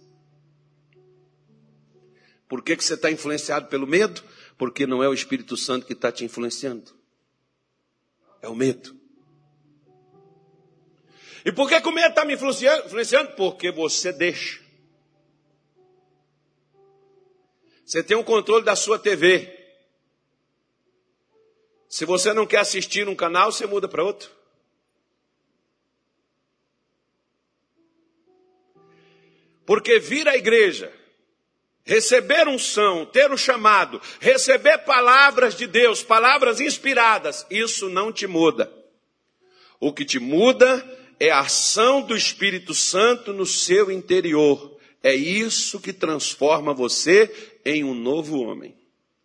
Por 2.48 2.62
que, 2.62 2.76
que 2.76 2.84
você 2.84 2.94
está 2.94 3.10
influenciado 3.10 3.68
pelo 3.68 3.86
medo? 3.86 4.22
Porque 4.56 4.86
não 4.86 5.02
é 5.02 5.08
o 5.08 5.14
Espírito 5.14 5.56
Santo 5.56 5.86
que 5.86 5.92
está 5.92 6.12
te 6.12 6.24
influenciando. 6.24 6.94
É 8.40 8.48
o 8.48 8.54
medo. 8.54 8.96
E 11.44 11.52
por 11.52 11.68
que, 11.68 11.80
que 11.80 11.88
o 11.88 11.92
medo 11.92 12.08
está 12.08 12.24
me 12.24 12.34
influenciando? 12.34 13.32
Porque 13.36 13.70
você 13.70 14.12
deixa. 14.12 14.60
Você 17.84 18.02
tem 18.02 18.16
o 18.16 18.20
um 18.20 18.24
controle 18.24 18.64
da 18.64 18.74
sua 18.74 18.98
TV. 18.98 19.52
Se 21.88 22.04
você 22.04 22.32
não 22.32 22.46
quer 22.46 22.58
assistir 22.58 23.08
um 23.08 23.14
canal, 23.14 23.52
você 23.52 23.64
muda 23.64 23.88
para 23.88 24.02
outro. 24.02 24.35
Porque 29.66 29.98
vir 29.98 30.28
à 30.28 30.36
igreja, 30.36 30.92
receber 31.84 32.48
unção, 32.48 33.04
ter 33.04 33.30
o 33.32 33.36
chamado, 33.36 34.00
receber 34.20 34.78
palavras 34.78 35.56
de 35.56 35.66
Deus, 35.66 36.02
palavras 36.02 36.60
inspiradas, 36.60 37.44
isso 37.50 37.88
não 37.88 38.12
te 38.12 38.26
muda. 38.26 38.72
O 39.80 39.92
que 39.92 40.04
te 40.04 40.18
muda 40.18 40.84
é 41.18 41.30
a 41.30 41.40
ação 41.40 42.00
do 42.02 42.16
Espírito 42.16 42.72
Santo 42.74 43.32
no 43.32 43.44
seu 43.44 43.90
interior. 43.90 44.78
É 45.02 45.14
isso 45.14 45.80
que 45.80 45.92
transforma 45.92 46.72
você 46.72 47.58
em 47.64 47.84
um 47.84 47.94
novo 47.94 48.40
homem, 48.40 48.74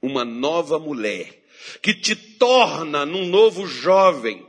uma 0.01 0.25
nova 0.25 0.77
mulher, 0.79 1.43
que 1.81 1.93
te 1.93 2.15
torna 2.15 3.05
num 3.05 3.25
novo 3.25 3.65
jovem, 3.67 4.45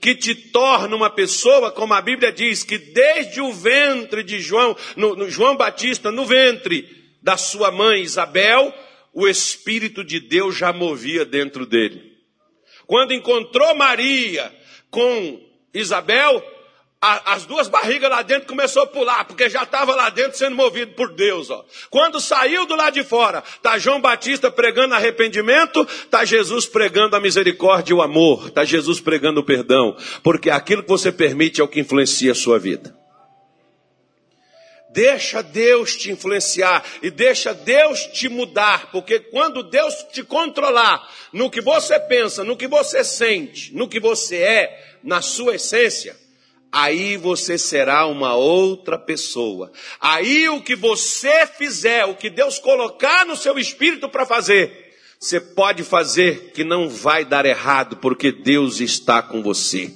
que 0.00 0.14
te 0.14 0.34
torna 0.34 0.94
uma 0.94 1.10
pessoa, 1.10 1.70
como 1.70 1.94
a 1.94 2.00
Bíblia 2.00 2.32
diz, 2.32 2.62
que 2.62 2.78
desde 2.78 3.40
o 3.40 3.52
ventre 3.52 4.22
de 4.22 4.40
João, 4.40 4.76
no, 4.96 5.14
no 5.14 5.30
João 5.30 5.56
Batista, 5.56 6.10
no 6.10 6.24
ventre 6.24 6.88
da 7.22 7.36
sua 7.36 7.70
mãe 7.70 8.02
Isabel, 8.02 8.72
o 9.12 9.26
Espírito 9.28 10.04
de 10.04 10.20
Deus 10.20 10.56
já 10.56 10.72
movia 10.72 11.24
dentro 11.24 11.64
dele. 11.64 12.14
Quando 12.86 13.14
encontrou 13.14 13.74
Maria 13.74 14.52
com 14.90 15.40
Isabel, 15.72 16.42
a, 17.04 17.34
as 17.34 17.44
duas 17.44 17.68
barrigas 17.68 18.08
lá 18.08 18.22
dentro 18.22 18.48
começou 18.48 18.82
a 18.82 18.86
pular, 18.86 19.26
porque 19.26 19.50
já 19.50 19.64
estava 19.64 19.94
lá 19.94 20.08
dentro 20.08 20.38
sendo 20.38 20.56
movido 20.56 20.92
por 20.92 21.12
Deus. 21.12 21.50
Ó. 21.50 21.62
Quando 21.90 22.18
saiu 22.18 22.64
do 22.64 22.74
lado 22.74 22.94
de 22.94 23.04
fora, 23.04 23.42
tá 23.62 23.78
João 23.78 24.00
Batista 24.00 24.50
pregando 24.50 24.94
arrependimento, 24.94 25.86
tá 26.10 26.24
Jesus 26.24 26.64
pregando 26.64 27.14
a 27.14 27.20
misericórdia 27.20 27.92
e 27.92 27.94
o 27.94 28.00
amor, 28.00 28.50
tá 28.50 28.64
Jesus 28.64 29.00
pregando 29.00 29.40
o 29.40 29.44
perdão, 29.44 29.94
porque 30.22 30.48
aquilo 30.48 30.82
que 30.82 30.88
você 30.88 31.12
permite 31.12 31.60
é 31.60 31.64
o 31.64 31.68
que 31.68 31.80
influencia 31.80 32.32
a 32.32 32.34
sua 32.34 32.58
vida. 32.58 32.96
Deixa 34.90 35.42
Deus 35.42 35.96
te 35.96 36.10
influenciar 36.10 36.84
e 37.02 37.10
deixa 37.10 37.52
Deus 37.52 38.06
te 38.06 38.28
mudar, 38.28 38.90
porque 38.92 39.18
quando 39.18 39.62
Deus 39.62 39.94
te 40.12 40.22
controlar 40.22 41.06
no 41.32 41.50
que 41.50 41.60
você 41.60 41.98
pensa, 41.98 42.44
no 42.44 42.56
que 42.56 42.68
você 42.68 43.04
sente, 43.04 43.74
no 43.74 43.88
que 43.88 44.00
você 44.00 44.36
é, 44.36 44.98
na 45.02 45.20
sua 45.20 45.56
essência, 45.56 46.23
aí 46.74 47.16
você 47.16 47.56
será 47.56 48.04
uma 48.04 48.34
outra 48.34 48.98
pessoa. 48.98 49.70
Aí 50.00 50.48
o 50.48 50.60
que 50.60 50.74
você 50.74 51.46
fizer, 51.46 52.04
o 52.04 52.16
que 52.16 52.28
Deus 52.28 52.58
colocar 52.58 53.24
no 53.24 53.36
seu 53.36 53.56
espírito 53.60 54.08
para 54.08 54.26
fazer, 54.26 54.92
você 55.20 55.40
pode 55.40 55.84
fazer 55.84 56.50
que 56.50 56.64
não 56.64 56.88
vai 56.88 57.24
dar 57.24 57.46
errado, 57.46 57.98
porque 57.98 58.32
Deus 58.32 58.80
está 58.80 59.22
com 59.22 59.40
você. 59.40 59.94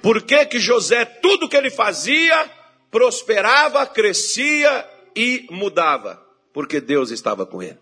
Por 0.00 0.22
que 0.22 0.46
que 0.46 0.58
José, 0.58 1.04
tudo 1.04 1.46
que 1.50 1.56
ele 1.56 1.68
fazia, 1.68 2.50
prosperava, 2.90 3.86
crescia 3.86 4.88
e 5.14 5.46
mudava? 5.50 6.18
Porque 6.50 6.80
Deus 6.80 7.10
estava 7.10 7.44
com 7.44 7.62
ele. 7.62 7.78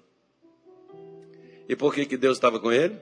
E 1.68 1.76
por 1.76 1.94
que 1.94 2.04
que 2.04 2.16
Deus 2.16 2.36
estava 2.36 2.58
com 2.58 2.72
ele? 2.72 2.98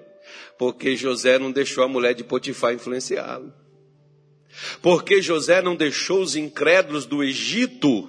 Porque 0.59 0.95
José 0.95 1.39
não 1.39 1.51
deixou 1.51 1.83
a 1.83 1.89
mulher 1.89 2.13
de 2.13 2.23
Potifar 2.23 2.75
influenciá-lo. 2.75 3.66
Porque 4.83 5.23
José 5.23 5.61
não 5.63 5.77
deixou 5.77 6.21
os 6.21 6.37
incrédulos 6.37 7.07
do 7.07 7.23
Egito 7.23 8.09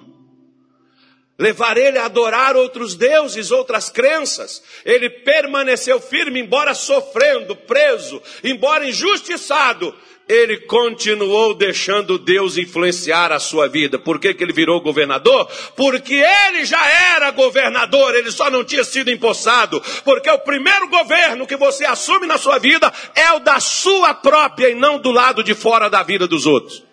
levar 1.38 1.78
ele 1.78 1.98
a 1.98 2.06
adorar 2.06 2.56
outros 2.56 2.96
deuses, 2.96 3.52
outras 3.52 3.88
crenças. 3.88 4.62
Ele 4.84 5.08
permaneceu 5.08 6.00
firme, 6.00 6.40
embora 6.40 6.74
sofrendo, 6.74 7.54
preso, 7.54 8.20
embora 8.42 8.88
injustiçado 8.88 9.94
ele 10.28 10.58
continuou 10.58 11.54
deixando 11.54 12.18
Deus 12.18 12.58
influenciar 12.58 13.32
a 13.32 13.38
sua 13.38 13.66
vida. 13.66 13.98
Por 13.98 14.20
que, 14.20 14.34
que 14.34 14.44
ele 14.44 14.52
virou 14.52 14.80
governador? 14.80 15.48
Porque 15.74 16.14
ele 16.14 16.66
já 16.66 16.86
era 17.14 17.30
governador, 17.30 18.14
ele 18.14 18.30
só 18.30 18.50
não 18.50 18.62
tinha 18.62 18.84
sido 18.84 19.10
empossado. 19.10 19.80
Porque 20.04 20.30
o 20.30 20.38
primeiro 20.40 20.88
governo 20.88 21.46
que 21.46 21.56
você 21.56 21.86
assume 21.86 22.26
na 22.26 22.36
sua 22.36 22.58
vida 22.58 22.92
é 23.14 23.32
o 23.32 23.38
da 23.38 23.58
sua 23.58 24.12
própria 24.12 24.68
e 24.68 24.74
não 24.74 24.98
do 24.98 25.10
lado 25.10 25.42
de 25.42 25.54
fora 25.54 25.88
da 25.88 26.02
vida 26.02 26.26
dos 26.26 26.44
outros. 26.44 26.84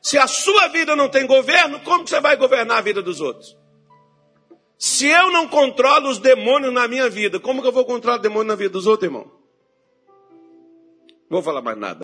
Se 0.00 0.16
a 0.16 0.26
sua 0.26 0.68
vida 0.68 0.96
não 0.96 1.08
tem 1.08 1.26
governo, 1.26 1.80
como 1.80 2.06
você 2.06 2.20
vai 2.20 2.36
governar 2.36 2.78
a 2.78 2.82
vida 2.82 3.02
dos 3.02 3.20
outros? 3.20 3.54
Se 4.78 5.06
eu 5.06 5.30
não 5.30 5.46
controlo 5.46 6.08
os 6.08 6.18
demônios 6.18 6.72
na 6.72 6.88
minha 6.88 7.08
vida, 7.08 7.38
como 7.38 7.60
que 7.60 7.68
eu 7.68 7.72
vou 7.72 7.84
controlar 7.84 8.18
o 8.18 8.22
demônio 8.22 8.48
na 8.48 8.54
vida 8.54 8.70
dos 8.70 8.86
outros, 8.86 9.04
irmão? 9.04 9.30
Vou 11.34 11.42
falar 11.42 11.62
mais 11.62 11.78
nada. 11.78 11.98